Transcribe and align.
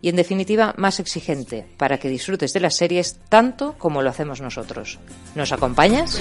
y 0.00 0.08
en 0.08 0.16
definitiva 0.16 0.74
más 0.76 1.00
exigente 1.00 1.66
para 1.76 1.98
que 1.98 2.08
disfrutes 2.08 2.52
de 2.52 2.60
las 2.60 2.76
series 2.76 3.18
tanto 3.28 3.74
como 3.78 4.02
lo 4.02 4.10
hacemos 4.10 4.40
nosotros. 4.40 4.98
¿Nos 5.34 5.52
acompañas? 5.52 6.20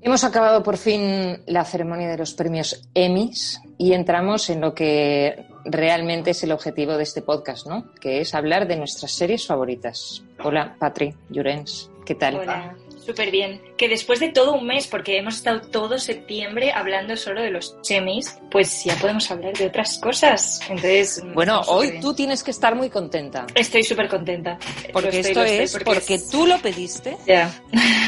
Hemos 0.00 0.22
acabado 0.22 0.62
por 0.62 0.76
fin 0.76 1.42
la 1.46 1.64
ceremonia 1.64 2.10
de 2.10 2.18
los 2.18 2.34
premios 2.34 2.88
Emmys 2.92 3.62
y 3.78 3.94
entramos 3.94 4.50
en 4.50 4.60
lo 4.60 4.74
que 4.74 5.46
realmente 5.64 6.30
es 6.30 6.42
el 6.42 6.52
objetivo 6.52 6.96
de 6.96 7.02
este 7.02 7.22
podcast, 7.22 7.66
¿no? 7.66 7.92
Que 8.00 8.20
es 8.20 8.34
hablar 8.34 8.66
de 8.66 8.76
nuestras 8.76 9.12
series 9.12 9.46
favoritas. 9.46 10.24
Hola, 10.42 10.76
Patri, 10.78 11.14
Llorens, 11.30 11.90
¿qué 12.04 12.14
tal? 12.14 12.36
Hola, 12.36 12.76
súper 13.04 13.30
bien. 13.30 13.60
Que 13.76 13.88
después 13.88 14.20
de 14.20 14.28
todo 14.28 14.54
un 14.54 14.66
mes, 14.66 14.86
porque 14.86 15.16
hemos 15.16 15.36
estado 15.36 15.60
todo 15.62 15.98
septiembre 15.98 16.72
hablando 16.72 17.16
solo 17.16 17.42
de 17.42 17.50
los 17.50 17.76
Emmys, 17.88 18.38
pues 18.50 18.84
ya 18.84 18.94
podemos 18.96 19.30
hablar 19.30 19.54
de 19.54 19.66
otras 19.66 19.98
cosas. 19.98 20.60
Entonces, 20.68 21.22
bueno, 21.34 21.60
hoy 21.68 21.98
tú 22.00 22.14
tienes 22.14 22.42
que 22.42 22.50
estar 22.50 22.74
muy 22.74 22.90
contenta. 22.90 23.46
Estoy 23.54 23.82
súper 23.84 24.08
contenta. 24.08 24.58
Porque 24.92 25.20
esto 25.20 25.42
es 25.42 25.78
porque, 25.84 26.20
tú 26.30 26.46
lo 26.46 26.58
pediste 26.58 27.16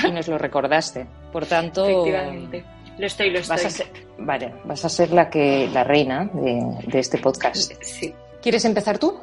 y 0.06 0.10
nos 0.10 0.28
lo 0.28 0.38
recordaste. 0.38 1.06
Por 1.32 1.46
tanto, 1.46 1.86
Efectivamente. 1.86 2.64
Lo 2.98 3.06
estoy, 3.06 3.30
lo 3.30 3.41
estoy. 3.41 3.56
Vas 3.56 3.64
a 3.66 3.70
ser, 3.70 4.05
vale, 4.19 4.55
vas 4.64 4.84
a 4.84 4.89
ser 4.89 5.11
la 5.12 5.28
que 5.28 5.69
la 5.72 5.84
reina 5.84 6.28
de, 6.33 6.98
este 6.98 7.19
podcast. 7.19 7.72
Sí. 7.83 8.14
¿Quieres 8.42 8.64
empezar 8.64 8.98
tú? 8.98 9.19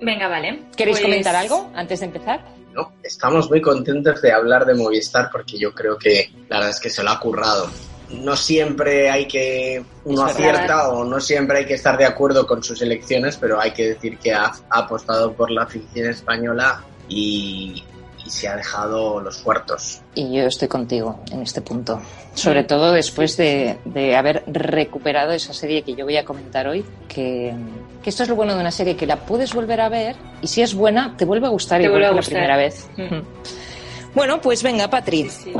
Venga, 0.00 0.28
vale. 0.28 0.62
¿Queréis 0.76 0.98
Pues- 0.98 1.08
comentar 1.08 1.34
algo 1.36 1.70
antes 1.74 2.00
de 2.00 2.06
empezar? 2.06 2.44
No, 2.72 2.92
estamos 3.02 3.50
muy 3.50 3.60
contentos 3.60 4.22
de 4.22 4.32
hablar 4.32 4.64
de 4.64 4.74
Movistar 4.74 5.30
porque 5.32 5.58
yo 5.58 5.74
creo 5.74 5.98
que 5.98 6.30
la 6.48 6.58
verdad 6.58 6.70
es 6.70 6.80
que 6.80 6.90
se 6.90 7.02
lo 7.02 7.10
ha 7.10 7.18
currado. 7.18 7.68
No 8.10 8.36
siempre 8.36 9.10
hay 9.10 9.26
que 9.26 9.82
uno 10.04 10.26
Es 10.28 10.36
verdad. 10.36 10.50
acierta 10.54 10.88
o 10.90 11.04
no 11.04 11.20
siempre 11.20 11.58
hay 11.58 11.66
que 11.66 11.74
estar 11.74 11.98
de 11.98 12.04
acuerdo 12.04 12.46
con 12.46 12.62
sus 12.62 12.80
elecciones, 12.80 13.36
pero 13.36 13.60
hay 13.60 13.72
que 13.72 13.88
decir 13.88 14.18
que 14.18 14.32
ha, 14.32 14.52
ha 14.70 14.78
apostado 14.78 15.32
por 15.32 15.50
la 15.50 15.66
ficción 15.66 16.08
española 16.08 16.82
y, 17.08 17.82
y 18.28 18.30
se 18.30 18.46
ha 18.46 18.56
dejado 18.56 19.20
los 19.20 19.44
huertos. 19.44 20.02
Y 20.14 20.30
yo 20.30 20.44
estoy 20.44 20.68
contigo 20.68 21.20
en 21.32 21.40
este 21.40 21.62
punto. 21.62 21.98
Sobre 22.34 22.62
todo 22.62 22.92
después 22.92 23.38
de, 23.38 23.78
de 23.86 24.16
haber 24.16 24.44
recuperado 24.46 25.32
esa 25.32 25.54
serie 25.54 25.82
que 25.82 25.94
yo 25.94 26.04
voy 26.04 26.18
a 26.18 26.26
comentar 26.26 26.68
hoy, 26.68 26.84
que, 27.08 27.54
que 28.02 28.10
esto 28.10 28.24
es 28.24 28.28
lo 28.28 28.36
bueno 28.36 28.54
de 28.54 28.60
una 28.60 28.70
serie, 28.70 28.96
que 28.96 29.06
la 29.06 29.16
puedes 29.16 29.54
volver 29.54 29.80
a 29.80 29.88
ver 29.88 30.14
y 30.42 30.46
si 30.46 30.60
es 30.60 30.74
buena, 30.74 31.16
te 31.16 31.24
vuelve 31.24 31.46
a 31.46 31.50
gustar 31.50 31.80
Te 31.80 31.86
igual 31.86 32.02
vuelve 32.02 32.18
a 32.18 32.20
que 32.20 32.26
la 32.26 32.26
primera 32.26 32.56
vez. 32.58 32.86
Mm. 32.98 34.14
Bueno, 34.14 34.40
pues 34.42 34.62
venga, 34.62 34.90
Patri. 34.90 35.30
Sí, 35.30 35.44
sí. 35.44 35.52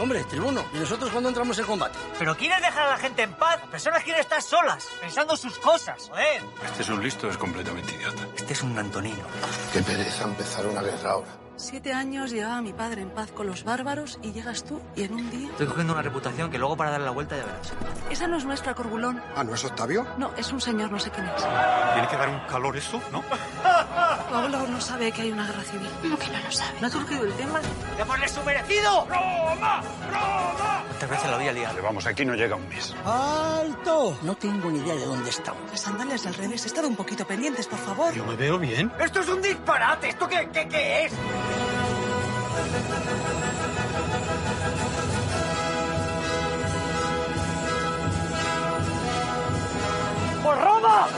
Hombre, 0.00 0.24
tribuno, 0.24 0.64
¿y 0.72 0.78
nosotros 0.78 1.10
cuándo 1.10 1.28
entramos 1.28 1.58
en 1.58 1.66
combate? 1.66 1.98
¿Pero 2.18 2.34
quieres 2.34 2.58
dejar 2.62 2.86
a 2.86 2.90
la 2.92 2.96
gente 2.96 3.20
en 3.20 3.34
paz? 3.34 3.60
Personas 3.70 4.02
quieren 4.02 4.22
estar 4.22 4.40
solas, 4.40 4.88
pensando 4.98 5.36
sus 5.36 5.58
cosas, 5.58 6.08
joder. 6.08 6.42
Este 6.64 6.82
es 6.82 6.88
un 6.88 7.02
listo, 7.02 7.28
es 7.28 7.36
completamente 7.36 7.94
idiota. 7.94 8.26
Este 8.34 8.54
es 8.54 8.62
un 8.62 8.78
Antonino. 8.78 9.22
Qué 9.74 9.82
pereza 9.82 10.24
empezar 10.24 10.66
una 10.66 10.80
guerra 10.80 11.10
ahora. 11.10 11.28
Siete 11.62 11.92
años 11.92 12.30
llevaba 12.30 12.62
mi 12.62 12.72
padre 12.72 13.02
en 13.02 13.10
paz 13.10 13.30
con 13.32 13.46
los 13.46 13.64
bárbaros 13.64 14.18
y 14.22 14.32
llegas 14.32 14.64
tú 14.64 14.80
y 14.96 15.02
en 15.02 15.12
un 15.12 15.30
día... 15.30 15.50
Estoy 15.50 15.66
cogiendo 15.66 15.92
una 15.92 16.00
reputación 16.00 16.50
que 16.50 16.56
luego 16.58 16.74
para 16.74 16.92
darle 16.92 17.04
la 17.04 17.12
vuelta 17.12 17.36
ya 17.36 17.44
verás. 17.44 17.72
Esa 18.08 18.26
no 18.26 18.38
es 18.38 18.46
nuestra, 18.46 18.74
Corbulón. 18.74 19.22
Ah, 19.36 19.44
¿no 19.44 19.54
es 19.54 19.62
Octavio? 19.62 20.06
No, 20.16 20.32
es 20.38 20.50
un 20.52 20.60
señor, 20.60 20.90
no 20.90 20.98
sé 20.98 21.10
quién 21.10 21.26
es. 21.26 21.36
Tiene 21.92 22.08
que 22.08 22.16
dar 22.16 22.30
un 22.30 22.40
calor 22.48 22.78
eso, 22.78 22.98
¿no? 23.12 23.22
Tu 23.22 24.34
abuelo 24.34 24.66
no 24.68 24.80
sabe 24.80 25.12
que 25.12 25.20
hay 25.20 25.32
una 25.32 25.46
guerra 25.46 25.62
civil. 25.62 25.88
¿Cómo 26.00 26.18
que 26.18 26.28
no 26.28 26.38
lo 26.42 26.50
sabe? 26.50 26.80
¿No 26.80 26.86
ha 26.86 26.90
surgido 26.90 27.24
el 27.24 27.32
tema? 27.34 27.60
¡Démosle 27.98 28.28
su 28.28 28.42
merecido! 28.42 29.06
¡Roma! 29.06 29.82
¡Roma! 30.10 30.84
¿Cuántas 30.86 31.10
veces 31.10 31.30
la 31.30 31.36
voy 31.36 31.48
a 31.48 31.52
liar? 31.52 31.70
Pero 31.72 31.84
vamos, 31.84 32.06
aquí 32.06 32.24
no 32.24 32.34
llega 32.36 32.56
un 32.56 32.68
mes. 32.70 32.94
¡Alto! 33.04 34.16
No 34.22 34.34
tengo 34.34 34.70
ni 34.70 34.78
idea 34.78 34.94
de 34.94 35.04
dónde 35.04 35.28
estamos. 35.28 35.60
Las 35.70 35.80
sandalias 35.82 36.26
al 36.26 36.34
revés. 36.34 36.64
Estad 36.64 36.86
un 36.86 36.96
poquito 36.96 37.26
pendientes, 37.26 37.66
por 37.66 37.78
favor. 37.80 38.14
Yo 38.14 38.24
me 38.24 38.34
veo 38.34 38.58
bien. 38.58 38.90
¡Esto 38.98 39.20
es 39.20 39.28
un 39.28 39.42
disparate! 39.42 40.08
¿Esto 40.08 40.26
qué, 40.26 40.48
qué, 40.52 40.66
qué 40.66 41.04
es? 41.04 41.12
¡Por 50.42 50.60
Roma! 50.60 51.08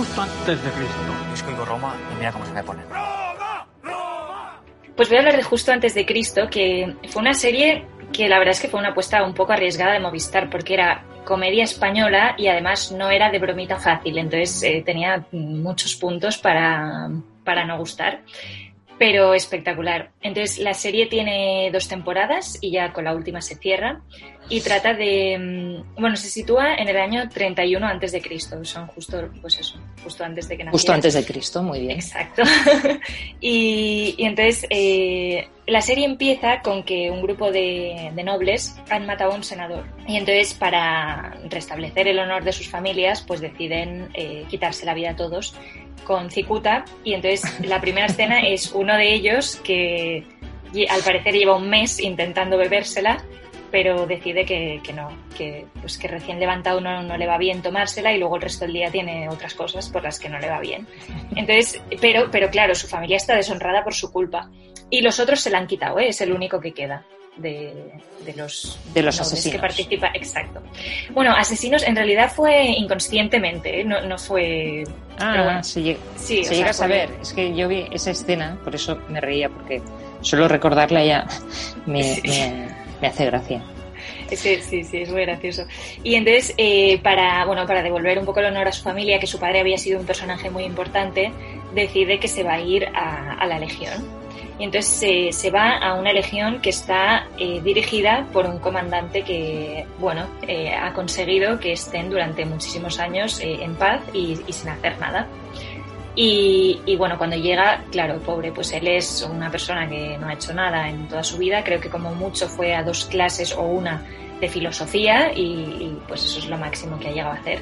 justo 0.00 0.22
antes 0.22 0.64
de 0.64 0.70
Cristo. 0.70 0.94
Es 1.34 1.42
que 1.42 1.50
oigo 1.50 1.64
Roma 1.64 1.94
y 2.12 2.14
mira 2.16 2.32
cómo 2.32 2.46
se 2.46 2.52
me 2.52 2.62
pone. 2.62 2.82
Pues 4.96 5.08
voy 5.08 5.16
a 5.16 5.20
hablar 5.20 5.36
de 5.36 5.42
Justo 5.42 5.72
antes 5.72 5.94
de 5.94 6.04
Cristo, 6.04 6.48
que 6.50 6.94
fue 7.08 7.22
una 7.22 7.34
serie 7.34 7.86
que 8.12 8.28
la 8.28 8.38
verdad 8.38 8.52
es 8.52 8.60
que 8.60 8.68
fue 8.68 8.80
una 8.80 8.90
apuesta 8.90 9.22
un 9.22 9.34
poco 9.34 9.52
arriesgada 9.52 9.92
de 9.92 10.00
Movistar, 10.00 10.50
porque 10.50 10.74
era 10.74 11.04
comedia 11.24 11.64
española 11.64 12.34
y 12.36 12.48
además 12.48 12.92
no 12.92 13.10
era 13.10 13.30
de 13.30 13.38
bromita 13.38 13.78
fácil, 13.78 14.18
entonces 14.18 14.62
eh, 14.62 14.82
tenía 14.84 15.24
muchos 15.32 15.94
puntos 15.94 16.38
para, 16.38 17.08
para 17.44 17.64
no 17.64 17.78
gustar, 17.78 18.22
pero 18.98 19.32
espectacular. 19.32 20.10
Entonces 20.20 20.58
la 20.58 20.74
serie 20.74 21.06
tiene 21.06 21.70
dos 21.72 21.88
temporadas 21.88 22.58
y 22.60 22.70
ya 22.70 22.92
con 22.92 23.04
la 23.04 23.14
última 23.14 23.40
se 23.40 23.56
cierra 23.56 24.02
y 24.50 24.60
trata 24.60 24.94
de, 24.94 25.38
mm, 25.38 26.00
bueno, 26.00 26.16
se 26.16 26.28
sitúa 26.28 26.74
en 26.74 26.88
el 26.88 26.96
año 26.98 27.28
31 27.28 27.86
antes 27.86 28.12
de 28.12 28.20
Cristo, 28.20 28.62
son 28.64 28.88
justo, 28.88 29.30
pues 29.40 29.58
eso, 29.58 29.80
justo 30.02 30.24
antes 30.24 30.48
de 30.48 30.56
que 30.56 30.64
naciera. 30.64 30.72
Justo 30.72 30.92
antes 30.92 31.14
de 31.14 31.24
Cristo, 31.24 31.62
muy 31.62 31.80
bien. 31.80 31.92
Exacto. 31.92 32.42
y, 33.40 34.14
y 34.16 34.24
entonces 34.24 34.66
eh, 34.70 35.48
la 35.66 35.80
serie 35.80 36.04
empieza 36.04 36.60
con 36.62 36.82
que 36.82 37.10
un 37.10 37.22
grupo 37.22 37.50
de, 37.52 38.10
de 38.14 38.24
nobles 38.24 38.76
han 38.90 39.06
matado 39.06 39.32
a 39.32 39.34
un 39.34 39.44
senador. 39.44 39.84
Y 40.06 40.16
entonces 40.16 40.54
para 40.54 41.36
restablecer 41.48 42.08
el 42.08 42.18
honor 42.18 42.44
de 42.44 42.52
sus 42.52 42.68
familias, 42.68 43.22
pues 43.22 43.40
deciden 43.40 44.08
eh, 44.14 44.44
quitarse 44.48 44.84
la 44.84 44.94
vida 44.94 45.10
a 45.10 45.16
todos 45.16 45.54
con 46.04 46.30
cicuta. 46.30 46.84
Y 47.04 47.14
entonces 47.14 47.60
la 47.60 47.80
primera 47.80 48.06
escena 48.06 48.40
es 48.40 48.72
uno 48.72 48.96
de 48.96 49.14
ellos 49.14 49.56
que 49.62 50.24
al 50.88 51.02
parecer 51.02 51.34
lleva 51.34 51.56
un 51.56 51.68
mes 51.68 52.00
intentando 52.00 52.56
bebérsela 52.56 53.24
pero 53.70 54.06
decide 54.06 54.44
que, 54.44 54.80
que 54.82 54.92
no, 54.92 55.08
que, 55.36 55.66
pues 55.80 55.96
que 55.98 56.08
recién 56.08 56.38
levantado 56.40 56.80
no, 56.80 57.02
no 57.02 57.16
le 57.16 57.26
va 57.26 57.38
bien 57.38 57.62
tomársela 57.62 58.12
y 58.12 58.18
luego 58.18 58.36
el 58.36 58.42
resto 58.42 58.64
del 58.64 58.74
día 58.74 58.90
tiene 58.90 59.28
otras 59.28 59.54
cosas 59.54 59.88
por 59.88 60.02
las 60.02 60.18
que 60.18 60.28
no 60.28 60.38
le 60.38 60.48
va 60.48 60.60
bien. 60.60 60.86
Entonces, 61.36 61.80
pero, 62.00 62.30
pero 62.30 62.50
claro, 62.50 62.74
su 62.74 62.86
familia 62.86 63.16
está 63.16 63.34
deshonrada 63.36 63.82
por 63.84 63.94
su 63.94 64.10
culpa. 64.12 64.50
Y 64.90 65.02
los 65.02 65.20
otros 65.20 65.40
se 65.40 65.50
la 65.50 65.58
han 65.58 65.66
quitado, 65.68 65.98
¿eh? 66.00 66.08
es 66.08 66.20
el 66.20 66.32
único 66.32 66.60
que 66.60 66.72
queda. 66.72 67.04
De, 67.36 67.92
de 68.26 68.34
los, 68.34 68.78
De 68.92 69.02
los 69.02 69.18
asesinos. 69.18 69.54
que 69.54 69.60
participa, 69.60 70.10
exacto. 70.14 70.60
Bueno, 71.14 71.32
asesinos 71.32 71.84
en 71.84 71.94
realidad 71.96 72.30
fue 72.30 72.64
inconscientemente, 72.64 73.80
¿eh? 73.80 73.84
no, 73.84 74.00
no 74.02 74.18
fue. 74.18 74.84
Ah, 75.18 75.30
pero 75.32 75.44
bueno, 75.44 75.64
se, 75.64 75.80
lleg- 75.80 75.96
sí, 76.16 76.38
se 76.38 76.44
sea, 76.50 76.56
llega 76.58 76.70
a 76.70 76.74
fue- 76.74 76.78
saber. 76.88 77.10
Es 77.22 77.32
que 77.32 77.54
yo 77.54 77.68
vi 77.68 77.86
esa 77.92 78.10
escena, 78.10 78.58
por 78.62 78.74
eso 78.74 78.98
me 79.08 79.20
reía, 79.20 79.48
porque 79.48 79.80
solo 80.20 80.48
recordarla 80.48 81.04
ya 81.04 81.26
me, 81.86 82.02
Sí. 82.02 82.22
me- 82.28 82.68
me 83.00 83.08
hace 83.08 83.26
gracia. 83.26 83.62
Que 84.28 84.36
sí, 84.36 84.60
sí, 84.60 84.86
es 84.92 85.10
muy 85.10 85.22
gracioso. 85.22 85.66
Y 86.02 86.14
entonces, 86.14 86.54
eh, 86.56 86.98
para, 87.02 87.44
bueno, 87.44 87.66
para 87.66 87.82
devolver 87.82 88.18
un 88.18 88.24
poco 88.24 88.40
el 88.40 88.46
honor 88.46 88.68
a 88.68 88.72
su 88.72 88.82
familia, 88.82 89.18
que 89.18 89.26
su 89.26 89.38
padre 89.38 89.60
había 89.60 89.76
sido 89.76 90.00
un 90.00 90.06
personaje 90.06 90.50
muy 90.50 90.64
importante, 90.64 91.32
decide 91.74 92.18
que 92.18 92.28
se 92.28 92.42
va 92.42 92.54
a 92.54 92.60
ir 92.60 92.86
a, 92.94 93.34
a 93.34 93.46
la 93.46 93.58
Legión. 93.58 94.20
Y 94.60 94.64
entonces 94.64 94.92
se, 94.92 95.32
se 95.32 95.50
va 95.50 95.78
a 95.78 95.94
una 95.94 96.12
legión 96.12 96.60
que 96.60 96.68
está 96.68 97.26
eh, 97.38 97.62
dirigida 97.62 98.26
por 98.30 98.44
un 98.44 98.58
comandante 98.58 99.22
que, 99.22 99.86
bueno, 99.98 100.26
eh, 100.46 100.70
ha 100.74 100.92
conseguido 100.92 101.58
que 101.58 101.72
estén 101.72 102.10
durante 102.10 102.44
muchísimos 102.44 103.00
años 103.00 103.40
eh, 103.40 103.56
en 103.62 103.74
paz 103.76 104.02
y, 104.12 104.38
y 104.46 104.52
sin 104.52 104.68
hacer 104.68 104.98
nada. 104.98 105.26
Y, 106.16 106.80
y, 106.86 106.96
bueno, 106.96 107.16
cuando 107.16 107.36
llega, 107.36 107.84
claro, 107.90 108.18
pobre, 108.18 108.52
pues 108.52 108.72
él 108.72 108.88
es 108.88 109.22
una 109.22 109.50
persona 109.50 109.88
que 109.88 110.18
no 110.18 110.28
ha 110.28 110.34
hecho 110.34 110.52
nada 110.52 110.88
en 110.88 111.08
toda 111.08 111.22
su 111.22 111.38
vida, 111.38 111.62
creo 111.62 111.80
que 111.80 111.88
como 111.88 112.14
mucho 112.14 112.48
fue 112.48 112.74
a 112.74 112.82
dos 112.82 113.04
clases 113.04 113.54
o 113.54 113.62
una 113.62 114.04
de 114.40 114.48
filosofía 114.48 115.32
y, 115.32 115.42
y, 115.42 115.98
pues 116.08 116.24
eso 116.24 116.40
es 116.40 116.48
lo 116.48 116.58
máximo 116.58 116.98
que 116.98 117.08
ha 117.08 117.12
llegado 117.12 117.32
a 117.32 117.38
hacer. 117.38 117.60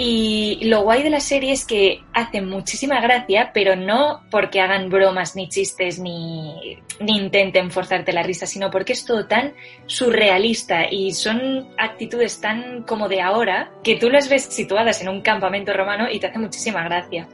Y 0.00 0.60
lo 0.62 0.82
guay 0.82 1.02
de 1.02 1.10
la 1.10 1.18
serie 1.18 1.52
es 1.52 1.66
que 1.66 2.02
hace 2.14 2.40
muchísima 2.40 3.00
gracia, 3.00 3.50
pero 3.52 3.74
no 3.74 4.20
porque 4.30 4.60
hagan 4.60 4.90
bromas 4.90 5.34
ni 5.34 5.48
chistes 5.48 5.98
ni, 5.98 6.78
ni 7.00 7.16
intenten 7.18 7.72
forzarte 7.72 8.12
la 8.12 8.22
risa, 8.22 8.46
sino 8.46 8.70
porque 8.70 8.92
es 8.92 9.04
todo 9.04 9.26
tan 9.26 9.54
surrealista 9.86 10.86
y 10.88 11.12
son 11.12 11.66
actitudes 11.76 12.40
tan 12.40 12.84
como 12.84 13.08
de 13.08 13.20
ahora 13.20 13.72
que 13.82 13.96
tú 13.96 14.08
las 14.08 14.28
ves 14.28 14.44
situadas 14.44 15.02
en 15.02 15.08
un 15.08 15.20
campamento 15.20 15.72
romano 15.72 16.06
y 16.08 16.20
te 16.20 16.28
hace 16.28 16.38
muchísima 16.38 16.84
gracia. 16.84 17.26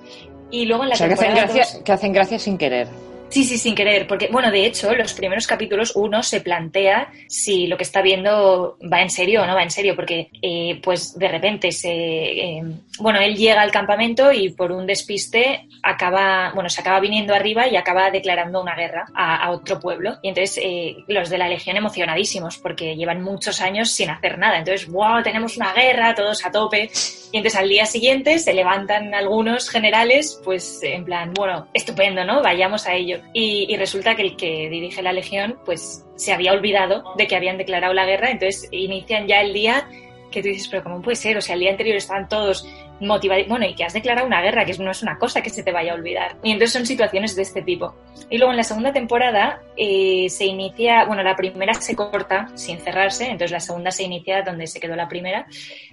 Y 0.51 0.65
luego 0.65 0.85
en 0.85 0.89
la 0.89 0.95
O 0.95 0.97
sea, 0.99 1.09
que 1.09 1.15
hacen, 1.15 1.27
temporada 1.35 1.53
gracia, 1.55 1.75
dos- 1.75 1.85
que 1.85 1.93
hacen 1.93 2.13
gracia 2.15 2.39
sin 2.39 2.57
querer. 2.57 2.89
Sí, 3.29 3.43
sí, 3.43 3.59
sin 3.59 3.75
querer, 3.75 4.07
porque, 4.07 4.29
bueno, 4.31 4.53
de 4.53 4.65
hecho, 4.65 4.95
los 4.95 5.13
primeros 5.13 5.49
capítulos 5.49 5.97
uno 5.97 6.23
se 6.23 6.41
plantea 6.41 7.11
si 7.27 7.67
lo 7.67 7.77
que 7.77 7.83
está 7.83 8.01
viendo 8.01 8.79
va 8.93 9.03
en 9.03 9.11
serio 9.11 9.43
o 9.43 9.47
no 9.47 9.57
va 9.57 9.63
en 9.65 9.73
serio, 9.73 9.97
porque, 9.97 10.31
eh, 10.41 10.81
pues, 10.81 11.19
de 11.19 11.27
repente 11.27 11.73
se, 11.73 11.91
eh, 11.91 12.63
bueno, 13.01 13.19
él 13.19 13.35
llega 13.35 13.61
al 13.61 13.73
campamento 13.73 14.31
y 14.31 14.51
por 14.51 14.71
un 14.71 14.87
despiste 14.87 15.67
acaba, 15.83 16.53
bueno, 16.55 16.69
se 16.71 16.81
acaba 16.81 17.01
viniendo 17.01 17.35
arriba 17.35 17.67
y 17.67 17.75
acaba 17.75 18.09
declarando 18.13 18.63
una 18.63 18.77
guerra 18.77 19.07
a, 19.15 19.45
a 19.45 19.51
otro 19.51 19.81
pueblo. 19.81 20.17
Y 20.23 20.29
entonces, 20.29 20.61
eh, 20.63 20.97
los 21.09 21.29
de 21.29 21.39
la 21.39 21.49
Legión 21.49 21.77
emocionadísimos, 21.77 22.59
porque 22.59 22.95
llevan 22.95 23.21
muchos 23.23 23.61
años 23.61 23.91
sin 23.91 24.11
hacer 24.11 24.39
nada. 24.39 24.59
Entonces, 24.59 24.89
wow, 24.89 25.23
tenemos 25.25 25.57
una 25.57 25.73
guerra, 25.73 26.15
todos 26.15 26.47
a 26.47 26.53
tope. 26.53 26.89
Y 27.33 27.39
entonces 27.39 27.59
al 27.59 27.69
día 27.69 27.85
siguiente 27.85 28.39
se 28.39 28.55
levantan 28.55 29.13
algunos 29.13 29.69
generales, 29.69 30.41
pues 30.45 30.81
en 30.85 31.05
plan, 31.05 31.33
bueno, 31.35 31.67
estupendo, 31.75 32.25
¿no? 32.25 32.41
Vayamos 32.43 32.87
a 32.87 32.95
ello. 32.95 33.14
Y, 33.33 33.77
resulta 33.77 34.15
que 34.15 34.23
el 34.23 34.37
que 34.37 34.69
dirige 34.69 35.03
la 35.03 35.13
legión, 35.13 35.59
pues 35.65 36.05
se 36.17 36.33
había 36.33 36.53
olvidado 36.53 37.05
de 37.17 37.27
que 37.27 37.37
habían 37.37 37.59
declarado 37.59 37.93
la 37.93 38.07
guerra, 38.07 38.31
entonces 38.31 38.69
inician 38.71 39.27
ya 39.27 39.41
el 39.41 39.53
día 39.53 39.89
que 40.31 40.43
tú 40.43 40.49
dices, 40.49 40.69
pero 40.69 40.83
¿cómo 40.83 41.01
puede 41.01 41.15
ser? 41.17 41.37
O 41.37 41.41
sea, 41.41 41.55
el 41.55 41.61
día 41.61 41.71
anterior 41.71 41.97
estaban 41.97 42.29
todos 42.29 42.67
motivados, 43.01 43.47
bueno, 43.47 43.67
y 43.67 43.75
que 43.75 43.85
has 43.85 43.93
declarado 43.93 44.27
una 44.27 44.41
guerra, 44.43 44.65
que 44.65 44.77
no 44.79 44.91
es 44.91 45.03
una 45.03 45.17
cosa 45.17 45.41
que 45.43 45.51
se 45.51 45.63
te 45.63 45.71
vaya 45.71 45.93
a 45.93 45.95
olvidar. 45.95 46.37
Y 46.43 46.51
entonces 46.51 46.73
son 46.73 46.87
situaciones 46.87 47.37
de 47.37 47.43
este 47.43 47.63
tipo. 47.63 47.95
Y 48.31 48.39
luego 48.39 48.51
en 48.53 48.57
la 48.57 48.65
segunda 48.65 48.93
temporada 48.93 49.61
eh, 49.77 50.27
se 50.29 50.47
inicia, 50.47 51.05
bueno, 51.05 51.23
la 51.23 51.37
primera 51.37 51.75
se 51.75 51.95
corta 51.95 52.49
sin 52.55 52.79
cerrarse, 52.79 53.25
entonces 53.27 53.53
la 53.53 53.61
segunda 53.61 53.93
se 53.93 54.03
inicia 54.05 54.43
donde 54.43 54.67
se 54.67 54.81
quedó 54.81 54.97
la 54.97 55.07
primera, 55.09 55.47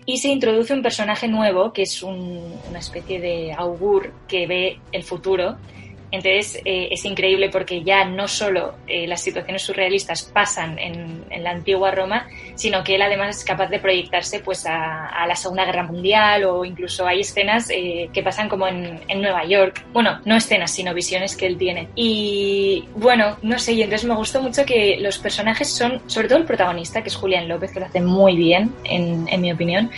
y 0.05 0.17
se 0.17 0.29
introduce 0.29 0.73
un 0.73 0.81
personaje 0.81 1.27
nuevo 1.27 1.71
que 1.71 1.83
es 1.83 2.01
un- 2.01 2.55
una 2.67 2.79
especie 2.79 3.19
de 3.19 3.53
augur 3.53 4.11
que 4.27 4.47
ve 4.47 4.79
el 4.91 5.03
futuro. 5.03 5.57
Entonces 6.11 6.61
eh, 6.65 6.89
es 6.91 7.05
increíble 7.05 7.49
porque 7.49 7.83
ya 7.83 8.05
no 8.05 8.27
solo 8.27 8.75
eh, 8.87 9.07
las 9.07 9.21
situaciones 9.21 9.61
surrealistas 9.63 10.23
pasan 10.23 10.77
en, 10.77 11.21
la 11.41 11.51
antigua 11.51 11.91
Roma, 11.91 12.27
sino 12.55 12.83
que 12.83 12.95
él 12.95 13.01
además 13.01 13.37
es 13.37 13.45
capaz 13.45 13.67
de 13.67 13.79
proyectarse 13.79 14.41
pues 14.41 14.65
a, 14.65 15.07
a 15.07 15.25
la 15.25 15.35
Segunda 15.35 15.65
Guerra 15.65 15.83
Mundial 15.83 16.43
o 16.43 16.65
incluso 16.65 17.07
hay 17.07 17.21
escenas 17.21 17.69
eh, 17.69 18.09
que 18.13 18.21
pasan 18.21 18.49
como 18.49 18.67
en, 18.67 18.99
en 19.07 19.21
Nueva 19.21 19.45
York. 19.45 19.83
Bueno, 19.93 20.19
no 20.25 20.35
escenas, 20.35 20.71
sino 20.71 20.93
visiones 20.93 21.35
que 21.35 21.47
él 21.47 21.57
tiene. 21.57 21.87
Y 21.95 22.85
bueno, 22.95 23.37
no 23.41 23.57
sé, 23.57 23.73
y 23.73 23.81
entonces 23.81 24.07
me 24.07 24.15
gustó 24.15 24.41
mucho 24.41 24.65
que 24.65 24.97
los 24.99 25.17
personajes 25.17 25.69
son, 25.69 26.01
sobre 26.07 26.27
todo 26.27 26.39
el 26.39 26.45
protagonista, 26.45 27.01
que 27.01 27.09
es 27.09 27.15
Julián 27.15 27.47
López, 27.47 27.71
que 27.71 27.79
lo 27.79 27.85
hace 27.85 28.01
muy 28.01 28.35
bien, 28.35 28.73
en, 28.83 29.27
en 29.29 29.41
mi 29.41 29.51
opinión, 29.51 29.89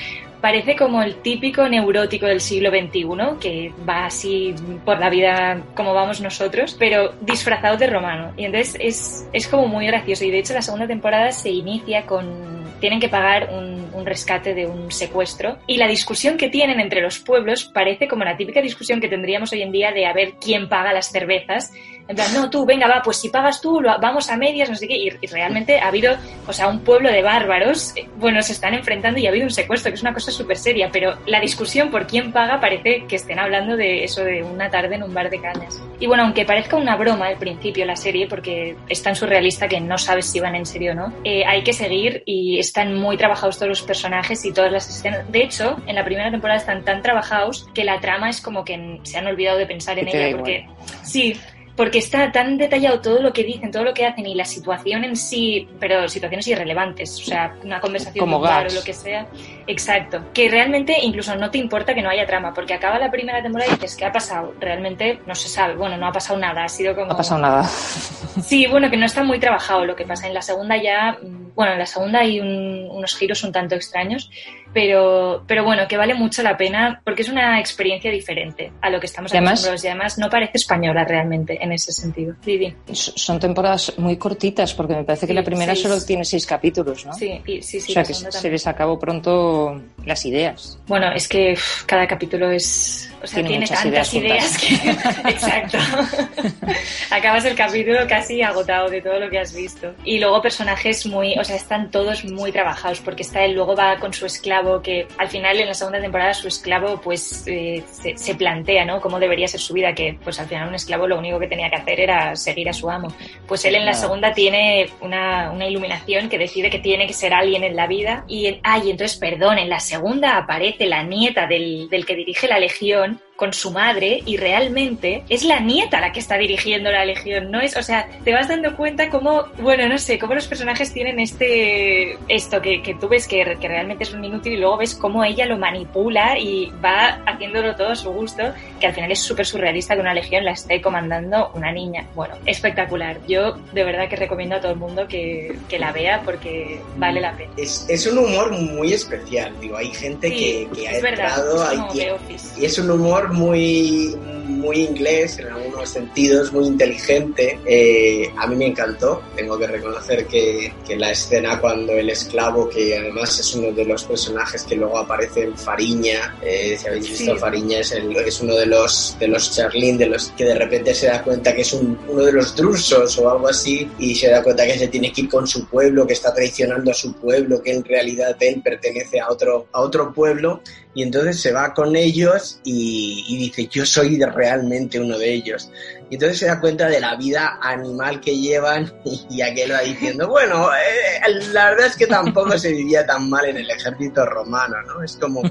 parece 0.43 0.75
como 0.75 1.01
el 1.01 1.21
típico 1.21 1.69
neurótico 1.69 2.25
del 2.25 2.41
siglo 2.41 2.69
XXI, 2.69 3.39
que 3.39 3.71
va 3.87 4.07
así 4.07 4.53
por 4.83 4.99
la 4.99 5.09
vida 5.09 5.63
como 5.73 5.93
vamos 5.93 6.19
nosotros, 6.19 6.75
pero 6.77 7.13
disfrazado 7.21 7.77
de 7.77 7.87
romano. 7.87 8.33
Y 8.35 8.43
entonces 8.43 8.75
es, 8.77 9.29
es 9.31 9.47
como 9.47 9.67
muy 9.67 9.87
gracioso. 9.87 10.25
Y 10.25 10.31
de 10.31 10.39
hecho 10.39 10.53
la 10.53 10.61
segunda 10.61 10.85
temporada 10.85 11.31
se 11.31 11.49
inicia 11.49 12.05
con... 12.05 12.61
Tienen 12.81 12.99
que 12.99 13.07
pagar 13.07 13.51
un, 13.53 13.89
un 13.93 14.05
rescate 14.05 14.53
de 14.53 14.65
un 14.65 14.91
secuestro. 14.91 15.59
Y 15.65 15.77
la 15.77 15.87
discusión 15.87 16.35
que 16.35 16.49
tienen 16.49 16.81
entre 16.81 16.99
los 16.99 17.19
pueblos 17.19 17.63
parece 17.63 18.09
como 18.09 18.25
la 18.25 18.35
típica 18.35 18.61
discusión 18.61 18.99
que 18.99 19.07
tendríamos 19.07 19.53
hoy 19.53 19.61
en 19.61 19.71
día 19.71 19.93
de 19.93 20.05
a 20.05 20.11
ver 20.11 20.33
quién 20.41 20.67
paga 20.67 20.91
las 20.91 21.09
cervezas. 21.09 21.71
En 22.07 22.15
plan, 22.15 22.33
no, 22.33 22.49
tú, 22.49 22.65
venga, 22.65 22.87
va, 22.87 23.01
pues 23.01 23.17
si 23.17 23.29
pagas 23.29 23.61
tú, 23.61 23.81
lo, 23.81 23.97
vamos 23.99 24.29
a 24.29 24.37
medias, 24.37 24.69
no 24.69 24.75
sé 24.75 24.87
qué. 24.87 24.95
Y, 24.95 25.11
y 25.21 25.27
realmente 25.27 25.79
ha 25.79 25.87
habido, 25.87 26.15
o 26.47 26.53
sea, 26.53 26.67
un 26.67 26.79
pueblo 26.79 27.09
de 27.11 27.21
bárbaros, 27.21 27.93
eh, 27.95 28.07
bueno, 28.17 28.41
se 28.41 28.53
están 28.53 28.73
enfrentando 28.73 29.19
y 29.19 29.25
ha 29.25 29.29
habido 29.29 29.45
un 29.45 29.51
secuestro, 29.51 29.91
que 29.91 29.95
es 29.95 30.01
una 30.01 30.13
cosa 30.13 30.31
súper 30.31 30.57
seria, 30.57 30.89
pero 30.91 31.17
la 31.25 31.39
discusión 31.39 31.89
por 31.89 32.07
quién 32.07 32.31
paga 32.31 32.59
parece 32.59 33.05
que 33.07 33.15
estén 33.15 33.39
hablando 33.39 33.77
de 33.77 34.03
eso, 34.03 34.23
de 34.23 34.43
una 34.43 34.69
tarde 34.69 34.95
en 34.95 35.03
un 35.03 35.13
bar 35.13 35.29
de 35.29 35.39
cañas. 35.39 35.81
Y 35.99 36.07
bueno, 36.07 36.23
aunque 36.23 36.45
parezca 36.45 36.75
una 36.75 36.95
broma 36.95 37.27
al 37.27 37.37
principio 37.37 37.85
la 37.85 37.95
serie, 37.95 38.27
porque 38.27 38.75
es 38.89 39.01
tan 39.01 39.15
surrealista 39.15 39.67
que 39.67 39.79
no 39.79 39.97
sabes 39.97 40.25
si 40.25 40.39
van 40.39 40.55
en 40.55 40.65
serio 40.65 40.91
o 40.91 40.95
no, 40.95 41.13
eh, 41.23 41.45
hay 41.45 41.63
que 41.63 41.73
seguir 41.73 42.23
y 42.25 42.59
están 42.59 42.93
muy 42.95 43.17
trabajados 43.17 43.57
todos 43.57 43.69
los 43.69 43.81
personajes 43.81 44.43
y 44.45 44.51
todas 44.51 44.71
las 44.71 44.89
escenas. 44.89 45.31
De 45.31 45.43
hecho, 45.43 45.77
en 45.87 45.95
la 45.95 46.03
primera 46.03 46.29
temporada 46.31 46.59
están 46.59 46.83
tan 46.83 47.01
trabajados 47.01 47.67
que 47.73 47.83
la 47.83 47.99
trama 47.99 48.29
es 48.29 48.41
como 48.41 48.65
que 48.65 48.99
se 49.03 49.17
han 49.17 49.27
olvidado 49.27 49.57
de 49.57 49.65
pensar 49.65 49.97
en 49.99 50.07
ella, 50.07 50.35
porque 50.35 50.67
sí, 51.03 51.39
porque 51.75 51.97
está 51.97 52.31
tan 52.31 52.57
detallado 52.57 53.01
todo 53.01 53.21
lo 53.21 53.33
que 53.33 53.43
dicen, 53.43 53.71
todo 53.71 53.83
lo 53.83 53.93
que 53.93 54.05
hacen 54.05 54.27
y 54.27 54.35
la 54.35 54.45
situación 54.45 55.03
en 55.03 55.15
sí, 55.15 55.67
pero 55.79 56.07
situaciones 56.07 56.47
irrelevantes, 56.47 57.19
o 57.19 57.23
sea, 57.23 57.55
una 57.63 57.79
conversación 57.79 58.23
Como 58.23 58.37
o 58.37 58.41
lo 58.41 58.83
que 58.83 58.93
sea. 58.93 59.25
Exacto. 59.65 60.23
Que 60.33 60.49
realmente 60.49 60.95
incluso 61.01 61.35
no 61.35 61.49
te 61.49 61.57
importa 61.57 61.95
que 61.95 62.01
no 62.01 62.09
haya 62.09 62.27
trama, 62.27 62.53
porque 62.53 62.73
acaba 62.73 62.99
la 62.99 63.09
primera 63.09 63.41
temporada 63.41 63.71
y 63.71 63.75
dices, 63.75 63.95
¿qué 63.95 64.05
ha 64.05 64.11
pasado? 64.11 64.53
Realmente 64.59 65.19
no 65.25 65.33
se 65.33 65.49
sabe. 65.49 65.75
Bueno, 65.75 65.97
no 65.97 66.07
ha 66.07 66.11
pasado 66.11 66.37
nada, 66.39 66.63
ha 66.63 66.69
sido 66.69 66.93
como... 66.93 67.07
No 67.07 67.13
ha 67.13 67.17
pasado 67.17 67.41
nada. 67.41 67.63
Sí, 67.63 68.67
bueno, 68.67 68.89
que 68.89 68.97
no 68.97 69.05
está 69.05 69.23
muy 69.23 69.39
trabajado 69.39 69.85
lo 69.85 69.95
que 69.95 70.05
pasa. 70.05 70.27
En 70.27 70.33
la 70.33 70.41
segunda 70.41 70.77
ya, 70.77 71.17
mm, 71.21 71.52
bueno, 71.55 71.73
en 71.73 71.79
la 71.79 71.85
segunda 71.85 72.19
hay 72.19 72.39
un- 72.39 72.87
unos 72.89 73.15
giros 73.15 73.43
un 73.43 73.51
tanto 73.51 73.75
extraños, 73.75 74.29
pero, 74.73 75.43
pero 75.47 75.63
bueno, 75.63 75.87
que 75.87 75.97
vale 75.97 76.15
mucho 76.15 76.41
la 76.41 76.57
pena 76.57 76.99
porque 77.05 77.21
es 77.21 77.29
una 77.29 77.59
experiencia 77.59 78.09
diferente 78.11 78.71
a 78.81 78.89
lo 78.89 78.99
que 78.99 79.05
estamos 79.05 79.31
acostumbrados 79.31 79.83
y 79.83 79.87
además 79.87 80.17
no 80.17 80.29
parece 80.31 80.53
española 80.57 81.03
realmente 81.03 81.63
en 81.63 81.71
ese 81.71 81.91
sentido. 81.91 82.33
Vivi. 82.43 82.73
Son 82.91 83.39
temporadas 83.39 83.93
muy 83.97 84.17
cortitas, 84.17 84.73
porque 84.73 84.95
me 84.95 85.03
parece 85.03 85.27
que 85.27 85.33
Sí, 85.33 85.35
la 85.35 85.43
primera 85.43 85.73
seis. 85.75 85.83
solo 85.87 86.03
tiene 86.03 86.25
seis 86.25 86.45
capítulos, 86.47 87.05
¿no? 87.05 87.13
Sí, 87.13 87.39
sí, 87.61 87.61
sí. 87.61 87.91
o 87.91 87.93
sea 87.93 88.03
que 88.03 88.13
se 88.15 88.29
también. 88.29 88.53
les 88.53 88.65
acabó 88.67 88.97
pronto 88.97 89.79
las 90.05 90.25
ideas. 90.25 90.79
Bueno, 90.87 91.11
es 91.13 91.27
que 91.27 91.55
cada 91.85 92.07
capítulo 92.07 92.49
es. 92.49 93.11
O 93.21 93.27
sea, 93.27 93.35
Tiene 93.43 93.49
tiene, 93.49 93.67
tantas 93.67 94.13
ideas 94.15 94.57
ideas, 94.57 94.57
que. 94.57 95.29
Exacto. 95.29 95.77
Acabas 97.11 97.45
el 97.45 97.55
capítulo 97.55 97.99
casi 98.07 98.41
agotado 98.41 98.89
de 98.89 99.01
todo 99.01 99.19
lo 99.19 99.29
que 99.29 99.39
has 99.39 99.53
visto. 99.55 99.93
Y 100.03 100.19
luego 100.19 100.41
personajes 100.41 101.05
muy. 101.05 101.33
O 101.43 101.45
sea, 101.45 101.57
están 101.57 101.91
todos 101.91 102.23
muy 102.23 102.53
trabajados, 102.53 103.01
porque 103.01 103.23
está 103.23 103.43
él, 103.43 103.53
luego 103.53 103.75
va 103.75 103.97
con 103.97 104.13
su 104.13 104.25
esclavo, 104.25 104.81
que 104.81 105.07
al 105.17 105.27
final 105.27 105.59
en 105.59 105.67
la 105.67 105.73
segunda 105.73 105.99
temporada 105.99 106.33
su 106.33 106.47
esclavo, 106.47 107.01
pues 107.01 107.43
eh, 107.47 107.83
se, 107.91 108.17
se 108.17 108.35
plantea, 108.35 108.85
¿no? 108.85 109.01
Cómo 109.01 109.19
debería 109.19 109.47
ser 109.49 109.59
su 109.59 109.73
vida, 109.73 109.93
que 109.93 110.17
pues 110.23 110.39
al 110.39 110.47
final 110.47 110.69
un 110.69 110.75
esclavo 110.75 111.05
lo 111.05 111.19
único 111.19 111.39
que 111.39 111.47
tenía 111.47 111.69
que 111.69 111.75
hacer 111.75 111.99
era 111.99 112.35
seguir 112.37 112.69
a 112.69 112.73
su 112.73 112.89
amo. 112.89 113.09
Pues 113.45 113.65
él 113.65 113.75
en 113.75 113.83
la 113.83 113.91
Nada. 113.91 114.01
segunda 114.01 114.33
tiene 114.33 114.89
una, 115.01 115.51
una 115.51 115.67
iluminación 115.67 116.29
que 116.29 116.37
decide 116.37 116.69
que 116.69 116.79
tiene 116.79 117.07
que 117.07 117.13
ser 117.13 117.33
alguien 117.33 117.65
en 117.65 117.75
la 117.75 117.87
vida. 117.87 118.23
Y, 118.27 118.47
en, 118.47 118.59
ay, 118.63 118.89
entonces, 118.91 119.17
perdón, 119.17 119.57
en 119.57 119.69
la 119.69 119.81
segunda 119.81 120.37
aparece 120.37 120.85
la 120.85 121.03
nieta 121.03 121.45
del, 121.45 121.89
del 121.89 122.05
que 122.05 122.15
dirige 122.15 122.47
la 122.47 122.57
legión 122.57 123.19
con 123.35 123.53
su 123.53 123.71
madre 123.71 124.21
y 124.25 124.37
realmente 124.37 125.23
es 125.29 125.43
la 125.43 125.59
nieta 125.59 125.99
la 125.99 126.11
que 126.11 126.19
está 126.19 126.37
dirigiendo 126.37 126.91
la 126.91 127.03
legión, 127.05 127.51
no 127.51 127.59
es, 127.61 127.75
o 127.75 127.83
sea, 127.83 128.07
te 128.23 128.31
vas 128.33 128.47
dando 128.47 128.75
cuenta 128.77 129.09
cómo, 129.09 129.45
bueno, 129.59 129.87
no 129.89 129.97
sé, 129.97 130.19
cómo 130.19 130.35
los 130.35 130.47
personajes 130.47 130.93
tienen 130.93 131.19
este, 131.19 132.17
esto 132.27 132.61
que, 132.61 132.81
que 132.81 132.93
tú 132.95 133.07
ves 133.07 133.27
que, 133.27 133.57
que 133.59 133.67
realmente 133.67 134.03
es 134.03 134.13
un 134.13 134.23
inútil 134.23 134.53
y 134.53 134.57
luego 134.57 134.77
ves 134.77 134.95
cómo 134.95 135.23
ella 135.23 135.45
lo 135.45 135.57
manipula 135.57 136.37
y 136.37 136.71
va 136.83 137.21
haciéndolo 137.25 137.75
todo 137.75 137.89
a 137.89 137.95
su 137.95 138.11
gusto, 138.11 138.43
que 138.79 138.87
al 138.87 138.93
final 138.93 139.11
es 139.11 139.19
súper 139.19 139.45
surrealista 139.45 139.95
que 139.95 140.01
una 140.01 140.13
legión 140.13 140.45
la 140.45 140.51
esté 140.51 140.81
comandando 140.81 141.51
una 141.55 141.71
niña. 141.71 142.05
Bueno, 142.15 142.35
espectacular. 142.45 143.17
Yo 143.27 143.53
de 143.73 143.83
verdad 143.83 144.07
que 144.09 144.15
recomiendo 144.15 144.55
a 144.55 144.61
todo 144.61 144.71
el 144.71 144.77
mundo 144.79 145.07
que, 145.07 145.57
que 145.69 145.79
la 145.79 145.91
vea 145.91 146.21
porque 146.23 146.79
vale 146.97 147.19
la 147.21 147.33
pena. 147.35 147.51
Es, 147.57 147.85
es 147.89 148.05
un 148.07 148.17
humor 148.19 148.51
muy 148.51 148.93
especial, 148.93 149.53
digo, 149.59 149.77
hay 149.77 149.91
gente 149.91 150.29
Sí, 150.29 150.67
que, 150.71 150.81
que 150.81 150.87
ha 150.87 150.91
es 150.91 151.01
verdad, 151.01 151.27
entrado, 151.29 151.63
es 151.63 151.69
hay 151.69 151.77
como 151.77 152.15
Office. 152.15 152.61
y 152.61 152.65
es 152.65 152.77
un 152.77 152.91
humor 152.91 153.22
muy, 153.31 154.15
muy 154.43 154.77
inglés 154.81 155.39
en 155.39 155.47
algunos 155.47 155.89
sentidos, 155.89 156.51
muy 156.53 156.65
inteligente. 156.67 157.59
Eh, 157.65 158.29
a 158.37 158.47
mí 158.47 158.55
me 158.55 158.67
encantó. 158.67 159.21
Tengo 159.35 159.57
que 159.57 159.67
reconocer 159.67 160.25
que, 160.27 160.73
que 160.87 160.95
la 160.95 161.11
escena 161.11 161.59
cuando 161.59 161.93
el 161.93 162.09
esclavo, 162.09 162.69
que 162.69 162.97
además 162.97 163.39
es 163.39 163.53
uno 163.55 163.71
de 163.71 163.85
los 163.85 164.03
personajes 164.03 164.63
que 164.63 164.75
luego 164.75 164.97
aparece 164.99 165.43
en 165.43 165.57
Fariña, 165.57 166.37
eh, 166.41 166.77
si 166.79 166.87
habéis 166.87 167.09
visto 167.09 167.33
Sí. 167.33 167.39
Fariña, 167.39 167.79
es, 167.79 167.91
el- 167.93 168.15
es 168.17 168.41
uno 168.41 168.55
de 168.55 168.65
los, 168.65 169.15
de 169.19 169.27
los 169.27 169.55
Charlín, 169.55 169.97
de 169.97 170.07
los 170.07 170.29
que 170.37 170.45
de 170.45 170.55
repente 170.55 170.93
se 170.93 171.07
da 171.07 171.21
cuenta 171.23 171.53
que 171.55 171.61
es 171.61 171.73
un- 171.73 171.97
uno 172.07 172.23
de 172.23 172.31
los 172.33 172.55
drusos 172.55 173.17
o 173.17 173.29
algo 173.29 173.47
así, 173.47 173.89
y 173.99 174.15
se 174.15 174.29
da 174.29 174.43
cuenta 174.43 174.65
que 174.65 174.77
se 174.77 174.87
tiene 174.87 175.11
que 175.11 175.21
ir 175.21 175.29
con 175.29 175.47
su 175.47 175.65
pueblo, 175.67 176.05
que 176.05 176.13
está 176.13 176.33
traicionando 176.33 176.91
a 176.91 176.93
su 176.93 177.13
pueblo, 177.13 177.61
que 177.61 177.71
en 177.73 177.83
realidad 177.83 178.35
él 178.39 178.61
pertenece 178.63 179.19
a 179.19 179.29
otro, 179.29 179.67
a 179.71 179.81
otro 179.81 180.13
pueblo 180.13 180.61
y 180.95 181.01
entonces 181.03 181.41
se 181.41 181.51
va 181.51 181.73
con 181.73 181.95
ellos 181.95 182.59
y, 182.63 183.25
y 183.27 183.37
dice 183.37 183.67
yo 183.71 183.85
soy 183.85 184.15
realmente 184.33 184.99
uno 184.99 185.17
de 185.17 185.33
ellos. 185.33 185.69
Y 186.09 186.15
entonces 186.15 186.39
se 186.39 186.45
da 186.45 186.59
cuenta 186.59 186.87
de 186.87 186.99
la 186.99 187.15
vida 187.15 187.59
animal 187.61 188.19
que 188.19 188.37
llevan 188.37 188.91
y 189.29 189.41
aquel 189.41 189.71
va 189.71 189.81
diciendo, 189.81 190.27
bueno, 190.27 190.69
eh, 190.73 191.31
la 191.51 191.71
verdad 191.71 191.87
es 191.87 191.95
que 191.95 192.07
tampoco 192.07 192.57
se 192.57 192.71
vivía 192.71 193.05
tan 193.05 193.29
mal 193.29 193.45
en 193.45 193.57
el 193.57 193.69
ejército 193.69 194.25
romano, 194.25 194.75
¿no? 194.83 195.03
Es 195.03 195.15
como 195.17 195.41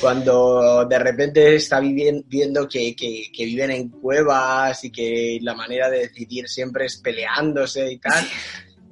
cuando 0.00 0.84
de 0.86 0.98
repente 0.98 1.56
está 1.56 1.80
viendo 1.80 2.68
que, 2.68 2.96
que, 2.96 3.24
que 3.32 3.44
viven 3.44 3.70
en 3.70 3.88
cuevas 3.88 4.82
y 4.84 4.90
que 4.90 5.38
la 5.42 5.54
manera 5.54 5.90
de 5.90 6.00
decidir 6.00 6.48
siempre 6.48 6.86
es 6.86 6.96
peleándose 6.96 7.92
y 7.92 7.98
tal 7.98 8.24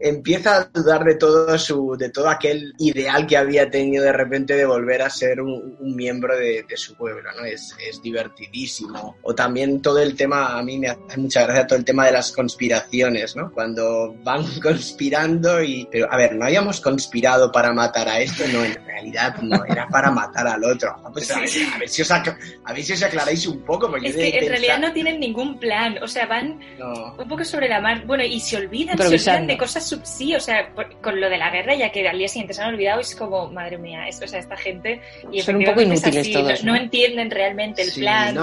empieza 0.01 0.57
a 0.57 0.65
dudar 0.65 1.05
de 1.05 1.15
todo 1.15 1.59
su, 1.59 1.97
de 1.97 2.11
todo 2.11 2.29
aquel 2.29 2.75
ideal 2.79 3.27
que 3.27 3.37
había 3.37 3.71
tenido 3.71 4.05
de 4.05 4.13
repente 4.13 4.57
de 4.57 4.65
volver 4.65 5.03
a 5.03 5.11
ser 5.11 5.41
un, 5.41 5.77
miembro 5.81 6.37
de, 6.37 6.65
su 6.77 6.95
pueblo, 6.95 7.31
¿no? 7.37 7.45
Es, 7.45 7.75
es, 7.87 8.01
divertidísimo. 8.01 9.17
O 9.23 9.35
también 9.35 9.83
todo 9.83 9.99
el 10.01 10.15
tema, 10.15 10.59
a 10.59 10.63
mí 10.63 10.79
me 10.79 10.89
hace 10.89 11.19
mucha 11.19 11.43
gracia 11.43 11.67
todo 11.67 11.79
el 11.79 11.85
tema 11.85 12.07
de 12.07 12.13
las 12.13 12.33
conspiraciones, 12.33 13.37
¿no? 13.37 13.51
Cuando 13.53 14.15
van 14.23 14.45
conspirando 14.63 15.63
y, 15.63 15.87
pero 15.91 16.11
a 16.11 16.17
ver, 16.17 16.35
no 16.35 16.47
habíamos 16.47 16.81
conspirado 16.81 17.53
para 17.53 17.73
matar 17.73 18.09
a 18.09 18.21
este, 18.21 18.49
no, 18.49 18.65
en 18.65 18.75
realidad 18.87 19.37
no, 19.43 19.63
era 19.65 19.87
para 19.89 20.11
matar 20.11 20.47
al 20.47 20.65
otro. 20.65 20.97
Pues 21.13 21.31
a, 21.31 21.41
ver, 21.41 21.49
si 21.89 22.03
os 22.03 22.11
a 22.11 22.23
ver 22.73 22.83
si 22.83 22.93
os 22.93 23.03
aclaráis 23.03 23.47
un 23.47 23.63
poco. 23.63 23.91
Porque 23.91 24.09
es 24.09 24.17
que 24.17 24.39
en 24.39 24.49
realidad 24.49 24.79
no 24.79 24.93
tienen 24.93 25.21
ningún 25.21 25.59
plan, 25.59 25.99
o 26.03 26.09
sea, 26.09 26.27
van 26.27 26.61
un 27.19 27.29
poco 27.29 27.45
sobre 27.45 27.69
la 27.69 27.81
mar, 27.81 28.07
bueno, 28.07 28.25
y 28.25 28.41
se 28.41 28.57
olvidan, 28.57 28.97
se 28.97 29.07
olvidan 29.07 29.47
de 29.47 29.59
cosas 29.59 29.90
sí, 30.03 30.35
o 30.35 30.41
sea, 30.41 30.71
con 31.01 31.21
lo 31.21 31.29
de 31.29 31.39
la 31.39 31.51
guerra, 31.51 31.75
ya 31.75 31.91
que 31.91 32.09
al 32.09 32.19
día 32.19 32.29
siguiente 32.29 32.55
se 32.55 32.63
han 32.63 32.75
olvidado, 32.75 33.01
es 33.01 33.15
como, 33.15 33.51
madre 33.51 33.79
mía, 33.79 34.05
o 34.09 34.27
sea, 34.27 34.39
esta 34.39 34.57
gente. 34.57 35.01
Y 35.33 35.43
Son 35.43 35.57
un 35.57 35.65
poco 35.65 35.81
inútiles 35.81 36.33
todos. 36.33 36.65
¿no? 36.65 36.77
entienden 36.77 37.31
realmente 37.31 37.83
el 37.83 37.93
plan. 37.93 38.35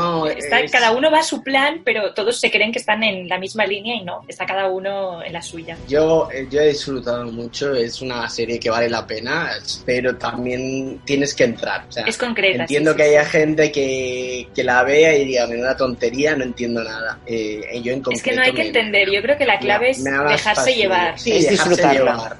Cada 0.71 0.91
uno 0.91 1.11
va 1.11 1.19
a 1.19 1.23
su 1.23 1.43
plan, 1.43 1.81
pero 1.83 2.13
todos 2.13 2.39
se 2.39 2.51
creen 2.51 2.71
que 2.71 2.79
están 2.79 3.03
en 3.03 3.27
la 3.27 3.39
misma 3.39 3.65
línea 3.65 3.95
y 3.95 4.03
no, 4.03 4.21
está 4.27 4.45
cada 4.45 4.67
uno 4.67 5.23
en 5.23 5.33
la 5.33 5.41
suya. 5.41 5.77
Yo, 5.87 6.29
eh, 6.31 6.47
yo 6.49 6.61
he 6.61 6.69
disfrutado 6.69 7.25
mucho, 7.31 7.73
es 7.73 8.01
una 8.01 8.29
serie 8.29 8.59
que 8.59 8.69
vale 8.69 8.89
la 8.89 9.05
pena, 9.05 9.51
pero 9.85 10.15
también 10.17 11.01
tienes 11.05 11.33
que 11.33 11.45
entrar. 11.45 11.85
es 12.05 12.17
concreta. 12.17 12.63
Entiendo 12.63 12.95
que 12.95 13.03
haya 13.03 13.25
gente 13.25 13.71
que, 13.71 14.47
que, 14.53 14.63
la 14.63 14.83
vea 14.83 15.15
y 15.15 15.25
diga, 15.25 15.47
una 15.47 15.75
tontería, 15.75 16.35
no 16.35 16.43
entiendo 16.43 16.83
nada. 16.83 17.19
Eh, 17.25 17.81
yo 17.83 17.93
en 17.93 18.03
es 18.11 18.23
que 18.23 18.35
no 18.35 18.41
hay 18.41 18.53
que 18.53 18.63
entender, 18.63 19.09
yo 19.09 19.21
creo 19.21 19.37
que 19.37 19.45
la 19.45 19.59
clave 19.59 19.91
es 19.91 20.03
dejarse 20.03 20.75
llevar. 20.75 21.17
Sí, 21.19 21.36
disfrutarla. 21.45 22.37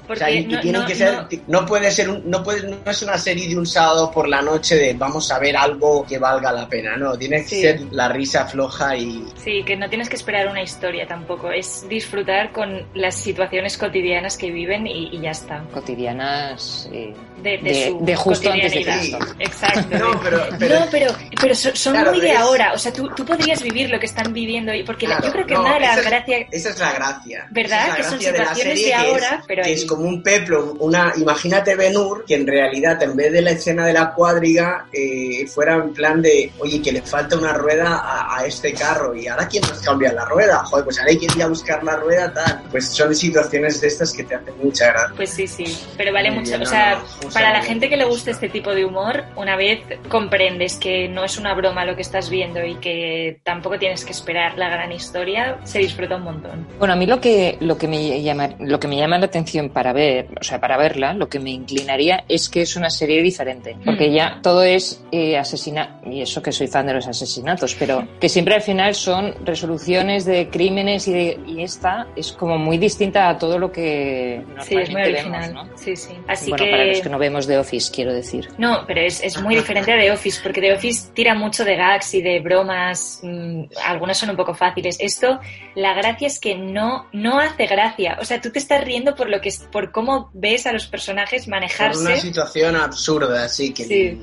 no, 0.64 0.86
que 0.86 0.94
ser, 0.94 1.26
no, 1.46 1.66
puede 1.66 1.90
ser, 1.90 2.08
un, 2.08 2.30
no 2.30 2.42
puede, 2.42 2.68
no 2.68 2.90
es 2.90 3.02
una 3.02 3.18
serie 3.18 3.48
de 3.48 3.56
un 3.56 3.66
sábado 3.66 4.10
por 4.10 4.28
la 4.28 4.42
noche 4.42 4.76
de 4.76 4.94
vamos 4.94 5.30
a 5.30 5.38
ver 5.38 5.56
algo 5.56 6.04
que 6.06 6.18
valga 6.18 6.52
la 6.52 6.68
pena, 6.68 6.96
no, 6.96 7.16
tiene 7.16 7.44
que 7.44 7.60
ser 7.60 7.80
la 7.90 8.08
risa 8.08 8.46
floja 8.46 8.96
y... 8.96 9.24
Sí, 9.36 9.62
que 9.64 9.76
no 9.76 9.88
tienes 9.88 10.08
que 10.08 10.16
esperar 10.16 10.48
una 10.48 10.62
historia 10.62 11.06
tampoco, 11.06 11.50
es 11.50 11.86
disfrutar 11.88 12.52
con 12.52 12.86
las 12.94 13.14
situaciones 13.14 13.76
cotidianas 13.76 14.36
que 14.36 14.50
viven 14.50 14.86
y, 14.86 15.18
ya 15.20 15.30
está. 15.30 15.62
Cotidianas 15.72 16.88
eh, 16.92 17.14
de, 17.42 18.16
justo 18.16 18.50
antes 18.50 18.72
de 18.72 18.84
Cristo. 18.84 19.18
Exacto. 19.38 19.98
No, 19.98 20.20
pero, 20.20 20.46
pero, 20.90 21.14
pero, 21.40 21.54
son, 21.54 21.96
muy 22.04 22.20
de 22.20 22.32
ahora, 22.32 22.72
o 22.72 22.78
sea, 22.78 22.92
tú, 22.92 23.08
tú 23.14 23.24
podrías 23.24 23.62
vivir 23.62 23.90
lo 23.90 23.98
que 23.98 24.06
están 24.06 24.32
viviendo, 24.32 24.72
y 24.74 24.82
porque 24.82 25.06
yo 25.06 25.32
creo 25.32 25.46
que 25.46 25.56
una 25.56 25.74
de 25.74 25.80
las 25.80 26.04
gracias... 26.04 26.46
Esa 26.50 26.70
es 26.70 26.78
la 26.78 26.92
gracia. 26.92 27.46
¿Verdad? 27.50 27.96
que 27.96 28.04
son 28.04 28.20
situaciones 28.20 28.87
de, 28.88 28.94
ahora, 28.94 29.42
pero 29.46 29.62
es 29.62 29.84
como 29.84 30.02
un 30.02 30.22
peplo, 30.22 30.76
una, 30.80 31.12
imagínate 31.16 31.74
Benur, 31.74 32.24
que 32.24 32.34
en 32.34 32.46
realidad 32.46 33.02
en 33.02 33.16
vez 33.16 33.32
de 33.32 33.42
la 33.42 33.50
escena 33.50 33.86
de 33.86 33.92
la 33.92 34.12
cuadriga 34.12 34.86
eh, 34.92 35.46
fuera 35.46 35.74
en 35.76 35.92
plan 35.92 36.22
de, 36.22 36.52
oye, 36.58 36.80
que 36.82 36.92
le 36.92 37.02
falta 37.02 37.36
una 37.36 37.52
rueda 37.52 38.02
a, 38.36 38.46
este 38.46 38.72
carro 38.72 39.14
y 39.14 39.26
ahora 39.26 39.48
quién 39.48 39.62
nos 39.62 39.80
cambia 39.80 40.12
la 40.12 40.24
rueda, 40.24 40.64
joder, 40.64 40.84
pues 40.84 40.98
ahora 40.98 41.10
hay 41.10 41.18
que 41.18 41.26
ir 41.26 41.42
a 41.42 41.48
buscar 41.48 41.82
la 41.82 41.96
rueda, 41.96 42.32
tal. 42.32 42.62
Pues 42.70 42.88
son 42.88 43.14
situaciones 43.14 43.80
de 43.80 43.88
estas 43.88 44.12
que 44.12 44.24
te 44.24 44.36
hacen 44.36 44.54
mucha 44.62 44.86
gracia. 44.86 45.14
Pues 45.16 45.30
sí, 45.30 45.46
sí, 45.46 45.64
pero 45.96 46.12
vale 46.12 46.30
mucho, 46.30 46.54
o 46.60 46.64
sea, 46.64 47.02
para 47.32 47.52
la 47.52 47.62
gente 47.62 47.88
que 47.88 47.96
le 47.96 48.04
guste 48.04 48.30
este 48.30 48.48
tipo 48.48 48.74
de 48.74 48.84
humor, 48.84 49.24
una 49.36 49.56
vez 49.56 49.80
comprendes 50.08 50.76
que 50.76 51.08
no 51.08 51.24
es 51.24 51.36
una 51.38 51.54
broma 51.54 51.84
lo 51.84 51.96
que 51.96 52.02
estás 52.02 52.30
viendo 52.30 52.64
y 52.64 52.76
que 52.76 53.40
tampoco 53.44 53.78
tienes 53.78 54.04
que 54.04 54.12
esperar 54.12 54.56
la 54.56 54.68
gran 54.68 54.92
historia, 54.92 55.58
se 55.64 55.78
disfruta 55.80 56.16
un 56.16 56.24
montón. 56.24 56.66
Bueno, 56.78 56.94
a 56.94 56.96
mí 56.96 57.06
lo 57.06 57.20
que, 57.20 57.56
lo 57.60 57.76
que 57.76 57.88
me 57.88 58.22
llama, 58.22 58.50
lo 58.60 58.77
que 58.78 58.88
me 58.88 58.96
llama 58.96 59.18
la 59.18 59.26
atención 59.26 59.70
para 59.70 59.92
ver, 59.92 60.28
o 60.40 60.44
sea, 60.44 60.60
para 60.60 60.76
verla, 60.76 61.14
lo 61.14 61.28
que 61.28 61.38
me 61.38 61.50
inclinaría 61.50 62.24
es 62.28 62.48
que 62.48 62.62
es 62.62 62.76
una 62.76 62.90
serie 62.90 63.22
diferente, 63.22 63.76
porque 63.84 64.08
mm. 64.08 64.12
ya 64.12 64.40
todo 64.42 64.62
es 64.62 65.02
eh, 65.12 65.36
asesinato, 65.36 66.08
y 66.10 66.22
eso 66.22 66.42
que 66.42 66.52
soy 66.52 66.66
fan 66.68 66.86
de 66.86 66.94
los 66.94 67.06
asesinatos, 67.06 67.74
pero 67.74 68.06
que 68.20 68.28
siempre 68.28 68.54
al 68.54 68.62
final 68.62 68.94
son 68.94 69.34
resoluciones 69.44 70.24
de 70.24 70.48
crímenes 70.48 71.08
y, 71.08 71.36
y 71.46 71.62
esta 71.62 72.06
es 72.16 72.32
como 72.32 72.58
muy 72.58 72.78
distinta 72.78 73.28
a 73.28 73.38
todo 73.38 73.58
lo 73.58 73.70
que 73.72 74.42
normalmente 74.46 74.64
sí, 74.64 74.76
es 74.76 74.90
muy 74.90 75.02
original. 75.02 75.54
¿no? 75.54 75.68
Sí, 75.76 75.96
sí. 75.96 76.12
Así 76.26 76.50
bueno, 76.50 76.64
para 76.70 76.84
los 76.86 77.00
que 77.00 77.08
no 77.08 77.18
vemos 77.18 77.46
The 77.46 77.58
Office, 77.58 77.90
quiero 77.92 78.12
decir. 78.12 78.48
No, 78.58 78.84
pero 78.86 79.00
es, 79.00 79.22
es 79.22 79.40
muy 79.40 79.54
diferente 79.56 79.92
a 79.92 79.98
The 79.98 80.10
Office, 80.10 80.40
porque 80.42 80.60
The 80.60 80.72
Office 80.72 81.10
tira 81.14 81.34
mucho 81.34 81.64
de 81.64 81.76
gags 81.76 82.14
y 82.14 82.22
de 82.22 82.40
bromas, 82.40 83.20
mm, 83.22 83.64
algunas 83.84 84.18
son 84.18 84.30
un 84.30 84.36
poco 84.36 84.54
fáciles. 84.54 84.96
Esto, 85.00 85.40
la 85.74 85.94
gracia 85.94 86.26
es 86.26 86.38
que 86.38 86.54
no, 86.56 87.06
no 87.12 87.38
hace 87.38 87.66
gracia, 87.66 88.18
o 88.20 88.24
sea, 88.24 88.40
tú 88.40 88.50
te 88.50 88.57
estás 88.58 88.84
riendo 88.84 89.14
por 89.14 89.28
lo 89.28 89.40
que 89.40 89.52
por 89.72 89.92
cómo 89.92 90.30
ves 90.32 90.66
a 90.66 90.72
los 90.72 90.86
personajes 90.86 91.48
manejarse. 91.48 92.02
Por 92.02 92.12
una 92.12 92.20
situación 92.20 92.76
absurda, 92.76 93.44
así 93.44 93.72
que. 93.72 94.18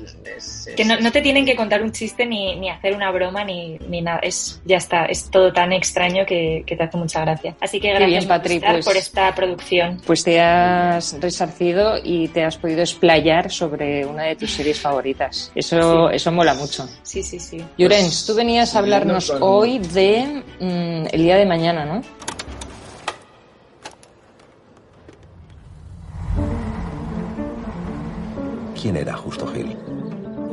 que 0.76 0.84
no, 0.84 1.12
te 1.12 1.20
tienen 1.20 1.44
que 1.44 1.56
contar 1.56 1.82
un 1.82 1.92
chiste 1.92 2.26
ni, 2.26 2.56
ni 2.56 2.70
hacer 2.70 2.94
una 2.94 3.10
broma 3.10 3.44
ni, 3.44 3.78
ni, 3.88 4.02
nada. 4.02 4.20
Es, 4.22 4.60
ya 4.64 4.76
está, 4.76 5.06
es 5.06 5.30
todo 5.30 5.52
tan 5.52 5.72
extraño 5.72 6.24
que, 6.26 6.62
que 6.66 6.76
te 6.76 6.82
hace 6.84 6.96
mucha 6.96 7.20
gracia. 7.22 7.56
Así 7.60 7.80
que 7.80 7.92
gracias 7.92 8.26
pues 8.26 8.84
por 8.84 8.96
esta 8.96 9.34
producción. 9.34 10.00
Pues 10.06 10.24
te 10.24 10.40
has 10.40 11.18
resarcido 11.20 11.96
y 12.02 12.28
te 12.28 12.44
has 12.44 12.56
podido 12.56 12.80
explayar 12.80 13.50
sobre 13.50 14.04
una 14.04 14.24
de 14.24 14.36
tus 14.36 14.50
series 14.52 14.80
favoritas. 14.80 15.50
Eso, 15.54 16.10
eso 16.10 16.32
mola 16.32 16.54
mucho. 16.54 16.88
Sí, 17.02 17.22
sí, 17.22 17.38
sí. 17.38 17.64
Llorens, 17.78 18.26
tú 18.26 18.34
venías 18.34 18.74
a 18.74 18.80
hablarnos 18.80 19.30
hoy 19.40 19.78
de 19.78 20.42
mm, 20.60 21.08
el 21.12 21.22
día 21.22 21.36
de 21.36 21.46
mañana, 21.46 21.84
¿no? 21.84 22.02
¿Quién 28.86 28.98
era 28.98 29.16
Justo 29.16 29.48
Gil? 29.48 29.76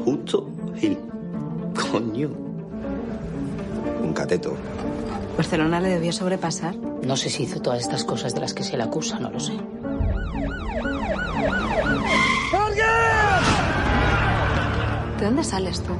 Justo 0.03 0.49
Gil. 0.75 0.97
Coño. 1.91 2.29
Un 4.01 4.11
cateto. 4.11 4.57
¿Barcelona 5.37 5.79
le 5.79 5.89
debió 5.89 6.11
sobrepasar? 6.11 6.75
No 6.75 7.15
sé 7.15 7.29
si 7.29 7.43
hizo 7.43 7.61
todas 7.61 7.81
estas 7.81 8.03
cosas 8.03 8.33
de 8.33 8.41
las 8.41 8.55
que 8.55 8.63
se 8.63 8.75
le 8.75 8.81
acusa, 8.81 9.19
no 9.19 9.29
lo 9.29 9.39
sé. 9.39 9.53
¿De 15.19 15.25
dónde 15.25 15.43
sales 15.43 15.83
tú? 15.83 15.93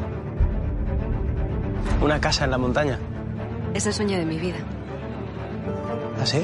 Una 2.03 2.19
casa 2.19 2.45
en 2.45 2.49
la 2.49 2.57
montaña. 2.57 2.97
Es 3.75 3.85
el 3.85 3.93
sueño 3.93 4.17
de 4.17 4.25
mi 4.25 4.39
vida. 4.39 4.57
¿Ah, 6.19 6.25
sí? 6.25 6.41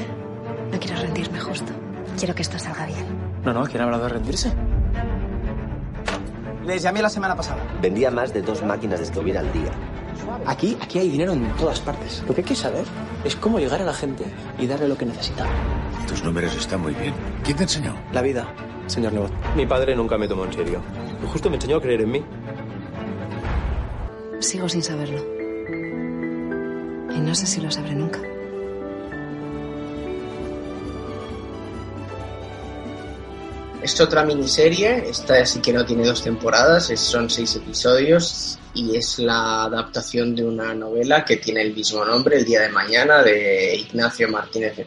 No 0.70 0.78
quiero 0.78 1.00
rendirme 1.00 1.40
justo. 1.40 1.72
Quiero 2.16 2.32
que 2.36 2.42
esto 2.42 2.60
salga 2.60 2.86
bien. 2.86 3.06
No, 3.44 3.52
no, 3.52 3.64
¿quién 3.64 3.80
ha 3.80 3.86
hablado 3.86 4.04
de 4.04 4.10
rendirse? 4.10 4.52
Les 6.70 6.82
llamé 6.82 7.02
la 7.02 7.10
semana 7.10 7.34
pasada. 7.34 7.66
Vendía 7.82 8.12
más 8.12 8.32
de 8.32 8.42
dos 8.42 8.62
máquinas 8.62 9.00
de 9.00 9.04
escribir 9.04 9.36
al 9.36 9.52
día. 9.52 9.72
Aquí, 10.46 10.78
aquí 10.80 11.00
hay 11.00 11.08
dinero 11.08 11.32
en 11.32 11.50
todas 11.56 11.80
partes. 11.80 12.22
Lo 12.28 12.32
que 12.32 12.42
hay 12.42 12.46
que 12.46 12.54
saber 12.54 12.84
es 13.24 13.34
cómo 13.34 13.58
llegar 13.58 13.82
a 13.82 13.84
la 13.84 13.92
gente 13.92 14.24
y 14.56 14.68
darle 14.68 14.86
lo 14.86 14.96
que 14.96 15.04
necesita. 15.04 15.46
Tus 16.06 16.22
números 16.22 16.54
están 16.54 16.80
muy 16.80 16.94
bien. 16.94 17.12
¿Quién 17.42 17.56
te 17.56 17.64
enseñó? 17.64 17.92
La 18.12 18.22
vida, 18.22 18.46
señor 18.86 19.12
Nebot. 19.12 19.32
Mi 19.56 19.66
padre 19.66 19.96
nunca 19.96 20.16
me 20.16 20.28
tomó 20.28 20.44
en 20.44 20.52
serio. 20.52 20.80
Justo 21.32 21.50
me 21.50 21.56
enseñó 21.56 21.78
a 21.78 21.82
creer 21.82 22.02
en 22.02 22.10
mí. 22.12 22.24
Sigo 24.38 24.68
sin 24.68 24.84
saberlo. 24.84 25.18
Y 27.12 27.18
no 27.18 27.34
sé 27.34 27.46
si 27.46 27.60
lo 27.60 27.68
sabré 27.72 27.96
nunca. 27.96 28.20
Es 33.82 33.98
otra 34.00 34.24
miniserie, 34.24 35.08
esta 35.08 35.44
sí 35.46 35.60
que 35.60 35.72
no 35.72 35.86
tiene 35.86 36.06
dos 36.06 36.22
temporadas, 36.22 36.92
son 36.96 37.30
seis 37.30 37.56
episodios 37.56 38.58
y 38.74 38.96
es 38.96 39.18
la 39.18 39.64
adaptación 39.64 40.34
de 40.34 40.44
una 40.44 40.74
novela 40.74 41.24
que 41.24 41.38
tiene 41.38 41.62
el 41.62 41.74
mismo 41.74 42.04
nombre, 42.04 42.36
El 42.36 42.44
Día 42.44 42.60
de 42.60 42.68
Mañana, 42.68 43.22
de 43.22 43.74
Ignacio 43.76 44.28
Martínez 44.28 44.76
de 44.76 44.86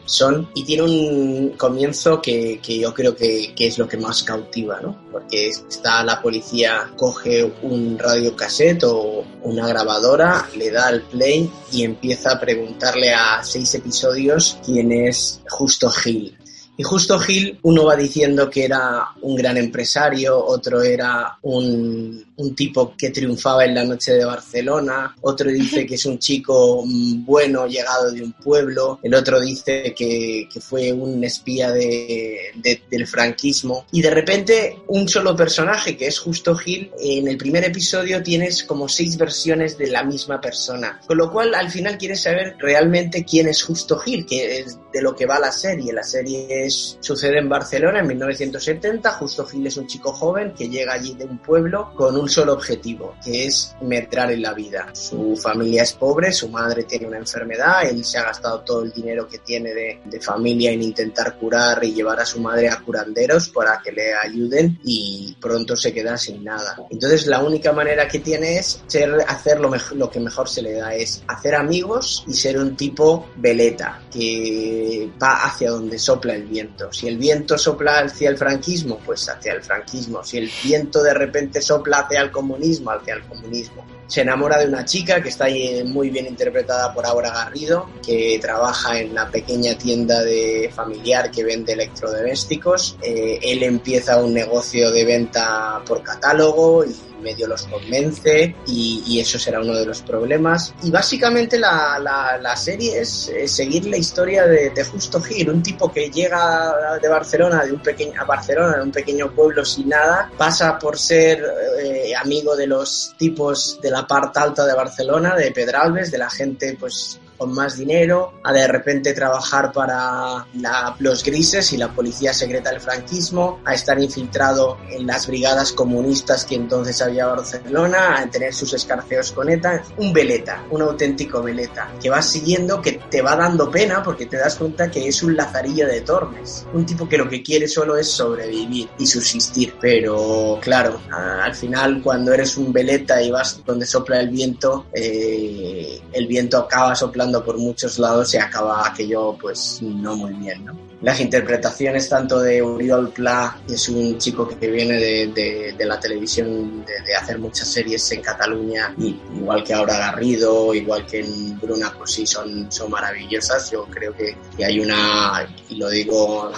y 0.53 0.63
tiene 0.63 0.83
un 0.83 1.49
comienzo 1.57 2.21
que, 2.21 2.59
que 2.61 2.79
yo 2.79 2.93
creo 2.93 3.15
que, 3.15 3.53
que, 3.55 3.67
es 3.67 3.77
lo 3.77 3.87
que 3.87 3.97
más 3.97 4.23
cautiva, 4.23 4.79
¿no? 4.79 4.95
Porque 5.11 5.49
está 5.49 6.03
la 6.03 6.21
policía, 6.21 6.91
coge 6.95 7.51
un 7.63 7.97
radiocassette 7.97 8.83
o 8.83 9.25
una 9.41 9.67
grabadora, 9.67 10.47
le 10.55 10.71
da 10.71 10.87
al 10.87 11.01
play 11.01 11.49
y 11.71 11.83
empieza 11.83 12.33
a 12.33 12.39
preguntarle 12.39 13.13
a 13.13 13.43
seis 13.43 13.73
episodios 13.75 14.59
quién 14.63 14.91
es 14.91 15.41
Justo 15.49 15.89
Gil 15.89 16.37
Y 16.75 16.83
justo 16.83 17.19
Gil, 17.19 17.59
uno 17.63 17.85
va 17.85 17.95
diciendo 17.95 18.49
que 18.49 18.65
era 18.65 19.05
un 19.21 19.35
gran 19.35 19.57
empresario, 19.57 20.43
otro 20.43 20.81
era 20.81 21.37
un, 21.43 22.25
un 22.35 22.55
tipo 22.55 22.95
que 22.97 23.11
triunfaba 23.11 23.63
en 23.65 23.75
la 23.75 23.83
noche 23.83 24.13
de 24.13 24.25
Barcelona, 24.25 25.15
otro 25.21 25.51
dice 25.51 25.85
que 25.87 25.95
es 25.95 26.05
un 26.05 26.17
chico 26.17 26.83
bueno 26.85 27.67
llegado 27.67 28.11
de 28.11 28.23
un 28.23 28.33
pueblo, 28.33 28.99
el 29.03 29.13
otro 29.13 29.39
dice 29.39 29.93
que, 29.95 30.47
que 30.51 30.59
fue 30.61 30.91
un 30.91 31.23
espía 31.23 31.71
de, 31.71 32.39
de- 32.55 32.81
del 32.89 33.05
franquismo. 33.07 33.85
Y 33.91 34.01
de 34.01 34.09
repente 34.09 34.77
un 34.87 35.07
solo 35.07 35.35
personaje, 35.35 35.95
que 35.95 36.07
es 36.07 36.17
justo 36.19 36.55
Gil, 36.55 36.89
en 36.99 37.27
el 37.27 37.37
primer 37.37 37.63
episodio 37.65 38.23
tienes 38.23 38.63
como 38.63 38.87
seis 38.89 39.15
versiones 39.17 39.77
de 39.77 39.87
la 39.91 40.03
misma 40.03 40.41
persona. 40.41 40.99
Con 41.05 41.17
lo 41.17 41.31
cual 41.31 41.53
al 41.53 41.69
final 41.69 41.97
quieres 41.99 42.21
saber 42.23 42.55
realmente 42.59 43.23
quién 43.25 43.47
es 43.47 43.61
justo 43.63 43.97
Gil, 43.99 44.25
que 44.25 44.59
es 44.59 44.77
de 44.91 45.01
lo 45.01 45.15
que 45.15 45.25
va 45.27 45.39
la 45.39 45.51
serie. 45.51 45.93
La 45.93 46.03
serie 46.03 46.62
sucede 46.69 47.39
en 47.39 47.49
Barcelona 47.49 47.99
en 47.99 48.07
1970. 48.07 49.11
Justo 49.13 49.45
Gil 49.45 49.67
es 49.67 49.77
un 49.77 49.87
chico 49.87 50.13
joven 50.13 50.53
que 50.53 50.69
llega 50.69 50.93
allí 50.93 51.13
de 51.15 51.25
un 51.25 51.37
pueblo 51.39 51.93
con 51.95 52.15
un 52.15 52.29
solo 52.29 52.53
objetivo, 52.53 53.15
que 53.23 53.45
es 53.45 53.75
medrar 53.81 54.31
en 54.31 54.41
la 54.41 54.53
vida. 54.53 54.89
Su 54.93 55.35
familia 55.35 55.83
es 55.83 55.93
pobre, 55.93 56.31
su 56.31 56.49
madre 56.49 56.83
tiene 56.83 57.07
una 57.07 57.17
enfermedad, 57.17 57.87
él 57.87 58.03
se 58.03 58.17
ha 58.17 58.23
gastado 58.23 58.61
todo 58.61 58.83
el 58.83 58.91
dinero 58.91 59.27
que 59.27 59.39
tiene 59.39 59.73
de, 59.73 59.99
de 60.05 60.19
familia 60.19 60.71
en 60.71 60.81
intentar 60.81 61.37
curar 61.37 61.83
y 61.83 61.93
llevar 61.93 62.19
a 62.19 62.25
su 62.25 62.39
madre 62.39 62.69
a 62.69 62.79
curanderos 62.79 63.49
para 63.49 63.79
que 63.83 63.91
le 63.91 64.13
ayuden 64.13 64.79
y 64.83 65.35
pronto 65.39 65.75
se 65.75 65.93
queda 65.93 66.17
sin 66.17 66.43
nada. 66.43 66.77
Entonces 66.89 67.27
la 67.27 67.41
única 67.41 67.71
manera 67.71 68.07
que 68.07 68.19
tiene 68.19 68.57
es 68.57 68.81
ser, 68.87 69.13
hacer 69.27 69.59
lo, 69.59 69.71
lo 69.95 70.09
que 70.09 70.19
mejor 70.19 70.49
se 70.49 70.61
le 70.61 70.73
da, 70.73 70.93
es 70.95 71.23
hacer 71.27 71.55
amigos 71.55 72.23
y 72.27 72.33
ser 72.33 72.57
un 72.57 72.75
tipo 72.75 73.29
veleta, 73.37 74.01
que 74.11 75.09
va 75.21 75.45
hacia 75.45 75.71
donde 75.71 75.97
sopla 75.97 76.35
el 76.35 76.43
viento. 76.43 76.52
Si 76.91 77.07
el 77.07 77.17
viento 77.17 77.57
sopla 77.57 77.99
hacia 77.99 78.29
el 78.29 78.37
franquismo, 78.37 78.99
pues 79.05 79.27
hacia 79.29 79.53
el 79.53 79.61
franquismo. 79.61 80.23
Si 80.23 80.37
el 80.37 80.51
viento 80.63 81.01
de 81.01 81.13
repente 81.13 81.61
sopla 81.61 81.99
hacia 81.99 82.21
el 82.21 82.31
comunismo, 82.31 82.91
hacia 82.91 83.15
el 83.15 83.23
comunismo. 83.23 83.85
Se 84.07 84.21
enamora 84.21 84.59
de 84.59 84.67
una 84.67 84.85
chica 84.85 85.23
que 85.23 85.29
está 85.29 85.49
eh, 85.49 85.83
muy 85.85 86.09
bien 86.09 86.27
interpretada 86.27 86.93
por 86.93 87.05
Aura 87.05 87.31
Garrido, 87.31 87.89
que 88.05 88.37
trabaja 88.41 88.99
en 88.99 89.15
la 89.15 89.29
pequeña 89.29 89.77
tienda 89.77 90.21
de 90.21 90.71
familiar 90.73 91.31
que 91.31 91.43
vende 91.43 91.73
electrodomésticos. 91.73 92.97
Eh, 93.01 93.39
él 93.41 93.63
empieza 93.63 94.21
un 94.21 94.33
negocio 94.33 94.91
de 94.91 95.05
venta 95.05 95.81
por 95.87 96.03
catálogo 96.03 96.85
y 96.85 96.95
medio 97.23 97.47
los 97.47 97.63
convence 97.63 98.55
y, 98.67 99.19
eso 99.19 99.39
será 99.39 99.61
uno 99.61 99.73
de 99.73 99.85
los 99.85 100.01
problemas. 100.01 100.73
Y 100.83 100.91
básicamente 100.91 101.57
la, 101.57 101.97
la- 101.99 102.55
serie 102.57 102.99
es 102.99 103.29
eh, 103.29 103.47
seguir 103.47 103.85
la 103.85 103.97
historia 103.97 104.45
de, 104.45 104.69
de 104.69 104.83
Justo 104.83 105.19
Gil, 105.21 105.49
un 105.49 105.63
tipo 105.63 105.91
que 105.91 106.09
llega 106.09 106.99
de 107.01 107.07
Barcelona, 107.07 107.63
de 107.65 107.71
un 107.71 107.79
pequeño, 107.81 108.21
a 108.21 108.25
Barcelona, 108.25 108.77
de 108.77 108.83
un 108.83 108.91
pequeño 108.91 109.31
pueblo 109.33 109.65
sin 109.65 109.89
nada, 109.89 110.29
pasa 110.37 110.77
por 110.77 110.97
ser 110.97 111.43
eh, 111.83 112.13
amigo 112.15 112.55
de 112.55 112.67
los 112.67 113.15
tipos 113.17 113.79
de 113.81 113.89
la 113.91 114.05
parte 114.05 114.39
alta 114.39 114.65
de 114.65 114.73
Barcelona, 114.73 115.35
de 115.35 115.51
Pedralbes, 115.51 116.11
de 116.11 116.17
la 116.17 116.29
gente 116.29 116.77
pues 116.79 117.19
con 117.37 117.53
más 117.53 117.77
dinero, 117.77 118.33
a 118.43 118.51
de 118.53 118.67
repente 118.67 119.13
trabajar 119.13 119.71
para 119.71 120.45
la- 120.55 120.95
los 120.99 121.23
grises 121.23 121.71
y 121.73 121.77
la 121.77 121.91
policía 121.93 122.33
secreta 122.33 122.69
del 122.71 122.81
franquismo, 122.81 123.59
a 123.65 123.73
estar 123.73 123.99
infiltrado 123.99 124.77
en 124.89 125.07
las 125.07 125.27
brigadas 125.27 125.71
comunistas 125.71 126.45
que 126.45 126.55
entonces 126.55 127.01
había 127.01 127.25
Barcelona, 127.27 128.17
a 128.19 128.29
tener 128.29 128.53
sus 128.53 128.73
escarceos 128.73 129.31
con 129.31 129.49
ETA, 129.49 129.83
un 129.97 130.13
veleta, 130.13 130.63
un 130.71 130.81
auténtico 130.81 131.41
veleta, 131.41 131.89
que 132.01 132.09
vas 132.09 132.29
siguiendo, 132.29 132.81
que 132.81 132.93
te 133.09 133.21
va 133.21 133.35
dando 133.35 133.69
pena 133.71 134.03
porque 134.03 134.25
te 134.25 134.37
das 134.37 134.55
cuenta 134.55 134.89
que 134.91 135.07
es 135.07 135.23
un 135.23 135.35
lazarillo 135.35 135.87
de 135.87 136.01
Tormes, 136.01 136.65
un 136.73 136.85
tipo 136.85 137.07
que 137.07 137.17
lo 137.17 137.29
que 137.29 137.41
quiere 137.41 137.67
solo 137.67 137.97
es 137.97 138.07
sobrevivir 138.09 138.89
y 138.97 139.07
subsistir, 139.07 139.75
pero 139.79 140.59
claro, 140.61 140.99
al 141.11 141.55
final 141.55 142.01
cuando 142.01 142.33
eres 142.33 142.57
un 142.57 142.71
veleta 142.73 143.21
y 143.21 143.31
vas 143.31 143.61
donde 143.65 143.85
sopla 143.85 144.19
el 144.19 144.29
viento, 144.29 144.85
eh, 144.93 146.01
el 146.11 146.27
viento 146.27 146.57
acaba 146.57 146.95
soplando 146.95 147.22
por 147.31 147.57
muchos 147.57 147.99
lados 147.99 148.33
y 148.33 148.37
acaba 148.37 148.87
aquello 148.87 149.37
pues 149.39 149.79
no 149.81 150.15
muy 150.15 150.33
bien, 150.33 150.65
¿no? 150.65 150.73
Las 151.01 151.19
interpretaciones 151.19 152.07
tanto 152.07 152.39
de 152.39 152.61
Uriol 152.61 153.09
Pla, 153.09 153.57
que 153.67 153.73
es 153.73 153.89
un 153.89 154.17
chico 154.17 154.47
que 154.47 154.67
viene 154.71 154.93
de, 154.95 155.27
de- 155.27 155.75
de 155.77 155.85
la 155.85 155.99
televisión, 155.99 156.85
de, 156.85 156.93
de 157.05 157.13
hacer 157.15 157.39
muchas 157.39 157.67
series 157.67 158.09
en 158.13 158.21
Cataluña, 158.21 158.95
y, 158.97 159.19
igual 159.35 159.65
que 159.65 159.73
ahora 159.73 159.97
Garrido, 159.97 160.73
igual 160.73 161.05
que 161.05 161.19
en 161.19 161.59
Bruna, 161.59 161.93
pues 161.97 162.11
sí, 162.11 162.25
son, 162.25 162.71
son 162.71 162.89
maravillosas. 162.89 163.69
Yo 163.69 163.83
creo 163.85 164.13
que, 164.15 164.37
que 164.55 164.63
hay 164.63 164.79
una, 164.79 165.45
y 165.67 165.75
lo 165.75 165.89
digo 165.89 166.49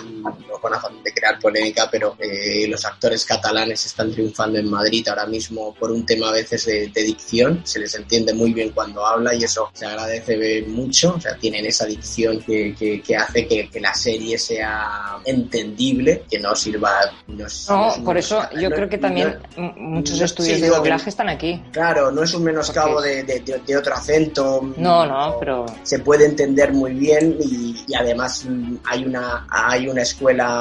con 0.66 0.74
afán 0.74 1.04
de 1.04 1.14
crear 1.14 1.38
polémica, 1.40 1.88
pero 1.92 2.16
eh, 2.18 2.66
los 2.68 2.84
actores 2.86 3.24
catalanes 3.24 3.86
están 3.86 4.12
triunfando 4.12 4.58
en 4.58 4.68
Madrid 4.68 5.08
ahora 5.08 5.28
mismo 5.28 5.76
por 5.76 5.92
un 5.92 6.04
tema 6.08 6.30
a 6.30 6.32
veces 6.32 6.66
de, 6.66 6.88
de 6.88 7.04
dicción, 7.04 7.62
se 7.64 7.78
les 7.80 7.94
entiende 7.94 8.34
muy 8.34 8.52
bien 8.52 8.72
cuando 8.72 9.06
habla 9.06 9.36
y 9.36 9.44
eso 9.44 9.70
se 9.74 9.86
agradece 9.86 10.64
mucho, 10.68 11.14
o 11.18 11.22
sea, 11.22 11.36
tienen 11.38 11.68
esa 11.68 11.86
dicción 11.86 12.40
que, 12.42 12.74
que, 12.74 13.00
que 13.04 13.16
hace 13.16 13.48
que, 13.48 13.70
que 13.70 13.80
la 13.80 13.94
serie 13.94 14.40
sea 14.40 15.18
entendible, 15.24 16.24
que 16.30 16.40
no 16.40 16.56
sirva... 16.56 16.92
No, 17.28 17.46
no 17.46 17.98
No, 17.98 18.04
por 18.04 18.18
eso 18.18 18.38
menoscabo, 18.38 18.62
yo 18.62 18.70
no- 18.70 18.76
creo 18.76 18.90
que 18.90 18.98
no- 18.98 19.02
también 19.02 19.38
m- 19.56 19.74
muchos 19.78 20.18
no- 20.20 20.26
estudios 20.26 20.56
sí, 20.58 20.62
de 20.64 20.70
doblaje 20.70 21.10
están 21.12 21.30
aquí. 21.30 21.62
Claro, 21.72 22.10
no 22.12 22.24
es 22.24 22.34
un 22.34 22.44
menoscabo 22.44 23.02
de, 23.02 23.24
de, 23.24 23.40
de- 23.40 23.78
otro 23.78 23.94
acento. 23.94 24.74
No, 24.78 25.06
no, 25.06 25.36
pero 25.40 25.66
Se 25.84 26.00
puede 26.00 26.26
entender 26.26 26.72
muy 26.74 26.94
bien 26.94 27.38
y, 27.40 27.84
y 27.88 27.94
además 27.94 28.46
hay 28.86 29.04
una, 29.06 29.46
hay 29.50 29.88
una 29.88 30.02
escuela 30.02 30.55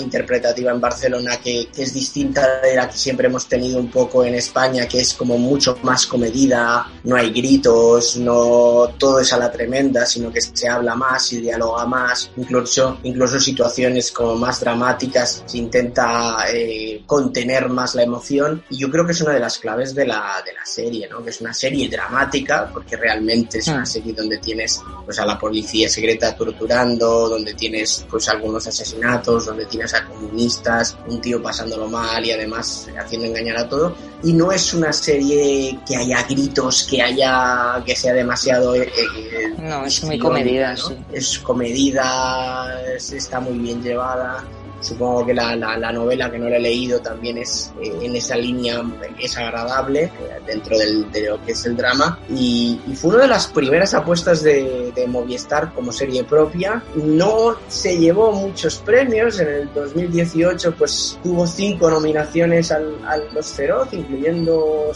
interpretativa 0.00 0.70
en 0.70 0.80
Barcelona 0.80 1.36
que, 1.42 1.68
que 1.74 1.82
es 1.82 1.94
distinta 1.94 2.60
de 2.60 2.74
la 2.74 2.88
que 2.88 2.96
siempre 2.96 3.28
hemos 3.28 3.46
tenido 3.48 3.78
un 3.78 3.90
poco 3.90 4.24
en 4.24 4.34
España, 4.34 4.86
que 4.86 5.00
es 5.00 5.14
como 5.14 5.38
mucho 5.38 5.78
más 5.82 6.06
comedida, 6.06 6.86
no 7.04 7.16
hay 7.16 7.30
gritos, 7.30 8.16
no 8.16 8.90
todo 8.98 9.20
es 9.20 9.32
a 9.32 9.38
la 9.38 9.50
tremenda, 9.50 10.04
sino 10.06 10.32
que 10.32 10.40
se 10.40 10.68
habla 10.68 10.94
más 10.94 11.32
y 11.32 11.40
dialoga 11.40 11.86
más, 11.86 12.30
incluso, 12.36 12.98
incluso 13.02 13.38
situaciones 13.38 14.12
como 14.12 14.34
más 14.36 14.60
dramáticas, 14.60 15.42
se 15.46 15.58
intenta 15.58 16.46
eh, 16.52 17.02
contener 17.06 17.68
más 17.68 17.94
la 17.94 18.02
emoción 18.02 18.62
y 18.70 18.78
yo 18.78 18.90
creo 18.90 19.06
que 19.06 19.12
es 19.12 19.20
una 19.20 19.32
de 19.32 19.40
las 19.40 19.58
claves 19.58 19.94
de 19.94 20.06
la, 20.06 20.42
de 20.44 20.52
la 20.52 20.64
serie, 20.64 21.08
¿no? 21.08 21.22
que 21.22 21.30
es 21.30 21.40
una 21.40 21.54
serie 21.54 21.88
dramática, 21.88 22.70
porque 22.72 22.96
realmente 22.96 23.58
es 23.58 23.68
una 23.68 23.82
Mm. 23.82 23.86
serie 23.86 24.12
donde 24.12 24.38
tienes 24.38 24.80
pues, 25.04 25.18
a 25.18 25.26
la 25.26 25.38
policía 25.38 25.88
secreta 25.88 26.34
torturando, 26.34 27.28
donde 27.28 27.54
tienes 27.54 28.04
pues 28.10 28.28
algunos 28.28 28.66
asesinatos, 28.66 29.25
donde 29.26 29.66
tienes 29.66 29.92
a 29.94 30.04
comunistas, 30.06 30.96
un 31.08 31.20
tío 31.20 31.42
pasándolo 31.42 31.88
mal 31.88 32.24
y 32.24 32.30
además 32.32 32.88
haciendo 32.98 33.26
engañar 33.26 33.56
a 33.58 33.68
todo. 33.68 33.94
Y 34.22 34.32
no 34.32 34.52
es 34.52 34.72
una 34.72 34.92
serie 34.92 35.78
que 35.86 35.96
haya 35.96 36.22
gritos, 36.22 36.86
que 36.88 37.02
haya 37.02 37.82
que 37.84 37.94
sea 37.96 38.12
demasiado 38.14 38.74
eh, 38.76 38.90
eh, 38.96 39.54
no, 39.58 39.84
es 39.84 40.02
muy 40.04 40.18
comedida, 40.18 40.74
¿no? 40.74 40.88
sí. 40.88 40.96
Es 41.12 41.38
comedida, 41.40 42.82
es- 42.94 43.12
está 43.12 43.40
muy 43.40 43.58
bien 43.58 43.82
llevada. 43.82 44.44
Supongo 44.80 45.24
que 45.26 45.34
la, 45.34 45.56
la- 45.56 45.76
la 45.76 45.92
novela 45.92 46.30
que 46.30 46.38
no 46.38 46.48
la 46.48 46.56
he 46.56 46.60
leído 46.60 47.00
también 47.00 47.38
es 47.38 47.72
eh, 47.82 47.92
en 48.02 48.14
esa 48.14 48.36
línea, 48.36 48.82
es 49.18 49.36
agradable 49.36 50.04
eh, 50.04 50.10
dentro 50.46 50.76
del- 50.78 51.10
de 51.10 51.28
lo 51.30 51.44
que 51.44 51.52
es 51.52 51.64
el 51.66 51.76
drama. 51.76 52.18
Y, 52.30 52.80
y 52.86 52.94
fue 52.94 53.10
una 53.14 53.22
de 53.22 53.28
las 53.28 53.46
primeras 53.48 53.94
apuestas 53.94 54.42
de, 54.42 54.92
de 54.94 55.06
Movistar 55.06 55.72
como 55.74 55.92
serie 55.92 56.24
propia. 56.24 56.82
No 56.94 57.56
se 57.68 57.96
llevó 57.98 58.32
muchos 58.32 58.76
premios. 58.76 59.40
En 59.40 59.48
el 59.48 59.72
2018 59.74 60.74
pues 60.76 61.18
tuvo 61.22 61.46
cinco 61.46 61.90
nominaciones 61.90 62.70
al, 62.72 62.94
a 63.06 63.16
los 63.34 63.46
Feroz, 63.52 63.88
incluyendo 63.92 64.92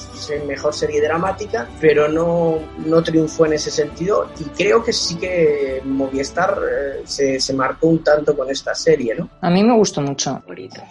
mejor 0.46 0.74
serie 0.74 1.00
dramática, 1.00 1.68
pero 1.80 2.08
no, 2.08 2.58
no 2.84 3.02
triunfó 3.02 3.46
en 3.46 3.54
ese 3.54 3.70
sentido. 3.70 4.28
Y 4.38 4.44
creo 4.44 4.82
que 4.84 4.92
sí 4.92 5.16
que 5.16 5.80
Movistar 5.84 6.58
eh, 6.70 7.02
se, 7.04 7.40
se 7.40 7.52
marcó 7.54 7.88
un 7.88 8.02
tanto 8.04 8.36
con 8.36 8.50
esta 8.50 8.74
serie, 8.74 9.14
¿no? 9.14 9.28
A 9.40 9.50
mí 9.50 9.62
me 9.62 9.69
gustó 9.76 10.00
mucho. 10.00 10.42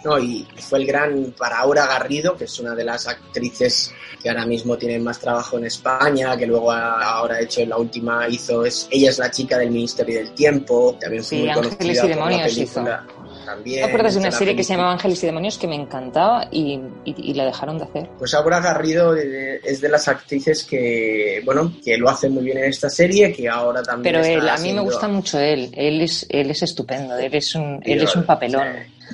No, 0.04 0.18
y 0.18 0.46
fue 0.58 0.78
el 0.80 0.86
gran 0.86 1.34
para 1.38 1.58
Aura 1.60 1.86
Garrido, 1.86 2.36
que 2.36 2.44
es 2.44 2.58
una 2.60 2.74
de 2.74 2.84
las 2.84 3.06
actrices 3.06 3.92
que 4.22 4.28
ahora 4.28 4.44
mismo 4.46 4.76
tienen 4.76 5.02
más 5.02 5.18
trabajo 5.18 5.56
en 5.58 5.64
España, 5.66 6.36
que 6.36 6.46
luego 6.46 6.70
ha- 6.70 7.02
ahora 7.14 7.36
ha 7.36 7.40
hecho 7.40 7.64
la 7.64 7.76
última 7.78 8.28
hizo 8.28 8.64
es 8.64 8.86
ella 8.90 9.10
es 9.10 9.18
la 9.18 9.30
chica 9.30 9.56
del 9.58 9.70
Ministerio 9.70 10.18
del 10.18 10.32
Tiempo, 10.34 10.96
también 11.00 11.22
fue 11.24 11.30
Sí, 11.30 11.36
muy 11.42 11.50
Ángeles 11.50 11.76
conocida 11.76 12.04
y 12.04 12.08
por 12.08 12.18
la 12.18 12.26
película. 12.44 13.06
También, 13.54 13.80
¿Te 13.80 13.86
acuerdas 13.86 14.14
de 14.14 14.20
una 14.20 14.30
serie 14.30 14.54
que 14.54 14.62
se 14.62 14.68
película. 14.68 14.76
llamaba 14.76 14.92
Ángeles 14.94 15.22
y 15.22 15.26
Demonios 15.26 15.58
que 15.58 15.66
me 15.66 15.74
encantaba 15.76 16.46
y, 16.50 16.80
y- 17.04 17.14
y 17.30 17.34
la 17.34 17.44
dejaron 17.46 17.78
de 17.78 17.84
hacer? 17.84 18.08
Pues 18.18 18.32
Aura 18.34 18.60
Garrido 18.60 19.16
eh, 19.16 19.60
es 19.64 19.80
de 19.80 19.88
las 19.88 20.06
actrices 20.08 20.64
que, 20.64 21.42
bueno, 21.44 21.72
que 21.84 21.96
lo 21.98 22.08
hace 22.08 22.28
muy 22.28 22.44
bien 22.44 22.58
en 22.58 22.64
esta 22.64 22.88
serie, 22.90 23.32
que 23.32 23.48
ahora 23.48 23.82
también 23.82 24.14
Pero 24.14 24.24
él, 24.24 24.48
a 24.48 24.56
mí 24.58 24.72
me 24.72 24.80
gusta 24.80 25.08
mucho 25.08 25.38
él. 25.40 25.70
Él 25.74 26.00
es, 26.00 26.26
él 26.30 26.50
es 26.50 26.62
estupendo. 26.62 27.16
Él 27.16 27.34
es 27.34 27.54
un, 27.54 27.80
Sí, 27.84 27.92
él 27.92 28.02
es 28.02 28.14
un 28.14 28.22
sí. 28.22 28.26
papelón. 28.26 28.68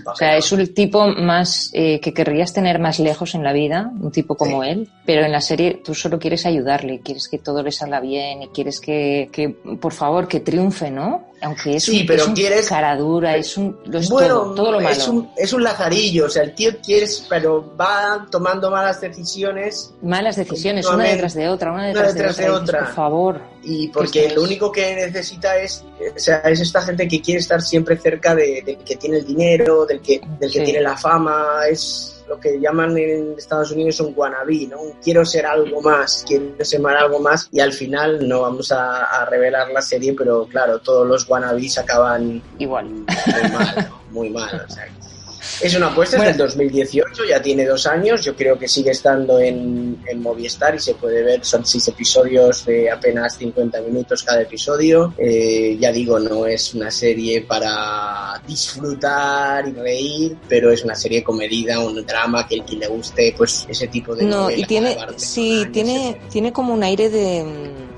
O 0.04 0.14
sea, 0.14 0.36
es 0.36 0.52
un 0.52 0.74
tipo 0.74 1.06
más 1.08 1.70
eh, 1.72 2.00
que 2.00 2.12
querrías 2.12 2.52
tener 2.52 2.78
más 2.78 2.98
lejos 3.00 3.34
en 3.34 3.42
la 3.42 3.54
vida, 3.54 3.90
un 3.98 4.12
tipo 4.12 4.36
como 4.36 4.62
él, 4.62 4.90
pero 5.06 5.24
en 5.24 5.32
la 5.32 5.40
serie 5.40 5.80
tú 5.82 5.94
solo 5.94 6.18
quieres 6.18 6.44
ayudarle, 6.44 7.00
quieres 7.00 7.28
que 7.28 7.38
todo 7.38 7.62
le 7.62 7.72
salga 7.72 7.98
bien 8.00 8.42
y 8.42 8.48
quieres 8.48 8.78
que, 8.78 9.30
que 9.32 9.48
por 9.48 9.94
favor, 9.94 10.28
que 10.28 10.40
triunfe, 10.40 10.90
¿no? 10.90 11.28
Aunque 11.42 11.76
es 11.76 11.84
Sí, 11.84 12.00
un, 12.00 12.06
pero 12.06 12.22
es 12.22 12.28
un 12.28 12.34
quieres- 12.34 12.68
cara 12.68 12.96
dura, 12.96 13.36
es 13.36 13.56
un, 13.58 13.78
es 13.92 14.08
bueno, 14.08 14.28
todo, 14.40 14.54
todo 14.54 14.72
lo 14.72 14.80
malo. 14.80 14.96
Es 14.96 15.06
un, 15.06 15.30
es 15.36 15.52
un 15.52 15.62
lazarillo, 15.62 16.26
o 16.26 16.30
sea, 16.30 16.42
el 16.42 16.54
tío 16.54 16.72
quiere, 16.82 17.06
pero 17.28 17.76
va 17.76 18.26
tomando 18.30 18.70
malas 18.70 19.00
decisiones 19.02 19.92
Malas 20.02 20.36
decisiones, 20.36 20.86
una 20.86 21.04
detrás 21.04 21.34
de 21.34 21.48
otra, 21.48 21.72
una 21.72 21.88
detrás, 21.88 22.14
de, 22.14 22.48
otra. 22.50 22.78
dices. 22.80 22.86
Por 22.86 22.94
favor. 22.94 23.40
Y 23.62 23.88
porque 23.88 24.30
lo 24.34 24.42
único 24.42 24.72
que 24.72 24.94
necesita 24.94 25.56
es, 25.58 25.84
o 26.14 26.18
sea, 26.18 26.38
es 26.38 26.60
esta 26.60 26.80
gente 26.82 27.06
que 27.06 27.20
quiere 27.20 27.40
estar 27.40 27.60
siempre 27.60 27.96
cerca 27.98 28.34
de- 28.34 28.62
del 28.64 28.78
que 28.78 28.96
tiene 28.96 29.18
el 29.18 29.26
dinero, 29.26 29.84
del 29.84 30.00
que, 30.00 30.20
del 30.40 30.50
que 30.50 30.58
Sí. 30.60 30.64
tiene 30.64 30.80
la 30.80 30.96
fama, 30.96 31.60
es 31.70 32.15
lo 32.28 32.38
que 32.40 32.58
llaman 32.60 32.96
en 32.96 33.34
Estados 33.36 33.70
Unidos 33.72 34.00
un 34.00 34.12
wannabe, 34.16 34.66
¿no? 34.68 34.78
Quiero 35.02 35.24
ser 35.24 35.46
algo 35.46 35.80
más, 35.80 36.24
quiero 36.26 36.64
ser 36.64 36.84
algo 36.86 37.20
más 37.20 37.48
y 37.52 37.60
al 37.60 37.72
final 37.72 38.26
no 38.28 38.42
vamos 38.42 38.72
a, 38.72 39.04
a 39.04 39.24
revelar 39.26 39.70
la 39.70 39.82
serie, 39.82 40.14
pero 40.14 40.46
claro, 40.46 40.78
todos 40.80 41.06
los 41.06 41.28
wannabes 41.28 41.78
acaban 41.78 42.42
igual, 42.58 42.86
muy 42.86 43.06
mal, 43.52 43.88
¿no? 43.88 44.02
muy 44.10 44.30
mal, 44.30 44.64
o 44.66 44.72
sea, 44.72 44.88
es 45.60 45.74
una 45.74 45.88
apuesta, 45.88 46.16
Bueno. 46.16 46.30
es 46.30 46.36
del 46.36 46.46
2018, 46.46 47.24
ya 47.28 47.40
tiene 47.40 47.64
dos 47.64 47.86
años, 47.86 48.24
yo 48.24 48.34
creo 48.34 48.58
que 48.58 48.68
sigue 48.68 48.90
estando 48.90 49.38
en, 49.38 50.02
en 50.06 50.22
Movistar 50.22 50.74
y 50.74 50.78
se 50.78 50.94
puede 50.94 51.22
ver, 51.22 51.44
son 51.44 51.64
seis 51.64 51.88
episodios 51.88 52.64
de 52.64 52.90
apenas 52.90 53.36
50 53.36 53.80
minutos 53.82 54.22
cada 54.22 54.42
episodio. 54.42 55.14
Eh, 55.18 55.76
ya 55.78 55.92
digo, 55.92 56.18
no 56.18 56.46
es 56.46 56.74
una 56.74 56.90
serie 56.90 57.42
para 57.42 58.40
disfrutar 58.46 59.68
y 59.68 59.72
reír, 59.72 60.36
pero 60.48 60.70
es 60.70 60.84
una 60.84 60.94
serie 60.94 61.22
comedida, 61.22 61.80
un 61.80 62.04
drama 62.04 62.46
que 62.46 62.56
el 62.56 62.64
que 62.64 62.76
le 62.76 62.88
guste, 62.88 63.34
pues 63.36 63.66
ese 63.68 63.88
tipo 63.88 64.14
de 64.14 64.24
No, 64.24 64.50
y 64.50 64.64
tiene, 64.64 64.96
sí, 65.16 65.66
tiene, 65.72 66.20
tiene 66.30 66.52
como 66.52 66.74
un 66.74 66.82
aire 66.82 67.10
de, 67.10 67.44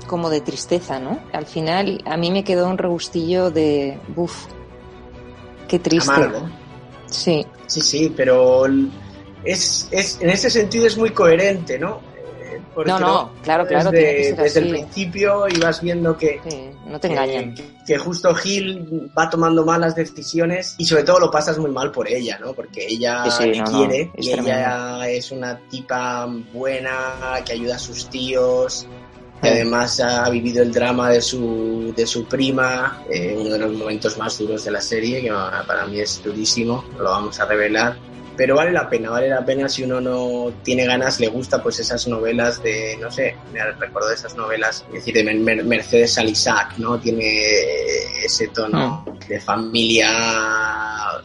como 0.07 0.29
de 0.29 0.41
tristeza, 0.41 0.99
¿no? 0.99 1.19
Al 1.33 1.45
final 1.45 2.01
a 2.05 2.17
mí 2.17 2.31
me 2.31 2.43
quedó 2.43 2.67
un 2.67 2.77
regustillo 2.77 3.51
de, 3.51 3.97
buf, 4.15 4.45
qué 5.67 5.79
triste. 5.79 6.11
Amargo. 6.11 6.58
Sí. 7.09 7.45
Sí, 7.67 7.81
sí, 7.81 8.13
pero 8.15 8.65
es, 9.43 9.87
es, 9.91 10.19
en 10.21 10.29
ese 10.29 10.49
sentido 10.49 10.85
es 10.85 10.97
muy 10.97 11.11
coherente, 11.11 11.77
¿no? 11.79 12.01
Eh, 12.41 12.61
porque 12.73 12.89
No, 12.91 12.99
no, 12.99 13.31
claro, 13.43 13.65
claro, 13.67 13.91
Desde, 13.91 14.05
tiene 14.05 14.17
que 14.17 14.23
ser 14.23 14.37
desde 14.43 14.59
el 14.61 14.69
principio 14.69 15.47
ibas 15.49 15.81
viendo 15.81 16.17
que, 16.17 16.41
no 16.85 16.99
te 16.99 17.07
engañan. 17.07 17.53
que, 17.53 17.63
que 17.85 17.97
justo 17.97 18.33
Gil 18.35 19.11
va 19.17 19.29
tomando 19.29 19.65
malas 19.65 19.95
decisiones 19.95 20.75
y 20.77 20.85
sobre 20.85 21.03
todo 21.03 21.19
lo 21.19 21.31
pasas 21.31 21.57
muy 21.57 21.71
mal 21.71 21.91
por 21.91 22.07
ella, 22.07 22.37
¿no? 22.39 22.53
Porque 22.53 22.85
ella 22.87 23.25
Sí, 23.25 23.43
sí, 23.43 23.49
le 23.51 23.59
no, 23.59 23.65
quiere 23.65 24.11
y 24.17 24.31
ella 24.31 25.07
es 25.09 25.31
una 25.31 25.57
tipa 25.69 26.27
buena 26.53 27.41
que 27.45 27.53
ayuda 27.53 27.75
a 27.75 27.79
sus 27.79 28.09
tíos. 28.09 28.87
Que 29.41 29.49
además 29.49 29.99
ha 30.01 30.29
vivido 30.29 30.61
el 30.63 30.71
drama 30.71 31.09
de 31.11 31.21
su, 31.21 31.93
de 31.95 32.05
su 32.05 32.25
prima, 32.25 33.03
eh, 33.09 33.35
uno 33.39 33.51
de 33.51 33.59
los 33.59 33.73
momentos 33.73 34.17
más 34.17 34.37
duros 34.37 34.65
de 34.65 34.71
la 34.71 34.81
serie, 34.81 35.21
que 35.21 35.31
para 35.65 35.85
mí 35.85 35.99
es 35.99 36.21
durísimo, 36.23 36.83
no 36.97 37.03
lo 37.03 37.09
vamos 37.11 37.39
a 37.39 37.45
revelar. 37.45 37.97
Pero 38.35 38.55
vale 38.55 38.71
la 38.71 38.89
pena, 38.89 39.09
vale 39.09 39.27
la 39.27 39.43
pena 39.45 39.67
si 39.67 39.83
uno 39.83 39.99
no 39.99 40.53
tiene 40.63 40.85
ganas, 40.85 41.19
le 41.19 41.27
gusta 41.27 41.61
pues 41.61 41.77
esas 41.79 42.07
novelas 42.07 42.63
de, 42.63 42.97
no 43.01 43.11
sé, 43.11 43.35
me 43.51 43.61
recuerdo 43.73 44.07
de 44.07 44.15
esas 44.15 44.33
novelas, 44.35 44.85
es 44.87 44.93
decir, 44.93 45.13
de 45.13 45.23
Mer- 45.25 45.39
Mer- 45.39 45.65
Mercedes 45.65 46.13
Salisac, 46.13 46.77
¿no? 46.77 46.97
Tiene 46.99 47.43
ese 48.23 48.47
tono 48.47 49.05
de 49.27 49.41
familia 49.41 50.09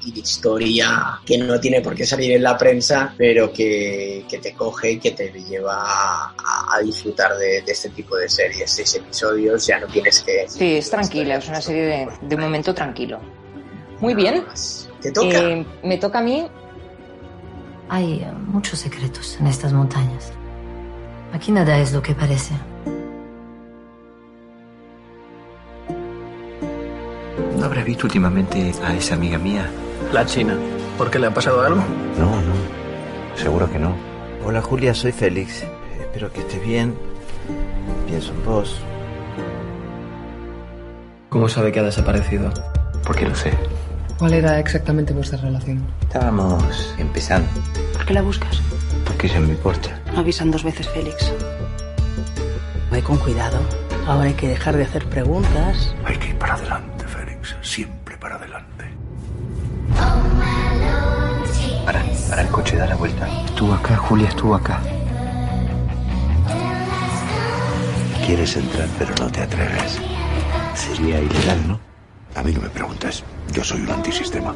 y 0.05 0.12
de 0.12 0.21
historia 0.21 1.21
que 1.25 1.38
no 1.38 1.59
tiene 1.59 1.81
por 1.81 1.95
qué 1.95 2.05
salir 2.05 2.33
en 2.33 2.43
la 2.43 2.57
prensa, 2.57 3.14
pero 3.17 3.53
que, 3.53 4.25
que 4.29 4.38
te 4.38 4.55
coge 4.55 4.93
y 4.93 4.99
que 4.99 5.12
te 5.12 5.31
lleva 5.31 5.75
a, 5.77 6.77
a 6.77 6.81
disfrutar 6.83 7.37
de, 7.37 7.62
de 7.62 7.73
este 7.73 7.90
tipo 7.90 8.17
de 8.17 8.29
series. 8.29 8.71
Seis 8.71 8.95
episodios, 8.97 9.67
ya 9.67 9.81
no 9.81 9.87
tienes 9.87 10.21
que... 10.21 10.47
Sí, 10.49 10.77
es 10.77 10.90
tranquila, 10.90 11.37
es 11.37 11.49
una 11.49 11.61
serie 11.61 11.83
de, 11.83 12.09
de 12.21 12.35
un 12.35 12.40
momento 12.40 12.75
tranquilo. 12.75 13.21
Muy 14.01 14.14
bien. 14.14 14.45
Te 15.01 15.12
toca. 15.12 15.38
Eh, 15.38 15.67
me 15.83 15.99
toca 15.99 16.19
a 16.19 16.23
mí. 16.23 16.47
Hay 17.88 18.14
eh, 18.14 18.33
muchos 18.49 18.79
secretos 18.79 19.37
en 19.40 19.47
estas 19.47 19.73
montañas. 19.73 20.33
Aquí 21.33 21.53
nada 21.53 21.79
es 21.79 21.93
lo 21.93 22.03
que 22.03 22.14
parece. 22.14 22.55
¿No 27.57 27.64
habrá 27.64 27.83
visto 27.83 28.07
últimamente 28.07 28.73
a 28.83 28.95
esa 28.95 29.14
amiga 29.14 29.38
mía? 29.38 29.71
La 30.14 30.24
China. 30.24 30.57
¿Por 30.96 31.11
qué 31.11 31.18
le 31.18 31.27
ha 31.27 31.35
pasado 31.35 31.61
algo? 31.61 31.83
No, 32.16 32.27
no. 32.31 33.35
Seguro 33.35 33.68
que 33.68 33.81
no. 33.81 33.96
Hola 34.46 34.62
Julia, 34.62 34.94
soy 34.94 35.11
Félix. 35.11 35.64
Espero 35.98 36.33
que 36.33 36.38
estés 36.38 36.64
bien. 36.64 36.94
Pienso 38.07 38.31
en 38.31 38.44
vos. 38.44 38.79
¿Cómo 41.31 41.48
sabe 41.48 41.72
que 41.72 41.81
ha 41.81 41.83
desaparecido? 41.83 42.48
Porque 43.05 43.27
lo 43.27 43.35
sé. 43.35 43.50
¿Cuál 44.16 44.35
era 44.35 44.61
exactamente 44.61 45.12
vuestra 45.12 45.37
relación? 45.38 45.85
Estábamos 46.03 46.94
empezando. 46.96 47.50
¿Por 47.94 48.07
qué 48.07 48.14
la 48.14 48.22
buscas? 48.22 48.62
Porque 49.05 49.27
ella 49.27 49.40
me 49.40 49.48
importa. 49.48 50.00
No 50.12 50.20
avisan 50.20 50.53
dos 50.53 50.62
veces, 50.62 50.88
Félix. 50.90 51.33
Ve 52.92 53.03
con 53.03 53.16
cuidado. 53.16 53.59
Ahora 54.07 54.29
hay 54.29 54.35
que 54.35 54.46
dejar 54.46 54.77
de 54.77 54.85
hacer 54.85 55.05
preguntas. 55.07 55.92
Hay 56.05 56.16
que 56.18 56.29
ir 56.29 56.38
para 56.38 56.55
adelante, 56.55 57.05
Félix. 57.05 57.57
Siempre 57.62 58.04
Para, 62.35 62.42
el 62.42 62.53
coche, 62.53 62.75
da 62.75 62.87
la 62.87 62.97
vuelta. 62.97 63.29
Estuvo 63.44 63.73
acá, 63.75 63.97
Julia, 63.97 64.27
estuvo 64.27 64.57
acá. 64.57 64.83
Quieres 68.27 68.57
entrar, 68.57 68.88
pero 68.99 69.14
no 69.20 69.31
te 69.31 69.42
atreves. 69.42 70.01
Sería 70.75 71.20
ilegal, 71.20 71.68
¿no? 71.68 71.79
A 72.35 72.42
mí 72.42 72.51
no 72.51 72.61
me 72.62 72.70
preguntes. 72.70 73.23
Yo 73.53 73.62
soy 73.62 73.83
un 73.83 73.90
antisistema. 73.92 74.53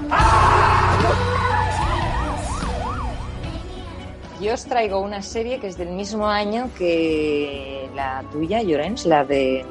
Yo 4.40 4.54
os 4.54 4.64
traigo 4.64 4.98
una 4.98 5.22
serie 5.22 5.60
que 5.60 5.68
es 5.68 5.78
del 5.78 5.90
mismo 5.90 6.26
año 6.26 6.70
que 6.76 7.88
la 7.94 8.24
tuya, 8.32 8.60
Llorens, 8.60 9.06
la 9.06 9.24
de 9.24 9.64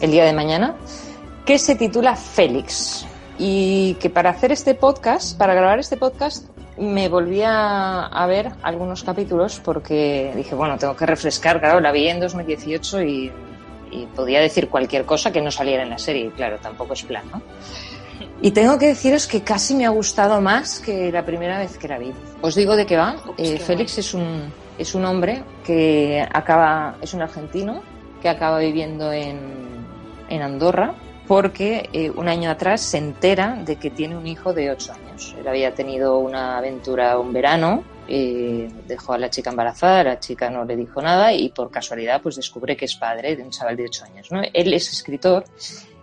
El 0.00 0.10
día 0.10 0.24
de 0.24 0.32
mañana, 0.32 0.74
que 1.44 1.58
se 1.58 1.74
titula 1.74 2.16
Félix. 2.16 3.06
Y 3.38 3.92
que 4.00 4.08
para 4.08 4.30
hacer 4.30 4.52
este 4.52 4.74
podcast, 4.74 5.36
para 5.36 5.52
grabar 5.52 5.78
este 5.78 5.98
podcast, 5.98 6.53
me 6.76 7.08
volví 7.08 7.42
a, 7.42 8.06
a 8.06 8.26
ver 8.26 8.50
algunos 8.62 9.04
capítulos 9.04 9.60
porque 9.64 10.32
dije, 10.34 10.54
bueno, 10.54 10.76
tengo 10.78 10.96
que 10.96 11.06
refrescar, 11.06 11.60
claro, 11.60 11.80
la 11.80 11.92
vi 11.92 12.08
en 12.08 12.20
2018 12.20 13.02
y, 13.02 13.32
y 13.90 14.06
podía 14.06 14.40
decir 14.40 14.68
cualquier 14.68 15.04
cosa 15.04 15.32
que 15.32 15.40
no 15.40 15.50
saliera 15.50 15.82
en 15.82 15.90
la 15.90 15.98
serie, 15.98 16.26
y 16.26 16.30
claro, 16.30 16.58
tampoco 16.58 16.94
es 16.94 17.02
plan, 17.04 17.24
¿no? 17.32 17.42
Y 18.42 18.50
tengo 18.50 18.78
que 18.78 18.88
deciros 18.88 19.26
que 19.26 19.42
casi 19.42 19.74
me 19.74 19.86
ha 19.86 19.90
gustado 19.90 20.40
más 20.40 20.80
que 20.80 21.10
la 21.10 21.24
primera 21.24 21.58
vez 21.58 21.78
que 21.78 21.88
la 21.88 21.98
vi. 21.98 22.12
Os 22.42 22.54
digo 22.54 22.76
de 22.76 22.84
qué 22.84 22.96
va. 22.96 23.16
Eh, 23.38 23.58
Félix 23.58 23.98
es 23.98 24.12
un, 24.12 24.52
es 24.76 24.94
un 24.94 25.04
hombre 25.04 25.42
que 25.64 26.26
acaba, 26.32 26.96
es 27.00 27.14
un 27.14 27.22
argentino 27.22 27.82
que 28.20 28.28
acaba 28.28 28.58
viviendo 28.58 29.12
en, 29.12 29.38
en 30.28 30.42
Andorra 30.42 30.94
porque 31.26 31.88
eh, 31.92 32.10
un 32.10 32.28
año 32.28 32.50
atrás 32.50 32.82
se 32.82 32.98
entera 32.98 33.56
de 33.64 33.76
que 33.76 33.90
tiene 33.90 34.16
un 34.16 34.26
hijo 34.26 34.52
de 34.52 34.70
8 34.70 34.92
años. 34.92 35.34
Él 35.38 35.48
había 35.48 35.74
tenido 35.74 36.18
una 36.18 36.58
aventura 36.58 37.18
un 37.18 37.32
verano, 37.32 37.82
eh, 38.08 38.70
dejó 38.86 39.14
a 39.14 39.18
la 39.18 39.30
chica 39.30 39.50
embarazada, 39.50 40.04
la 40.04 40.20
chica 40.20 40.50
no 40.50 40.64
le 40.64 40.76
dijo 40.76 41.00
nada 41.00 41.32
y 41.32 41.48
por 41.48 41.70
casualidad 41.70 42.20
pues 42.20 42.36
descubre 42.36 42.76
que 42.76 42.84
es 42.84 42.96
padre 42.96 43.36
de 43.36 43.42
un 43.42 43.50
chaval 43.50 43.76
de 43.76 43.84
8 43.84 44.04
años. 44.04 44.30
¿no? 44.30 44.42
Él 44.52 44.74
es 44.74 44.92
escritor 44.92 45.44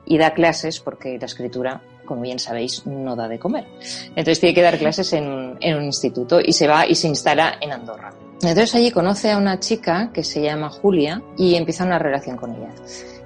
y 0.05 0.17
da 0.17 0.34
clases 0.34 0.79
porque 0.79 1.17
la 1.19 1.27
escritura, 1.27 1.81
como 2.05 2.21
bien 2.21 2.39
sabéis, 2.39 2.88
no 2.88 3.15
da 3.15 3.27
de 3.27 3.38
comer. 3.38 3.65
Entonces 4.10 4.39
tiene 4.39 4.55
que 4.55 4.63
dar 4.63 4.79
clases 4.79 5.13
en, 5.13 5.57
en 5.60 5.77
un 5.77 5.84
instituto 5.84 6.39
y 6.43 6.53
se 6.53 6.67
va 6.67 6.88
y 6.88 6.95
se 6.95 7.07
instala 7.07 7.57
en 7.62 7.71
Andorra. 7.71 8.12
Entonces 8.41 8.73
allí 8.73 8.89
conoce 8.89 9.29
a 9.29 9.38
una 9.38 9.60
chica 9.60 10.10
que 10.12 10.23
se 10.23 10.41
llama 10.41 10.71
Julia 10.71 11.21
y 11.38 11.53
empieza 11.53 11.86
una 11.86 11.99
relación 11.99 12.38
con 12.38 12.55
ella. 12.55 12.69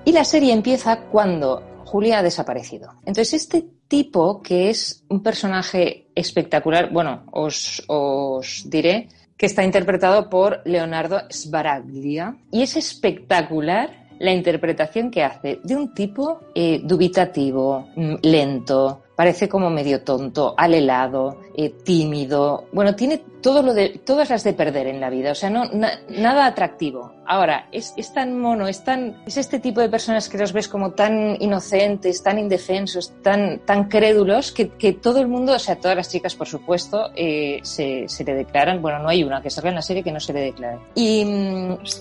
Y 0.03 0.11
la 0.11 0.25
serie 0.25 0.51
empieza 0.51 0.99
cuando 0.99 1.74
Julia 1.85 2.19
ha 2.19 2.23
desaparecido. 2.23 2.89
Entonces 3.05 3.33
este 3.33 3.65
tipo, 3.87 4.41
que 4.41 4.69
es 4.69 5.03
un 5.09 5.21
personaje 5.23 6.07
espectacular, 6.15 6.91
bueno, 6.91 7.23
os, 7.31 7.83
os 7.87 8.63
diré 8.65 9.07
que 9.37 9.45
está 9.45 9.63
interpretado 9.63 10.29
por 10.29 10.61
Leonardo 10.65 11.21
Sbaraglia 11.31 12.37
y 12.51 12.63
es 12.63 12.75
espectacular 12.75 14.05
la 14.19 14.31
interpretación 14.31 15.11
que 15.11 15.23
hace 15.23 15.59
de 15.63 15.75
un 15.75 15.93
tipo 15.93 16.39
eh, 16.55 16.81
dubitativo, 16.83 17.89
mm, 17.95 18.15
lento, 18.23 19.03
parece 19.15 19.47
como 19.47 19.69
medio 19.69 20.01
tonto, 20.01 20.53
alelado, 20.57 21.37
eh, 21.55 21.69
tímido. 21.69 22.65
Bueno, 22.71 22.95
tiene 22.95 23.21
todo 23.41 23.61
lo 23.61 23.73
de, 23.73 24.01
todas 24.03 24.29
las 24.29 24.43
de 24.43 24.53
perder 24.53 24.87
en 24.87 24.99
la 24.99 25.09
vida, 25.09 25.31
o 25.31 25.35
sea, 25.35 25.49
no, 25.49 25.65
nada 26.09 26.45
atractivo. 26.47 27.13
Ahora, 27.27 27.67
es, 27.71 27.93
es, 27.95 28.11
tan 28.13 28.39
mono, 28.39 28.67
es, 28.67 28.83
tan, 28.83 29.21
es 29.25 29.37
este 29.37 29.59
tipo 29.59 29.81
de 29.81 29.89
personas 29.89 30.27
que 30.29 30.37
los 30.37 30.51
ves 30.51 30.67
como 30.67 30.91
tan 30.91 31.37
inocentes, 31.39 32.21
tan 32.23 32.39
indefensos, 32.39 33.13
tan, 33.21 33.59
tan 33.59 33.87
crédulos, 33.87 34.51
que, 34.51 34.69
que 34.69 34.93
todo 34.93 35.21
el 35.21 35.27
mundo, 35.27 35.53
o 35.53 35.59
sea, 35.59 35.75
todas 35.75 35.95
las 35.95 36.09
chicas, 36.09 36.35
por 36.35 36.47
supuesto, 36.47 37.11
eh, 37.15 37.59
se, 37.63 38.07
se, 38.07 38.23
le 38.23 38.33
declaran, 38.33 38.81
bueno, 38.81 38.99
no 38.99 39.09
hay 39.09 39.23
una 39.23 39.41
que 39.41 39.49
salga 39.49 39.69
en 39.69 39.75
la 39.75 39.81
serie 39.81 40.03
que 40.03 40.11
no 40.11 40.19
se 40.19 40.33
le 40.33 40.41
declare. 40.41 40.79
Y, 40.95 41.23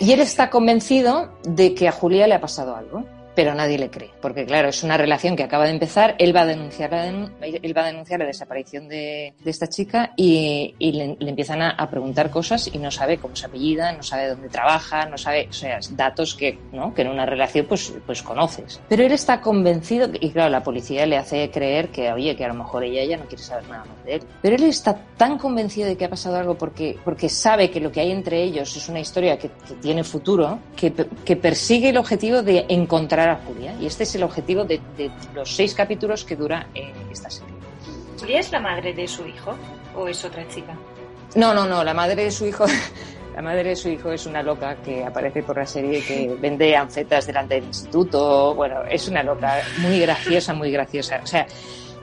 y 0.01 0.13
él 0.13 0.21
está 0.21 0.51
convencido 0.51 1.31
de 1.43 1.75
que 1.75 1.89
a 1.89 1.93
Julia 1.93 2.27
le 2.27 2.35
ha 2.35 2.41
pasado 2.41 2.75
algo 2.75 3.05
pero 3.35 3.55
nadie 3.55 3.79
le 3.79 3.91
cree, 3.91 4.11
porque 4.21 4.47
claro, 4.47 4.69
es 4.69 4.83
una 4.83 4.97
relación 4.97 5.37
que 5.37 5.43
acaba 5.43 5.65
de 5.65 5.73
empezar, 5.73 6.15
él 6.19 6.35
va 6.35 6.43
a 6.43 6.47
denunciar 6.47 6.91
la, 6.93 7.07
él 7.07 7.77
va 7.77 7.83
a 7.83 7.87
denunciar 7.87 8.21
la 8.21 8.27
desaparición 8.27 8.89
de, 8.89 9.35
de 9.43 9.51
esta 9.51 9.69
chica 9.69 10.13
y, 10.17 10.75
y 10.79 10.93
le, 10.93 11.17
le, 11.19 11.31
empiezan 11.31 11.63
a, 11.63 11.71
a, 11.71 11.91
preguntar 11.91 12.31
cosas 12.31 12.71
y 12.73 12.79
no 12.79 12.91
sabe 12.91 13.19
cómo 13.19 13.35
se 13.37 13.47
apellida, 13.47 13.93
no 13.93 14.03
sabe 14.03 14.29
dónde 14.29 14.49
trabaja, 14.49 15.07
no 15.07 15.19
sabe, 15.19 15.49
o 15.49 15.53
sea, 15.53 15.79
datos 15.93 16.35
que, 16.35 16.59
¿no? 16.73 16.95
que 16.95 17.03
en 17.03 17.09
una 17.09 17.27
relación 17.27 17.67
pues, 17.67 17.93
pues 18.07 18.23
conoces. 18.23 18.81
Pero 18.89 19.03
él 19.03 19.13
está 19.13 19.41
convencido, 19.41 20.09
y 20.21 20.31
claro, 20.31 20.51
la 20.51 20.63
policía 20.63 21.07
le 21.07 21.17
hace 21.17 21.51
creer 21.51 21.89
que, 21.89 22.13
oye, 22.13 22.37
que 22.37 22.45
a 22.45 22.49
lo 22.49 22.55
mejor 22.55 22.85
ella 22.85 23.05
ya 23.05 23.17
no 23.17 23.25
quiere 23.25 23.43
saber 23.43 23.69
nada 23.69 23.85
más 23.85 24.05
de 24.05 24.15
él. 24.15 24.23
Pero 24.43 24.57
él 24.57 24.65
está 24.65 24.99
tan 25.17 25.39
convencido 25.39 25.89
de 25.89 25.97
que 25.97 26.05
ha 26.05 26.11
pasado 26.11 26.37
algo 26.37 26.57
porque, 26.57 26.97
porque 27.05 27.29
sabe 27.29 27.71
que 27.71 27.81
lo 27.81 27.91
que 27.91 28.01
hay 28.01 28.13
entre 28.13 28.43
ellos 28.43 28.77
es 28.77 28.89
una 28.89 29.01
historia 29.01 29.39
que, 29.39 29.49
que 29.49 29.75
tiene 29.81 30.05
futuro, 30.05 30.59
que, 30.77 30.93
que 31.25 31.37
persigue 31.37 31.91
el 31.91 31.97
objetivo 31.97 32.43
de 32.43 32.67
encontrar 32.69 33.24
a 33.31 33.37
Julia. 33.37 33.75
Y 33.81 33.87
este 33.87 34.05
es 34.05 34.15
el 34.15 34.23
objetivo 34.23 34.65
de, 34.65 34.81
de 34.97 35.11
los 35.35 35.55
seis 35.55 35.75
capítulos 35.75 36.25
que 36.25 36.37
dura 36.37 36.69
eh, 36.75 36.93
esta 37.11 37.31
serie. 37.31 37.55
¿Julia 38.19 38.41
es 38.41 38.51
la 38.53 38.61
madre 38.61 38.93
de 38.93 39.07
su 39.07 39.27
hijo 39.27 39.55
o 39.95 40.09
es 40.09 40.25
otra 40.25 40.47
chica? 40.49 40.77
No, 41.35 41.53
no, 41.53 41.67
no, 41.67 41.83
la 41.83 41.95
madre 41.95 42.25
de 42.25 42.31
su 42.31 42.47
hijo. 42.47 42.65
La 43.35 43.43
madre 43.43 43.65
de 43.65 43.75
su 43.75 43.89
hijo 43.89 44.13
es 44.13 44.27
una 44.27 44.45
loca 44.45 44.77
que 44.77 45.05
aparece 45.05 45.43
por 45.43 45.57
la 45.57 45.67
serie 45.67 46.01
que 46.05 46.37
vende 46.41 46.77
anfetas 46.77 47.27
delante 47.27 47.57
del 47.57 47.65
instituto. 47.65 48.55
Bueno, 48.55 48.85
es 48.89 49.09
una 49.09 49.25
loca, 49.25 49.61
muy 49.79 49.99
graciosa, 49.99 50.55
muy 50.55 50.71
graciosa. 50.71 51.21
O 51.21 51.27
sea, 51.27 51.45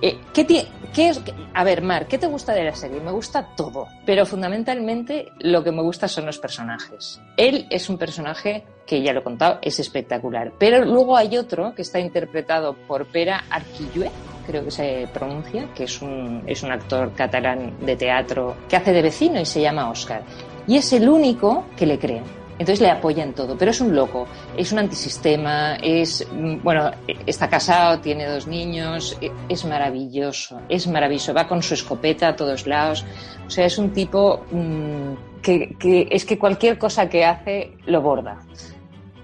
eh, 0.02 0.18
¿qué, 0.34 0.68
qué 0.94 1.12
a 1.54 1.64
ver, 1.64 1.82
Mar, 1.82 2.08
¿qué 2.08 2.18
te 2.18 2.28
gusta 2.28 2.54
de 2.54 2.64
la 2.64 2.76
serie? 2.76 3.00
Me 3.02 3.12
gusta 3.12 3.48
todo, 3.56 3.88
pero 4.06 4.26
fundamentalmente 4.26 5.32
lo 5.40 5.64
que 5.64 5.72
me 5.72 5.82
gusta 5.82 6.08
son 6.08 6.26
los 6.26 6.40
personajes. 6.40 7.22
Él 7.38 7.68
es 7.70 7.90
un 7.90 7.98
personaje 7.98 8.66
que 8.86 9.02
ya 9.02 9.14
lo 9.14 9.22
he 9.22 9.24
contado, 9.24 9.60
es 9.62 9.80
espectacular. 9.80 10.54
Pero 10.58 10.84
luego 10.86 11.18
hay 11.18 11.38
otro 11.38 11.74
que 11.76 11.82
está 11.82 12.00
interpretado 12.00 12.76
por 12.88 13.06
Pera 13.08 13.44
Arquillue, 13.50 14.10
creo 14.46 14.64
que 14.66 14.72
se 14.72 15.08
pronuncia, 15.14 15.68
que 15.74 15.86
es 15.86 16.02
un, 16.02 16.44
es 16.46 16.64
un 16.64 16.72
actor 16.72 17.14
catalán 17.14 17.78
de 17.80 17.96
teatro 17.96 18.56
que 18.68 18.76
hace 18.76 18.92
de 18.92 19.02
vecino 19.02 19.40
y 19.40 19.46
se 19.46 19.62
llama 19.62 19.90
Oscar. 19.90 20.24
Y 20.68 20.78
es 20.78 20.94
el 20.94 21.10
único 21.10 21.66
que 21.76 21.86
le 21.86 21.98
cree. 22.00 22.41
Entonces 22.62 22.80
le 22.80 22.92
apoya 22.92 23.24
en 23.24 23.34
todo, 23.34 23.58
pero 23.58 23.72
es 23.72 23.82
un 23.82 23.96
loco, 23.96 24.28
es 24.56 24.72
un 24.72 24.78
antisistema, 24.78 25.78
es, 25.78 26.28
bueno, 26.62 26.92
está 27.26 27.50
casado, 27.50 28.00
tiene 28.02 28.28
dos 28.28 28.46
niños, 28.46 29.18
es 29.50 29.66
maravilloso, 29.66 30.62
es 30.70 30.86
maravilloso, 30.86 31.34
va 31.34 31.48
con 31.48 31.64
su 31.64 31.74
escopeta 31.74 32.28
a 32.28 32.36
todos 32.36 32.68
lados, 32.68 33.04
o 33.48 33.50
sea, 33.50 33.66
es 33.66 33.80
un 33.80 33.90
tipo 33.94 34.46
mmm, 34.52 35.42
que, 35.42 36.08
es 36.12 36.24
que 36.24 36.38
cualquier 36.38 36.78
cosa 36.78 37.10
que 37.10 37.26
hace 37.26 37.72
lo 37.88 38.00
borda. 38.04 38.38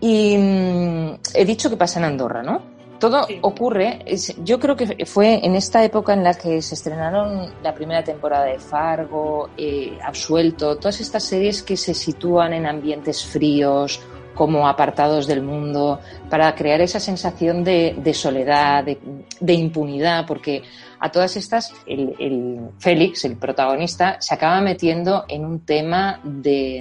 Y 0.02 0.36
mmm, 0.36 1.19
he 1.36 1.45
dicho 1.45 1.69
que 1.69 1.78
pasa 1.78 2.00
en 2.00 2.06
Andorra, 2.06 2.41
¿no? 2.41 2.76
Todo 2.99 3.25
sí. 3.25 3.38
ocurre, 3.41 3.99
yo 4.43 4.60
creo 4.60 4.75
que 4.75 5.05
fue 5.05 5.45
en 5.45 5.55
esta 5.55 5.83
época 5.83 6.13
en 6.13 6.23
la 6.23 6.33
que 6.33 6.62
se 6.62 6.75
estrenaron 6.75 7.53
la 7.62 7.73
primera 7.73 8.03
temporada 8.03 8.45
de 8.45 8.60
Fargo, 8.60 9.49
eh, 9.57 9.97
Absuelto, 10.03 10.77
todas 10.77 10.99
estas 10.99 11.23
series 11.23 11.62
que 11.62 11.77
se 11.77 11.93
sitúan 11.93 12.53
en 12.53 12.65
ambientes 12.65 13.23
fríos, 13.23 13.99
como 14.38 14.67
apartados 14.67 15.25
del 15.25 15.41
mundo, 15.41 15.99
para 16.29 16.53
crear 16.53 16.79
esa 16.79 16.99
sensación 16.99 17.63
de, 17.63 17.95
de 17.97 18.13
soledad, 18.13 18.83
de, 18.83 18.99
de, 19.39 19.53
impunidad, 19.53 20.27
porque 20.27 20.62
a 20.99 21.12
todas 21.12 21.36
estas 21.38 21.73
el, 21.86 22.13
el, 22.19 22.60
Félix, 22.79 23.25
el 23.25 23.38
protagonista, 23.38 24.17
se 24.19 24.33
acaba 24.33 24.62
metiendo 24.62 25.25
en 25.27 25.45
un 25.45 25.60
tema 25.62 26.19
de 26.23 26.79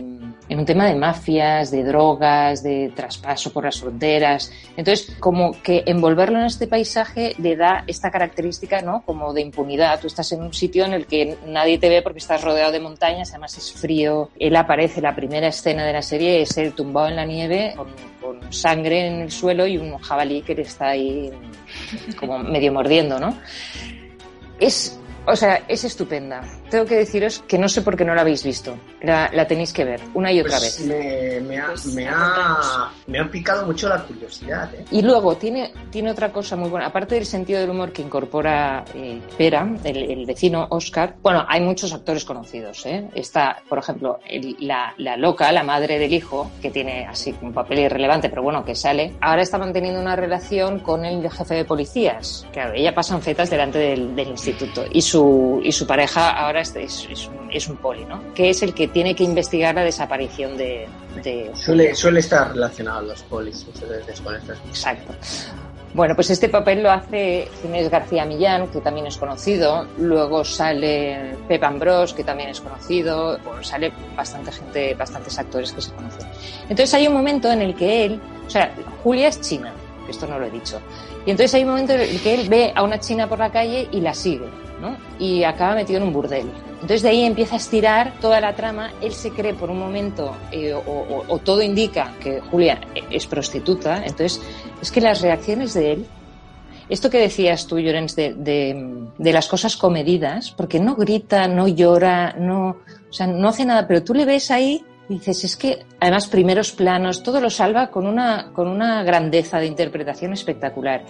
en 0.49 0.59
un 0.59 0.65
tema 0.65 0.87
de 0.87 0.95
mafias, 0.95 1.71
de 1.71 1.83
drogas, 1.83 2.63
de 2.63 2.93
traspaso 2.95 3.53
por 3.53 3.65
las 3.65 3.81
fronteras. 3.81 4.53
Entonces, 4.77 5.17
como 5.19 5.61
que 5.63 5.83
envolverlo 5.87 6.39
en 6.39 6.45
este 6.47 6.67
paisaje 6.67 7.35
le 7.39 7.57
da 7.57 7.85
esta 7.87 8.11
característica, 8.11 8.81
¿no? 8.81 9.03
Como 9.05 9.33
de 9.33 9.41
impunidad. 9.41 10.01
Tú 10.01 10.07
estás 10.07 10.31
en 10.33 10.43
un 10.43 10.53
sitio 10.53 10.85
en 10.85 10.93
el 10.93 11.07
que 11.07 11.37
nadie 11.47 11.79
te 11.79 11.89
ve 11.89 12.03
porque 12.03 12.19
estás 12.19 12.43
rodeado 12.43 12.73
de 12.73 12.81
montañas, 12.81 13.31
además 13.31 13.57
es 13.59 13.73
frío. 13.73 14.31
Él 14.39 14.55
aparece, 14.57 15.01
la 15.01 15.15
primera 15.15 15.49
escena 15.49 15.85
de 15.85 15.93
la 15.93 16.03
serie 16.03 16.43
es 16.43 16.57
él 16.59 16.73
tumbado 16.73 17.09
en 17.09 17.17
la 17.17 17.25
nieve 17.25 17.75
con, 17.77 17.89
con 18.21 18.53
sangre 18.53 19.07
en 19.07 19.21
el 19.23 19.31
suelo 19.31 19.67
y 19.67 19.79
un 19.79 19.99
jabalí 19.99 20.43
que 20.43 20.55
le 20.55 20.63
está 20.63 20.89
ahí 20.89 21.31
como 22.19 22.39
medio 22.39 22.73
mordiendo, 22.73 23.19
¿no? 23.19 23.37
Es, 24.59 24.96
o 25.27 25.37
sea, 25.37 25.63
es 25.69 25.85
estupenda. 25.85 26.43
Tengo 26.71 26.85
que 26.85 26.97
deciros 26.97 27.43
que 27.47 27.59
no 27.59 27.69
sé 27.69 27.83
por 27.83 27.97
qué 27.97 28.05
no 28.05 28.15
la 28.15 28.21
habéis 28.21 28.45
visto. 28.45 28.79
La, 29.03 29.31
la 29.33 29.47
tenéis 29.47 29.73
que 29.73 29.85
ver 29.85 30.01
una 30.15 30.33
y 30.33 30.41
otra 30.41 30.59
pues 30.59 30.79
vez. 30.79 30.87
Me, 30.87 31.41
me, 31.41 31.59
ha, 31.59 31.75
me, 31.95 32.09
ha, 32.09 32.91
me, 33.07 33.19
ha, 33.21 33.31
picado 33.31 33.67
mucho 33.67 33.89
la 33.89 34.03
curiosidad. 34.03 34.73
¿eh? 34.75 34.85
Y 34.91 35.03
luego 35.03 35.37
tiene, 35.37 35.73
tiene 35.91 36.11
otra 36.11 36.33
cosa 36.33 36.57
muy 36.57 36.69
buena. 36.71 36.87
Aparte 36.87 37.15
del 37.17 37.27
sentido 37.27 37.61
del 37.61 37.71
humor 37.71 37.93
que 37.93 38.03
incorpora 38.03 38.85
eh, 38.95 39.21
Pera, 39.37 39.69
el, 39.85 40.11
el, 40.11 40.27
vecino 40.27 40.67
Oscar, 40.71 41.17
bueno, 41.23 41.45
hay 41.49 41.61
muchos 41.61 41.93
actores 41.93 42.25
conocidos. 42.25 42.87
¿eh? 42.87 43.09
Está, 43.15 43.63
por 43.69 43.79
ejemplo, 43.79 44.21
el, 44.29 44.57
la, 44.61 44.95
la, 44.99 45.17
loca, 45.17 45.51
la 45.53 45.63
madre 45.63 45.99
del 45.99 46.13
hijo, 46.13 46.51
que 46.63 46.71
tiene 46.71 47.07
así 47.07 47.35
un 47.43 47.53
papel 47.53 47.81
irrelevante, 47.81 48.29
pero 48.29 48.43
bueno, 48.43 48.65
que 48.65 48.75
sale. 48.75 49.15
Ahora 49.21 49.43
está 49.43 49.59
manteniendo 49.59 50.01
una 50.01 50.17
relación 50.17 50.81
con 50.81 51.05
el 51.05 51.29
jefe 51.31 51.55
de 51.55 51.65
policías. 51.65 52.47
Claro, 52.53 52.75
ella 52.75 52.95
pasa 52.95 53.15
en 53.15 53.23
fetas 53.23 53.51
delante 53.51 53.79
del, 53.79 54.15
del 54.15 54.29
instituto. 54.29 54.85
Y 54.93 55.03
su, 55.03 55.16
y 55.63 55.73
su 55.73 55.87
pareja 55.87 56.31
ahora 56.31 56.61
es, 56.61 56.75
es, 56.77 57.07
es, 57.11 57.29
un, 57.29 57.51
es 57.51 57.69
un 57.69 57.77
poli, 57.77 58.05
¿no? 58.05 58.35
Que 58.35 58.51
es 58.51 58.63
el 58.63 58.75
que 58.75 58.89
tiene 58.89 59.15
que 59.15 59.25
investigar 59.25 59.75
la 59.75 59.85
desaparición 59.85 60.57
de... 60.57 60.89
de... 61.23 61.51
Suele, 61.55 61.95
suele 61.95 62.21
estar 62.21 62.53
relacionado 62.53 62.99
a 62.99 63.03
los 63.03 63.23
polis 63.23 63.67
muchas 63.67 63.89
veces 63.89 64.21
con 64.21 64.35
estas 64.35 64.59
Exacto. 64.69 65.13
Bueno, 65.97 66.15
pues 66.15 66.29
este 66.29 66.51
papel 66.51 66.83
lo 66.83 66.91
hace 66.91 67.49
Ginés 67.63 67.89
García 67.89 68.27
Millán, 68.27 68.69
que 68.69 68.83
también 68.83 69.07
es 69.07 69.17
conocido. 69.17 69.87
Luego 69.97 70.45
sale 70.45 71.35
Pep 71.49 71.65
Ambrós, 71.65 72.13
que 72.13 72.23
también 72.23 72.51
es 72.51 72.61
conocido. 72.61 73.39
Bueno, 73.43 73.65
sale 73.65 73.91
bastante 74.15 74.53
gente, 74.53 74.95
bastantes 74.95 75.39
actores 75.39 75.73
que 75.73 75.81
se 75.81 75.93
conocen. 75.93 76.29
Entonces 76.69 76.93
hay 76.93 77.07
un 77.07 77.15
momento 77.15 77.51
en 77.51 77.63
el 77.63 77.75
que 77.75 78.05
él, 78.05 78.21
o 78.47 78.51
sea, 78.51 78.75
Julia 79.03 79.29
es 79.29 79.41
china, 79.41 79.73
esto 80.07 80.27
no 80.27 80.39
lo 80.39 80.45
he 80.45 80.51
dicho. 80.51 80.81
Y 81.25 81.31
entonces 81.31 81.55
hay 81.55 81.63
un 81.63 81.71
momento 81.71 81.95
en 81.95 82.01
el 82.03 82.21
que 82.21 82.35
él 82.35 82.49
ve 82.49 82.73
a 82.75 82.83
una 82.83 83.01
china 83.01 83.27
por 83.27 83.39
la 83.39 83.51
calle 83.51 83.89
y 83.91 84.03
la 84.03 84.13
sigue, 84.13 84.45
¿no? 84.81 84.97
Y 85.19 85.45
acaba 85.45 85.75
metido 85.75 85.99
en 85.99 86.05
un 86.05 86.13
burdel. 86.13 86.51
Entonces 86.75 87.03
de 87.03 87.09
ahí 87.09 87.23
empieza 87.23 87.55
a 87.55 87.59
estirar 87.59 88.13
toda 88.21 88.41
la 88.41 88.55
trama. 88.55 88.93
Él 89.01 89.13
se 89.13 89.31
cree 89.31 89.55
por 89.55 89.71
un 89.71 89.79
momento, 89.79 90.37
eh, 90.53 90.73
o, 90.73 90.79
o, 90.79 91.25
o, 91.27 91.39
todo 91.39 91.63
indica 91.63 92.13
que 92.21 92.41
Julia 92.41 92.81
es 93.11 93.27
prostituta. 93.27 94.05
Entonces 94.05 94.41
es 94.81 94.91
que 94.91 95.01
las 95.01 95.23
reacciones 95.23 95.75
de 95.75 95.93
él, 95.93 96.07
esto 96.89 97.11
que 97.11 97.19
decías 97.19 97.67
tú, 97.67 97.79
Llorens, 97.79 98.15
de, 98.15 98.35
de, 98.35 99.09
de, 99.19 99.33
las 99.33 99.49
cosas 99.49 99.77
comedidas, 99.77 100.53
porque 100.53 100.79
no 100.79 100.95
grita, 100.95 101.49
no 101.49 101.67
llora, 101.67 102.35
no, 102.39 102.77
o 103.11 103.13
sea, 103.13 103.27
no 103.27 103.49
hace 103.49 103.65
nada, 103.65 103.89
pero 103.89 104.05
tú 104.05 104.15
le 104.15 104.25
ves 104.25 104.51
ahí 104.51 104.85
dices, 105.09 105.45
es 105.45 105.57
que 105.57 105.85
además 106.01 106.27
primeros 106.27 106.73
planos, 106.73 107.23
todo 107.23 107.41
lo 107.41 107.51
salva 107.51 107.89
con 107.91 108.07
una, 108.07 108.51
con 108.53 108.69
una 108.69 109.03
grandeza 109.03 109.59
de 109.59 109.67
interpretación 109.67 110.33
espectacular. 110.33 111.05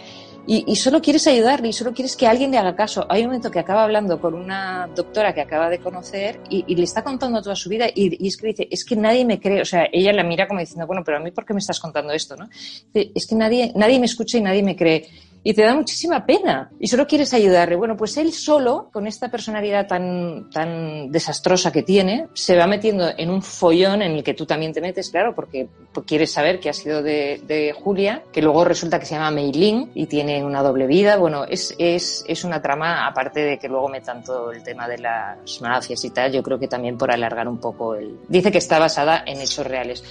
Y, 0.47 0.65
y, 0.67 0.77
solo 0.77 1.03
quieres 1.03 1.27
ayudarle 1.27 1.69
y 1.69 1.73
solo 1.73 1.93
quieres 1.93 2.17
que 2.17 2.27
alguien 2.27 2.53
le 2.53 2.59
haga 2.59 2.77
caso. 2.77 3.05
Hay 3.09 3.23
un 3.23 3.29
momento 3.29 3.51
que 3.51 3.59
acaba 3.59 3.83
hablando 3.83 4.21
con 4.21 4.35
una 4.35 4.89
doctora 4.95 5.35
que 5.35 5.41
acaba 5.41 5.69
de 5.69 5.81
conocer 5.81 6.41
y, 6.49 6.75
le 6.75 6.85
está 6.85 7.03
contando 7.03 7.43
toda 7.43 7.57
su 7.57 7.69
vida 7.69 7.87
y, 7.93 8.25
y, 8.25 8.29
es 8.29 8.37
que 8.37 8.47
dice, 8.47 8.69
es 8.71 8.85
que 8.85 8.95
nadie 8.95 9.25
me 9.25 9.41
cree, 9.41 9.61
o 9.61 9.65
sea, 9.65 9.87
ella 9.93 10.13
la 10.13 10.23
mira 10.23 10.47
como 10.47 10.61
diciendo, 10.61 10.87
bueno, 10.87 11.03
pero 11.05 11.19
a 11.19 11.21
mí 11.21 11.33
¿por 11.33 11.45
qué 11.45 11.53
me 11.53 11.61
estás 11.61 11.81
contando 11.81 12.13
esto? 12.13 12.37
¿no? 12.37 12.49
Dice, 12.95 13.13
es 13.15 13.27
que 13.27 13.35
nadie, 13.35 13.73
nadie 13.75 13.99
me 13.99 14.07
escucha 14.07 14.39
y 14.39 14.43
nadie 14.43 14.63
me 14.63 14.77
cree 14.77 15.09
y 15.47 15.55
te 15.55 15.63
da 15.63 15.77
muchísima 15.77 16.27
pena 16.27 16.73
y 16.81 16.89
solo 16.89 17.07
quieres 17.07 17.33
ayudarle. 17.33 17.77
Bueno, 17.77 17.97
pues 17.97 18.17
él 18.17 18.33
solo, 18.33 18.91
con 18.93 19.07
esta 19.07 19.31
personalidad 19.31 19.87
tan, 19.87 20.51
tan 20.51 21.13
desastrosa 21.13 21.71
que 21.71 21.85
tiene, 21.85 22.27
se 22.35 22.57
va 22.57 22.67
metiendo 22.67 23.09
en 23.17 23.31
un 23.31 23.41
follón 23.43 24.03
en 24.03 24.11
el 24.11 24.25
que 24.25 24.35
tú 24.35 24.45
también 24.45 24.73
te 24.73 24.81
metes, 24.81 25.09
claro, 25.09 25.37
porque 25.37 25.69
quieres 26.05 26.33
saber 26.33 26.59
qué 26.59 26.71
ha 26.71 26.73
sido 26.73 27.01
de, 27.01 27.73
Julia, 27.81 28.25
que 28.33 28.43
luego 28.43 28.65
resulta 28.65 28.99
que 28.99 29.07
se 29.07 29.15
llama 29.15 29.31
Mei 29.31 29.53
Ling 29.53 29.93
y 29.95 30.07
tiene 30.07 30.43
una 30.43 30.65
doble 30.65 30.89
vida. 30.89 31.17
Bueno, 31.17 31.45
es, 31.45 31.77
es, 31.79 32.25
es 32.27 32.43
una 32.43 32.61
trama, 32.61 33.07
aparte 33.07 33.39
de 33.39 33.57
que 33.57 33.69
luego 33.69 33.89
metan 33.89 34.25
todo 34.25 34.51
el 34.51 34.65
tema 34.65 34.89
de 34.89 34.99
las 34.99 35.61
mafias 35.61 36.05
y 36.05 36.11
tal, 36.11 36.33
yo 36.33 36.43
creo 36.43 36.59
que 36.59 36.67
también 36.67 36.99
por 36.99 37.13
alargar 37.13 37.47
un 37.47 37.61
poco 37.61 37.95
el... 37.95 38.19
Dice 38.27 38.51
que 38.51 38.59
está 38.59 38.81
basada 38.81 39.23
en 39.25 39.41
hechos 39.41 39.65
reales. 39.65 40.03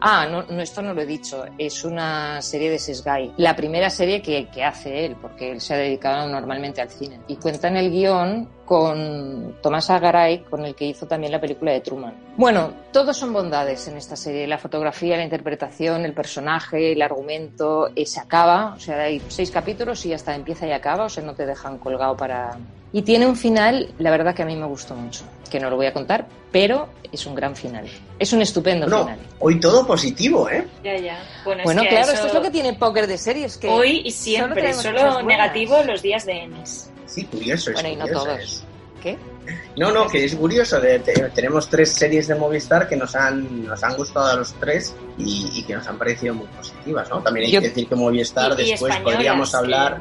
Ah, 0.00 0.26
no, 0.30 0.42
no, 0.42 0.62
esto 0.62 0.82
no 0.82 0.94
lo 0.94 1.02
he 1.02 1.06
dicho. 1.06 1.44
Es 1.58 1.84
una 1.84 2.40
serie 2.42 2.70
de 2.70 2.78
Sesgay. 2.78 3.34
La 3.36 3.56
primera 3.56 3.90
serie 3.90 4.22
que, 4.22 4.48
que 4.48 4.64
hace 4.64 5.04
él, 5.04 5.16
porque 5.20 5.52
él 5.52 5.60
se 5.60 5.74
ha 5.74 5.78
dedicado 5.78 6.28
normalmente 6.28 6.80
al 6.80 6.90
cine. 6.90 7.20
Y 7.28 7.36
cuenta 7.36 7.68
en 7.68 7.76
el 7.76 7.90
guion 7.90 8.48
con 8.64 9.56
Tomás 9.62 9.88
Agaray, 9.90 10.40
con 10.40 10.64
el 10.64 10.74
que 10.74 10.86
hizo 10.86 11.06
también 11.06 11.32
la 11.32 11.40
película 11.40 11.72
de 11.72 11.80
Truman. 11.80 12.14
Bueno, 12.36 12.72
todos 12.92 13.16
son 13.16 13.32
bondades 13.32 13.86
en 13.88 13.96
esta 13.96 14.16
serie. 14.16 14.46
La 14.46 14.58
fotografía, 14.58 15.16
la 15.16 15.24
interpretación, 15.24 16.04
el 16.04 16.12
personaje, 16.12 16.92
el 16.92 17.00
argumento. 17.02 17.90
eh, 17.94 18.04
se 18.06 18.20
acaba, 18.20 18.74
o 18.74 18.80
sea, 18.80 19.00
hay 19.02 19.22
seis 19.28 19.50
capítulos 19.50 20.04
y 20.06 20.12
hasta 20.12 20.34
empieza 20.34 20.66
y 20.66 20.72
acaba, 20.72 21.04
o 21.04 21.08
sea, 21.08 21.22
no 21.22 21.34
te 21.34 21.46
dejan 21.46 21.78
colgado 21.78 22.16
para... 22.16 22.56
Y 22.92 23.02
tiene 23.02 23.26
un 23.26 23.36
final, 23.36 23.92
la 23.98 24.10
verdad 24.10 24.34
que 24.34 24.42
a 24.42 24.46
mí 24.46 24.56
me 24.56 24.64
gustó 24.66 24.94
mucho, 24.94 25.24
que 25.50 25.60
no 25.60 25.68
lo 25.68 25.76
voy 25.76 25.86
a 25.86 25.92
contar, 25.92 26.26
pero 26.50 26.88
es 27.12 27.26
un 27.26 27.34
gran 27.34 27.54
final. 27.54 27.86
Es 28.18 28.32
un 28.32 28.40
estupendo 28.40 28.86
No, 28.86 29.02
final. 29.04 29.18
hoy 29.40 29.60
todo 29.60 29.86
positivo, 29.86 30.48
¿eh? 30.48 30.66
Ya, 30.82 30.96
ya. 30.96 31.18
Bueno, 31.44 31.62
Bueno, 31.64 31.82
es 31.82 31.88
que 31.88 31.90
claro, 31.94 32.06
eso- 32.06 32.14
esto 32.14 32.26
es 32.28 32.34
lo 32.34 32.42
que 32.42 32.50
tiene 32.50 32.72
póker 32.74 33.06
de 33.06 33.18
series, 33.18 33.56
que 33.58 33.68
Hoy 33.68 34.02
y 34.04 34.10
solo 34.12 34.22
siempre, 34.22 34.72
solo, 34.74 35.00
buenas. 35.02 35.24
negativo 35.24 35.82
los 35.84 36.00
días 36.00 36.24
de 36.24 36.32
Enes. 36.44 36.90
Sí, 37.06 37.24
curioso. 37.24 37.70
es 37.70 37.74
Bueno, 37.74 37.88
y 37.90 37.96
no 37.96 38.06
todos. 38.08 38.38
es. 38.38 38.64
¿Qué? 39.02 39.18
No, 39.76 39.92
no, 39.92 40.08
que 40.08 40.24
es 40.24 40.34
curioso. 40.34 40.80
de- 40.80 40.98
te- 41.00 41.12
tenemos 41.30 41.68
tres 41.68 41.92
series 41.92 42.26
de 42.28 42.34
Movistar 42.34 42.88
que 42.88 42.96
nos 42.96 43.14
han, 43.14 43.64
nos 43.66 43.82
han 43.84 43.94
gustado 43.96 44.26
a 44.26 44.34
los 44.36 44.54
tres 44.54 44.94
y, 45.18 45.50
y 45.54 45.62
que 45.64 45.74
nos 45.74 45.86
han 45.86 45.98
parecido 45.98 46.34
muy 46.34 46.46
positivas, 46.48 47.08
¿no? 47.10 47.20
También 47.22 47.46
hay 47.46 47.52
Yo- 47.52 47.60
que 47.60 47.68
decir 47.68 47.88
que 47.88 47.94
Movistar 47.94 48.58
Y- 48.58 48.70
después 48.70 48.96
podríamos 48.96 49.50
que- 49.50 49.56
hablar, 49.56 50.00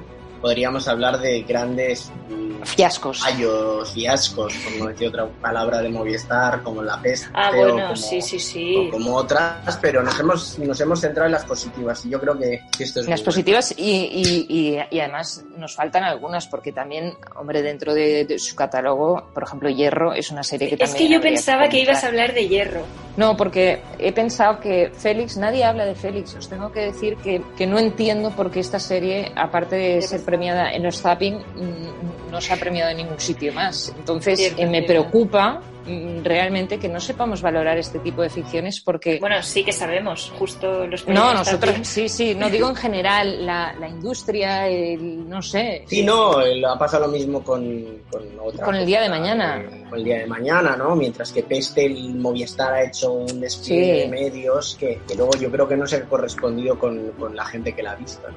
podríamos 0.49 0.87
hablar 0.87 1.17
de 1.19 1.41
grandes 1.41 2.11
mm, 2.29 2.61
Fiascos. 2.65 3.19
fallos, 3.19 3.91
fiascos, 3.93 4.53
por 4.53 4.73
no 4.77 4.85
decir 4.89 5.07
otra 5.07 5.25
palabra 5.41 5.81
de 5.81 5.89
Movistar, 5.89 6.61
como 6.61 6.83
La 6.83 7.01
Peste 7.01 7.27
Ah, 7.33 7.49
o 7.51 7.57
bueno, 7.57 7.81
como, 7.87 7.95
sí, 7.95 8.21
sí, 8.21 8.37
sí. 8.39 8.75
o 8.77 8.91
como 8.91 9.15
otras, 9.15 9.75
pero 9.81 10.03
nos 10.03 10.19
hemos, 10.19 10.59
nos 10.59 10.79
hemos 10.79 11.01
centrado 11.01 11.25
en 11.25 11.31
las 11.31 11.45
positivas 11.45 12.05
y 12.05 12.09
yo 12.11 12.19
creo 12.21 12.37
que 12.37 12.59
esto 12.77 12.99
es 12.99 13.07
Las 13.07 13.21
muy 13.21 13.25
positivas 13.25 13.73
y, 13.75 13.89
y- 13.91 14.45
y- 14.47 14.79
y 14.91 14.99
además 14.99 15.43
nos 15.57 15.73
faltan 15.75 16.03
algunas 16.03 16.45
porque 16.45 16.71
también, 16.71 17.15
hombre, 17.35 17.63
dentro 17.63 17.95
de, 17.95 18.25
de 18.25 18.37
su 18.37 18.55
catálogo, 18.55 19.31
por 19.33 19.41
ejemplo, 19.41 19.67
Hierro 19.69 20.13
es 20.13 20.29
una 20.29 20.43
serie 20.43 20.69
que 20.69 20.75
Es 20.75 20.91
también... 20.91 21.07
que 21.07 21.13
yo 21.15 21.21
pensaba 21.21 21.69
que 21.69 21.79
ibas 21.79 22.03
a 22.03 22.07
hablar 22.07 22.35
de 22.35 22.47
hierro. 22.47 22.81
No, 23.17 23.37
porque 23.37 23.81
he 23.97 24.11
pensado 24.11 24.59
que 24.59 24.91
Félix, 24.93 25.37
nadie 25.37 25.63
habla 25.63 25.85
de 25.85 25.95
Félix. 25.95 26.35
Os 26.35 26.49
tengo 26.49 26.71
que 26.71 26.81
decir 26.81 27.15
que, 27.17 27.41
que 27.57 27.65
no 27.65 27.79
entiendo 27.79 28.31
por 28.31 28.51
qué 28.51 28.59
esta 28.59 28.79
serie, 28.79 29.31
aparte 29.35 29.75
de 29.75 30.01
ser 30.01 30.23
premiada 30.23 30.71
en 30.71 30.83
los 30.83 31.01
Zapping, 31.01 31.35
mm, 31.35 32.14
no 32.35 32.41
se 32.41 32.53
ha 32.53 32.57
premiado 32.57 32.91
en 32.91 32.97
ningún 32.97 33.19
sitio 33.19 33.53
más. 33.53 33.93
Entonces, 33.97 34.37
Cierto, 34.39 34.61
eh, 34.61 34.65
me 34.65 34.71
cierto. 34.85 34.87
preocupa 34.87 35.61
mm, 35.87 36.23
realmente 36.23 36.77
que 36.77 36.89
no 36.89 36.99
sepamos 36.99 37.41
valorar 37.41 37.77
este 37.77 37.99
tipo 37.99 38.21
de 38.21 38.29
ficciones 38.29 38.81
porque... 38.81 39.19
Bueno, 39.19 39.41
sí 39.41 39.63
que 39.63 39.71
sabemos, 39.71 40.31
justo 40.37 40.85
los 40.87 41.07
no, 41.07 41.33
nosotros, 41.33 41.71
Zapping. 41.71 41.85
sí, 41.85 42.09
sí, 42.09 42.35
no 42.35 42.49
digo 42.49 42.67
en 42.69 42.75
general, 42.75 43.45
la, 43.45 43.73
la 43.79 43.87
industria, 43.87 44.67
el, 44.67 45.29
no 45.29 45.41
sé. 45.41 45.83
Sí, 45.87 46.03
no, 46.03 46.39
ha 46.39 46.77
pasado 46.77 47.07
lo 47.07 47.11
mismo 47.13 47.41
con, 47.43 48.01
con 48.11 48.23
otra. 48.43 48.65
Con 48.65 48.75
el 48.75 48.85
día 48.85 49.01
de 49.01 49.09
mañana. 49.09 49.61
eh, 49.61 49.85
Con 49.89 49.99
el 49.99 50.03
día 50.05 50.17
de 50.19 50.27
mañana, 50.27 50.75
¿no? 50.75 50.95
Mientras 50.95 51.31
que 51.31 51.43
Peste, 51.43 51.85
el 51.85 52.15
Movistar 52.15 52.73
ha 52.73 52.83
hecho 52.83 53.13
un 53.13 53.39
despliegue 53.39 53.93
Sí. 53.95 53.99
de 54.01 54.07
medios 54.09 54.75
que, 54.79 54.99
que 55.07 55.15
luego 55.15 55.31
yo 55.39 55.49
creo 55.51 55.67
que 55.67 55.77
no 55.77 55.87
se 55.87 55.95
ha 55.97 56.03
correspondido 56.05 56.77
con, 56.77 57.11
con 57.11 57.35
la 57.35 57.45
gente 57.45 57.73
que 57.73 57.81
la 57.83 57.91
ha 57.91 57.95
visto. 57.95 58.27
¿no? 58.27 58.35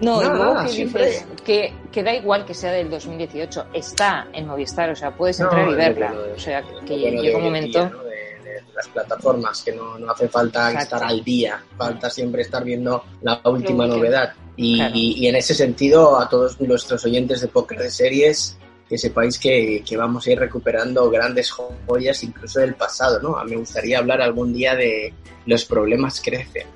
No, 0.00 0.22
y 0.22 0.24
luego 0.26 0.62
que 0.62 0.68
siempre- 0.68 1.06
dices 1.06 1.26
que, 1.44 1.72
que 1.90 2.02
da 2.02 2.14
igual 2.14 2.44
que 2.44 2.54
sea 2.54 2.72
del 2.72 2.88
2018, 2.90 3.66
está 3.72 4.28
en 4.32 4.46
Movistar, 4.46 4.90
o 4.90 4.96
sea, 4.96 5.16
puedes 5.16 5.38
No, 5.40 5.46
entrar 5.46 5.62
y 5.66 5.70
es 5.70 5.72
lo 5.72 5.76
verla. 5.78 6.12
de- 6.12 6.32
O 6.32 6.38
sea, 6.38 6.62
que 6.86 6.96
llega 6.98 7.36
un 7.38 7.44
momento. 7.44 7.78
día, 7.78 7.88
¿no? 7.90 8.02
de, 8.04 8.08
las 8.74 8.86
plataformas, 8.88 9.62
que 9.62 9.72
no, 9.72 9.98
no 9.98 10.12
hace 10.12 10.28
falta 10.28 10.70
Exacto. 10.70 10.94
estar 10.96 11.10
al 11.10 11.24
día, 11.24 11.60
falta 11.76 12.08
siempre 12.08 12.42
estar 12.42 12.62
viendo 12.62 13.02
la 13.22 13.40
última 13.44 13.86
que- 13.86 13.90
novedad. 13.90 14.32
Y, 14.56 14.76
Claro. 14.76 14.94
y- 14.94 15.12
y 15.18 15.26
en 15.26 15.34
ese 15.36 15.52
sentido, 15.54 16.16
a 16.20 16.28
todos 16.28 16.60
nuestros 16.60 17.04
oyentes 17.04 17.40
de 17.40 17.48
Póker 17.48 17.78
de 17.80 17.90
Series, 17.90 18.56
que 18.88 18.96
sepáis 18.96 19.38
que, 19.38 19.82
que 19.86 19.96
vamos 19.96 20.26
a 20.26 20.30
ir 20.30 20.38
recuperando 20.38 21.10
grandes 21.10 21.50
joyas 21.50 22.22
incluso 22.22 22.60
del 22.60 22.74
pasado, 22.74 23.20
¿no? 23.20 23.36
Me 23.44 23.56
gustaría 23.56 23.98
hablar 23.98 24.22
algún 24.22 24.52
día 24.52 24.74
de 24.76 25.12
Los 25.46 25.64
problemas 25.64 26.20
crecen. 26.20 26.66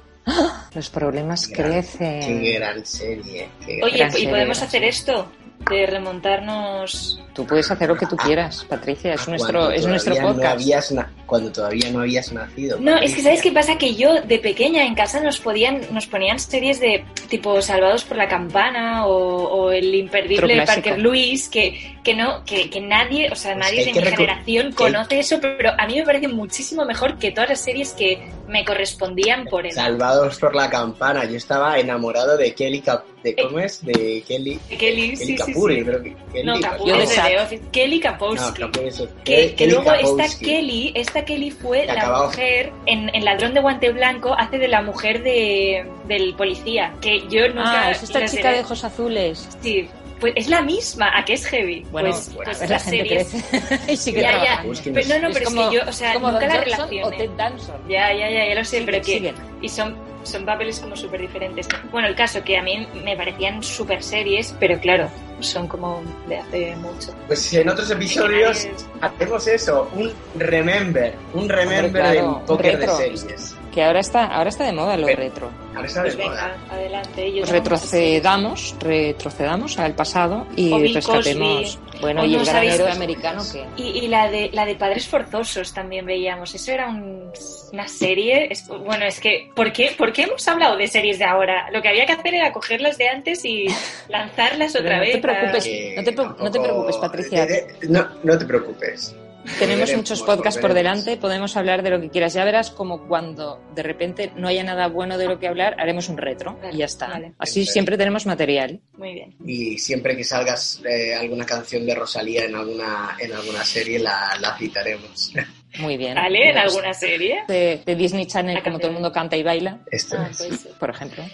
Los 0.75 0.89
problemas 0.91 1.49
Gran- 1.49 1.71
crecen. 1.71 2.21
Qué 2.43 2.53
gran 2.59 2.87
serie. 2.87 3.49
qué 3.67 3.77
gran 3.77 3.89
Oye, 3.89 3.99
Gran 3.99 4.09
¿y 4.11 4.13
serie, 4.13 4.29
podemos 4.31 4.57
hacer 4.59 4.71
serie. 4.71 4.89
esto? 4.89 5.33
De 5.70 5.87
remontarnos... 5.87 7.18
Tú 7.33 7.46
puedes 7.46 7.70
hacer 7.70 7.88
lo 7.88 7.96
que 7.96 8.05
tú 8.05 8.14
quieras, 8.14 8.62
Patricia, 8.68 9.14
es 9.14 9.27
nuestro, 9.27 9.53
Cuando 9.61 9.70
es 9.70 9.87
nuestro 9.87 10.14
no 10.16 10.35
podcast. 10.35 10.90
na- 10.90 11.11
cuando 11.25 11.51
todavía 11.51 11.90
no 11.90 12.01
habías 12.01 12.31
nacido. 12.31 12.79
No, 12.79 12.98
es 12.98 13.14
que. 13.14 13.22
¿sabes 13.22 13.40
qué 13.40 13.51
pasa? 13.51 13.79
Que 13.79 13.94
yo 13.94 14.20
de 14.20 14.38
pequeña 14.38 14.85
en 14.85 14.94
casa 14.94 15.18
nos 15.18 15.40
podían, 15.40 15.81
nos 15.92 16.07
ponían 16.07 16.38
series 16.38 16.79
de 16.79 17.03
tipo 17.31 17.62
Salvados 17.62 18.05
por 18.05 18.18
la 18.18 18.29
Campana 18.29 19.07
o, 19.07 19.44
o 19.44 19.72
el 19.72 19.94
imperdible. 19.94 20.62
Parker 20.66 20.98
Lewis, 20.98 21.48
que, 21.48 21.96
que 22.05 22.14
no, 22.14 22.44
que, 22.44 22.68
que 22.68 22.83
nadie, 22.83 23.31
o 23.33 23.35
sea, 23.35 23.55
Pues 23.55 23.64
nadie 23.64 23.87
de 23.87 23.92
mi 23.94 24.03
generación 24.03 24.72
conoce 24.72 25.20
eso, 25.20 25.38
pero 25.40 25.70
a 25.79 25.87
mí 25.87 25.94
me 25.96 26.03
parece 26.05 26.29
muchísimo 26.29 26.85
mejor 26.85 27.16
que 27.16 27.31
todas 27.31 27.48
las 27.48 27.61
series 27.61 27.94
que 27.94 28.29
me 28.46 28.62
correspondían 28.62 29.46
por 29.46 29.64
él. 29.64 29.72
Salvados 29.72 30.38
por 30.38 30.55
la 30.55 30.68
campana. 30.68 31.25
Yo 31.25 31.38
estaba 31.38 31.79
enamorado 31.79 32.37
de 32.37 32.55
Kelly 32.55 32.83
Cap 32.83 33.05
de 33.23 33.37
¿cómo 33.37 33.59
es? 33.61 33.85
De 33.85 34.23
Kelly, 34.27 34.59
Kelly, 34.69 34.79
Kelly 34.79 35.17
sí, 35.17 35.25
sí, 35.27 35.37
Kapuri, 35.37 35.77
sí. 35.77 35.83
creo 35.85 36.03
que 36.03 36.17
Kelly 36.33 36.45
No, 36.45 36.53
de 36.59 37.03
es 37.03 37.15
de 37.17 37.39
Office. 37.39 37.63
Kelly 37.73 37.97
No, 37.99 38.03
Kapowski. 38.03 38.61
Kapuri 38.63 38.89
es 38.89 39.01
otro. 39.01 39.17
que, 39.25 39.35
que 39.51 39.55
Kelly 39.55 39.71
luego 39.73 39.93
esta 39.93 40.03
Kapowski. 40.17 40.45
Kelly, 40.45 40.93
esta 40.95 41.25
Kelly 41.25 41.51
fue 41.51 41.81
Que 41.81 41.87
la 41.87 41.93
acababa- 41.95 42.27
mujer 42.27 42.73
en, 42.87 43.15
en 43.15 43.25
Ladrón 43.25 43.55
de 43.55 43.61
Guante 43.61 43.91
Blanco, 43.93 44.35
hace 44.39 44.59
de 44.59 44.69
la 44.69 44.83
mujer 44.83 45.23
de, 45.23 45.87
del 46.09 46.35
policía. 46.35 46.95
Que 47.01 47.21
yo 47.29 47.49
nunca. 47.49 47.87
Ah, 47.87 47.91
es 47.91 48.03
esta 48.03 48.25
chica 48.27 48.53
de 48.53 48.61
ojos 48.61 48.83
azules. 48.85 49.49
Sí, 49.61 49.89
pues 50.21 50.35
es 50.37 50.47
la 50.49 50.63
misma, 50.63 51.11
a 51.19 51.25
que 51.25 51.33
es 51.33 51.45
heavy. 51.47 51.85
Bueno, 51.91 52.11
pues, 52.11 52.33
bueno, 52.35 52.53
pues 52.57 52.71
la 52.71 52.79
gente 52.79 53.05
series- 53.09 53.45
crece 53.51 53.81
y 53.93 53.97
sigue 53.97 54.21
Ya, 54.21 54.45
ya. 54.45 54.63
Busquen 54.65 54.95
Pero 54.95 55.09
no, 55.09 55.19
no, 55.23 55.29
Es 55.29 55.35
pero 55.35 55.45
como- 55.47 55.63
es 55.63 55.69
que 55.69 55.75
yo, 55.75 55.83
o 55.89 55.93
sea, 55.93 56.15
como 56.15 56.31
nunca 56.31 56.47
Don 56.49 56.71
la 56.71 57.07
o 57.07 57.11
Ted 57.11 57.31
Danson. 57.37 57.77
Ya, 57.89 58.13
ya, 58.13 58.31
ya, 58.31 58.47
ya 58.49 58.55
lo 58.55 58.65
sé, 58.65 58.71
Siguen, 58.71 58.87
pero 58.87 58.99
que. 58.99 59.13
siguen. 59.13 59.35
Y 59.61 59.69
son, 59.69 59.97
son 60.23 60.45
papeles 60.45 60.81
como 60.81 60.97
súper 60.97 61.21
diferentes. 61.21 61.69
Bueno, 61.91 62.09
el 62.09 62.15
caso 62.15 62.43
que 62.43 62.57
a 62.59 62.63
mí 62.63 62.87
me 63.05 63.17
parecían 63.17 63.63
súper 63.63 64.03
series, 64.03 64.55
pero 64.59 64.79
claro, 64.81 65.11
son 65.41 65.67
como 65.69 66.03
de 66.29 66.39
hace 66.39 66.77
mucho. 66.77 67.15
Pues 67.27 67.53
en 67.55 67.69
otros 67.69 67.91
episodios 67.91 68.69
hacemos 69.01 69.47
eso, 69.47 69.91
un 69.95 70.13
remember, 70.37 71.15
un 71.35 71.49
remember 71.49 71.87
Hombre, 71.87 72.01
claro, 72.01 72.35
del 72.37 72.45
póker 72.47 72.79
de 72.79 72.89
series. 72.89 73.57
Que 73.73 73.83
ahora 73.83 74.01
está, 74.01 74.27
ahora 74.27 74.51
está 74.51 74.65
de 74.65 74.73
moda 74.73 74.97
lo 74.99 75.07
Pero- 75.07 75.19
retro. 75.23 75.51
Ahora 75.75 75.87
está 75.89 76.03
Pues 76.03 76.17
de 76.19 76.25
moda. 76.25 76.47
venga, 76.49 76.75
adelante. 76.75 77.33
Yo 77.33 77.39
Pues 77.41 77.51
retrocedamos, 77.51 78.77
retrocedamos 78.81 79.79
al 79.79 79.95
pasado 79.95 80.47
y 80.57 80.93
rescatemos. 80.93 81.77
Cosby. 81.79 82.01
Bueno, 82.03 82.25
y 82.27 82.35
el 82.35 82.45
gran 82.45 82.65
héroe 82.65 82.91
americano 82.93 83.43
que. 83.51 83.65
Y, 83.83 84.01
y 84.05 84.09
la 84.09 84.29
de 84.29 84.51
la 84.53 84.67
de 84.67 84.75
Padres 84.75 85.07
Forzosos 85.09 85.73
también 85.73 86.05
veíamos. 86.05 86.55
Eso 86.55 86.73
era 86.73 86.89
un- 86.89 87.31
una 87.73 87.89
serie. 87.89 88.49
es- 88.51 88.69
bueno, 88.69 89.07
es 89.07 89.19
que 89.21 89.51
¿por 89.55 89.73
qué, 89.73 89.95
¿por 89.97 90.13
qué 90.13 90.25
hemos 90.25 90.47
hablado 90.49 90.77
de 90.77 90.87
series 90.89 91.19
de 91.19 91.25
ahora? 91.25 91.71
Lo 91.71 91.81
que 91.81 91.89
había 91.89 92.05
que 92.05 92.13
hacer 92.13 92.35
era 92.35 92.53
cogerlas 92.53 92.99
de 92.99 93.09
antes 93.09 93.43
y 93.47 93.67
lanzarlas 94.11 94.77
otra 94.77 94.99
no 94.99 95.05
te 95.05 95.09
vez. 95.13 95.21
para- 95.23 95.39
preocupes. 95.53 95.67
No 95.97 96.05
te 96.05 96.13
no 96.43 96.51
te 96.51 96.61
preocupes, 96.61 96.97
Patricia. 96.99 97.47
de- 97.47 97.75
de- 97.81 97.89
no, 97.89 98.07
no 98.23 98.37
te 98.39 98.45
preocupes. 98.45 99.17
Tenemos 99.59 99.94
muchos 99.96 100.22
podcasts 100.22 100.61
por 100.61 100.72
delante, 100.72 101.16
podemos 101.16 101.57
hablar 101.57 101.83
de 101.83 101.90
lo 101.90 102.00
que 102.00 102.11
quieras. 102.11 102.33
Ya 102.35 102.44
verás 102.44 102.70
como 102.70 103.07
cuando 103.09 103.61
de 103.74 103.83
repente 103.83 104.33
no 104.37 104.48
haya 104.48 104.62
nada 104.62 104.87
bueno 104.88 105.18
de 105.18 105.26
lo 105.26 105.38
que 105.38 105.48
hablar, 105.48 105.74
haremos 105.78 106.09
un 106.09 106.16
retro 106.16 106.59
y 106.72 106.78
ya 106.78 106.85
está. 106.85 107.09
Vale. 107.09 107.33
Así 107.38 107.66
siempre 107.66 107.96
tenemos 107.98 108.24
material. 108.26 108.81
Muy 108.96 109.14
bien. 109.14 109.35
Y 109.44 109.78
siempre 109.78 110.16
que 110.16 110.24
salgas 110.24 110.81
eh, 110.88 111.14
alguna 111.14 111.44
canción 111.44 111.85
de 111.87 111.94
Rosalía 111.94 112.44
en 112.44 112.55
alguna, 112.55 113.16
en 113.18 113.33
alguna 113.33 113.64
serie, 113.64 113.98
la, 113.98 114.37
la 114.40 114.57
citaremos. 114.57 115.33
Muy 115.78 115.96
bien. 115.96 116.14
¿Vale? 116.14 116.48
¿En 116.50 116.55
Pues, 116.55 116.64
alguna 116.74 116.94
serie? 116.94 117.44
De, 117.48 117.81
de 117.85 117.96
Disney 117.96 118.26
Channel, 118.26 118.62
como 118.62 118.78
todo 118.78 118.88
el 118.88 118.94
mundo 118.94 119.11
canta 119.11 119.37
y 119.37 119.42
baila, 119.42 119.78
Esto 119.90 120.16
Ah, 120.18 120.28
es. 120.31 120.37
puede 120.38 120.57
ser. 120.57 120.72
por 120.72 120.90
ejemplo. 120.90 121.24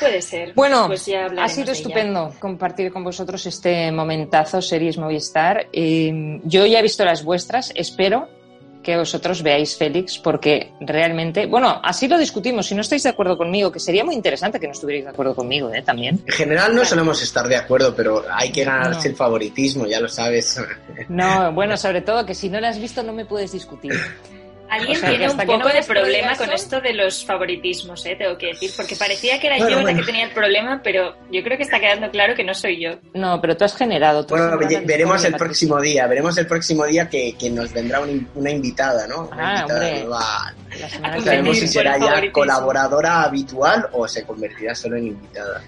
Puede 0.00 0.22
ser. 0.22 0.52
Bueno, 0.54 0.86
Pues 0.86 1.06
ya 1.06 1.26
ha 1.38 1.48
sido 1.48 1.72
estupendo 1.72 2.34
compartir 2.38 2.92
con 2.92 3.04
vosotros 3.04 3.44
este 3.46 3.90
momentazo 3.92 4.60
Series 4.62 4.98
Movistar. 4.98 5.66
Eh, 5.72 6.40
yo 6.44 6.66
ya 6.66 6.78
he 6.78 6.82
visto 6.82 7.04
las 7.04 7.22
vuestras, 7.24 7.72
espero 7.74 8.28
que 8.82 8.96
vosotros 8.96 9.42
veáis 9.42 9.76
Félix, 9.76 10.18
porque 10.18 10.72
realmente, 10.80 11.44
bueno, 11.46 11.78
así 11.84 12.08
lo 12.08 12.16
discutimos. 12.16 12.66
Si 12.66 12.74
no 12.74 12.80
estáis 12.80 13.02
de 13.02 13.10
acuerdo 13.10 13.36
conmigo, 13.36 13.70
que 13.70 13.80
sería 13.80 14.02
muy 14.04 14.14
interesante 14.14 14.58
que 14.58 14.66
no 14.66 14.72
estuvierais 14.72 15.04
de 15.04 15.10
acuerdo 15.10 15.34
conmigo, 15.34 15.70
¿eh? 15.74 15.82
También. 15.82 16.22
En 16.26 16.32
general 16.32 16.74
no 16.74 16.84
solemos 16.86 17.20
estar 17.22 17.46
de 17.48 17.56
acuerdo, 17.56 17.94
pero 17.94 18.24
hay 18.32 18.50
que 18.50 18.64
ganarse 18.64 19.08
No. 19.08 19.10
el 19.10 19.16
favoritismo, 19.16 19.86
ya 19.86 20.00
lo 20.00 20.08
sabes. 20.08 20.58
No, 21.08 21.52
bueno, 21.52 21.76
sobre 21.76 22.00
todo 22.00 22.24
que 22.24 22.34
si 22.34 22.48
no 22.48 22.60
la 22.60 22.68
has 22.70 22.78
visto 22.78 23.02
no 23.02 23.12
me 23.12 23.26
puedes 23.26 23.52
discutir. 23.52 23.92
Alguien 24.70 24.96
O 24.96 25.00
sea, 25.00 25.10
que 25.10 25.16
tiene 25.16 25.30
un 25.32 25.36
no 25.38 25.44
poco 25.46 25.68
de 25.68 25.82
problema 25.82 26.36
con 26.36 26.50
esto 26.52 26.80
de 26.80 26.92
los 26.92 27.24
favoritismos, 27.24 28.04
¿eh? 28.06 28.16
tengo 28.16 28.36
que 28.36 28.48
decir, 28.48 28.70
porque 28.76 28.96
parecía 28.96 29.40
que 29.40 29.46
era 29.46 29.56
Bueno, 29.58 29.80
yo 29.80 29.86
la 29.86 29.94
que 29.94 30.02
tenía 30.02 30.24
el 30.26 30.30
problema, 30.32 30.80
pero 30.84 31.16
yo 31.30 31.42
creo 31.42 31.56
que 31.56 31.62
está 31.62 31.80
quedando 31.80 32.10
claro 32.10 32.34
que 32.34 32.44
no 32.44 32.52
soy 32.54 32.80
yo. 32.82 32.98
No, 33.14 33.40
pero 33.40 33.56
tú 33.56 33.64
has 33.64 33.74
generado. 33.76 34.26
tú 34.26 34.34
has 34.34 34.56
Bueno, 34.56 34.80
veremos 34.84 35.24
el 35.24 35.34
próximo 35.34 35.80
día, 35.80 36.06
veremos 36.06 36.36
el 36.38 36.46
próximo 36.46 36.84
día 36.84 37.08
que, 37.08 37.34
que 37.38 37.48
nos 37.50 37.72
vendrá 37.72 38.00
una, 38.00 38.12
in- 38.12 38.28
una 38.34 38.50
invitada, 38.50 39.06
¿no? 39.06 39.28
Una 39.32 39.48
Ah, 39.48 39.56
invitada 39.60 39.90
nueva 39.90 40.54
que 40.70 41.20
Sabemos 41.22 41.58
si 41.58 41.66
será 41.68 41.96
ya 41.98 42.30
colaboradora 42.30 43.22
habitual 43.22 43.88
o 43.92 44.06
se 44.06 44.24
convertirá 44.24 44.74
solo 44.74 44.96
en 44.96 45.08
invitada. 45.08 45.62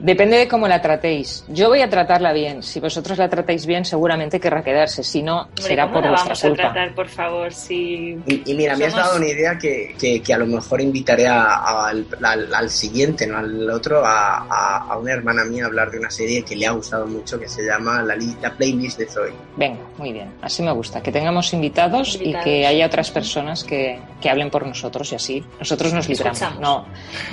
Depende 0.00 0.38
de 0.38 0.48
cómo 0.48 0.66
la 0.66 0.80
tratéis. 0.80 1.44
Yo 1.48 1.68
voy 1.68 1.82
a 1.82 1.90
tratarla 1.90 2.32
bien. 2.32 2.62
Si 2.62 2.80
vosotros 2.80 3.18
la 3.18 3.28
tratáis 3.28 3.66
bien, 3.66 3.84
seguramente 3.84 4.40
querrá 4.40 4.62
quedarse. 4.64 5.04
Si 5.04 5.22
no, 5.22 5.42
Hombre, 5.42 5.62
será 5.62 5.82
¿cómo 5.84 5.94
por 5.94 6.02
la 6.04 6.10
vuestra 6.10 6.28
vamos 6.28 6.44
a 6.44 6.48
culpa. 6.48 6.62
tratar, 6.62 6.94
por 6.94 7.08
favor? 7.08 7.52
Si... 7.52 8.18
Y, 8.26 8.42
y 8.50 8.54
mira, 8.54 8.76
me 8.76 8.86
has 8.86 8.92
Somos- 8.94 9.06
dado 9.06 9.16
una 9.18 9.26
idea 9.28 9.58
que, 9.58 9.94
que- 9.98 10.22
que 10.22 10.32
a 10.34 10.38
lo 10.38 10.46
mejor 10.46 10.80
invitaré 10.80 11.26
a- 11.26 11.86
al, 11.88 12.06
al- 12.22 12.54
al 12.54 12.70
siguiente, 12.70 13.26
no 13.26 13.36
al 13.38 13.68
otro, 13.70 14.02
a, 14.04 14.46
a- 14.48 14.86
a 14.90 14.96
una 14.98 15.12
hermana 15.12 15.44
mía 15.44 15.64
a 15.64 15.66
hablar 15.66 15.90
de 15.90 15.98
una 15.98 16.10
serie 16.10 16.42
que 16.44 16.56
le 16.56 16.66
ha 16.66 16.70
gustado 16.70 17.06
mucho, 17.06 17.38
que 17.38 17.48
se 17.48 17.62
llama 17.62 18.02
La, 18.02 18.16
li- 18.16 18.36
la 18.40 18.54
Playlist 18.56 18.98
de 18.98 19.06
Zoe. 19.06 19.34
Venga, 19.56 19.80
muy 19.98 20.12
bien. 20.14 20.32
Así 20.40 20.62
me 20.62 20.72
gusta. 20.72 21.02
Que 21.02 21.12
tengamos 21.12 21.52
invitados, 21.52 22.14
Invitados. 22.14 22.46
y 22.46 22.50
que 22.50 22.66
haya 22.66 22.86
otras 22.86 23.10
personas 23.10 23.64
que, 23.64 24.00
que 24.20 24.30
hablen 24.30 24.48
por 24.50 24.66
nosotros 24.66 25.12
y 25.12 25.16
así. 25.16 25.44
Nosotros 25.58 25.92
nos 25.92 26.08
libramos. 26.08 26.40
Escuchamos. 26.40 26.60
No, 26.62 26.86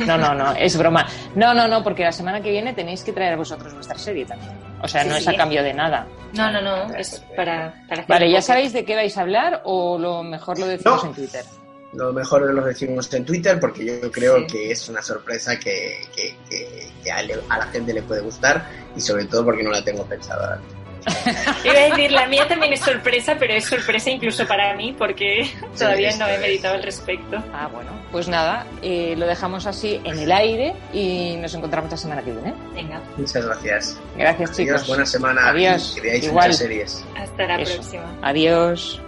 no, 0.05 0.18
no, 0.18 0.34
no, 0.36 0.51
es 0.53 0.78
broma. 0.78 1.07
No, 1.36 1.53
no, 1.53 1.68
no, 1.70 1.82
porque 1.82 2.03
la 2.03 2.11
semana 2.11 2.41
que 2.41 2.49
viene 2.49 2.57
tenéis 2.74 3.03
que 3.03 3.14
traer 3.14 3.38
vosotros 3.38 3.74
vuestra 3.74 3.97
serie 3.97 4.26
también. 4.26 4.51
O 4.82 4.88
sea, 4.88 5.03
Sí, 5.03 5.10
no 5.10 5.16
es 5.16 5.24
sí. 5.24 5.30
a 5.34 5.38
cambio 5.38 5.64
de 5.64 5.74
nada. 5.74 6.08
No, 6.34 6.51
no, 6.51 6.62
no, 6.62 6.93
es 6.95 7.24
para, 7.36 7.74
para 7.88 8.01
hacer 8.01 8.05
Vale, 8.08 8.30
¿ya 8.32 8.41
sabéis 8.41 8.74
de 8.74 8.84
qué 8.86 8.95
vais 8.95 9.18
a 9.18 9.22
hablar 9.22 9.62
o 9.66 9.97
lo 9.97 10.24
mejor 10.24 10.60
lo 10.60 10.68
decimos 10.68 11.03
No. 11.03 11.10
en 11.10 11.16
Twitter? 11.16 11.45
Lo 11.93 12.12
mejor 12.14 12.53
lo 12.53 12.64
decimos 12.66 13.12
en 13.14 13.26
Twitter 13.26 13.60
porque 13.60 13.86
yo 14.01 14.12
creo 14.12 14.39
Sí. 14.39 14.47
que 14.47 14.72
es 14.72 14.88
una 14.89 15.01
sorpresa 15.01 15.58
que, 15.58 16.01
que- 16.16 16.36
que- 16.49 16.89
que 17.03 17.12
a, 17.12 17.22
le- 17.24 17.39
a 17.49 17.58
la 17.60 17.66
gente 17.68 17.93
le 17.93 18.01
puede 18.03 18.22
gustar 18.22 18.66
y 18.95 18.99
sobre 19.01 19.26
todo 19.26 19.45
porque 19.45 19.64
no 19.64 19.72
la 19.72 19.84
tengo 19.84 20.03
pensada. 20.05 20.60
Iba 21.64 21.74
a 21.74 21.89
decir, 21.89 22.12
la 22.12 22.28
mía 22.28 22.45
también 22.47 22.74
es 22.74 22.82
sorpresa, 22.82 23.36
pero 23.39 23.53
es 23.53 23.64
sorpresa 23.66 24.10
incluso 24.10 24.45
para 24.45 24.76
mí 24.76 24.93
porque 24.97 25.49
todavía 25.78 26.16
no 26.18 26.28
he 26.28 26.36
es. 26.36 26.41
meditado 26.41 26.76
al 26.76 26.84
respecto. 26.84 27.38
Ah, 27.53 27.70
bueno. 27.72 27.91
Pues 28.12 28.28
nada, 28.30 28.66
eh, 28.82 29.16
lo 29.18 29.26
dejamos 29.28 29.66
así 29.66 29.99
en 30.05 30.18
el 30.18 30.32
aire 30.32 30.74
y 30.93 31.36
nos 31.41 31.53
encontramos 31.53 31.91
la 31.91 31.97
semana 31.97 32.22
que 32.24 32.32
viene. 32.32 32.53
Venga, 32.74 33.01
Muchas 33.18 33.45
gracias. 33.45 33.97
Gracias, 34.18 34.49
Adiós, 34.51 34.58
chicos. 34.58 34.88
buena 34.88 35.05
semana 35.05 35.49
Adiós. 35.49 35.91
y 35.91 35.95
que 35.95 36.08
veáis 36.08 36.24
Igual. 36.26 36.45
muchas 36.47 36.58
series. 36.58 37.05
hasta 37.18 37.45
la 37.47 37.62
Eso. 37.62 37.74
próxima. 37.76 38.18
Adiós. 38.22 39.01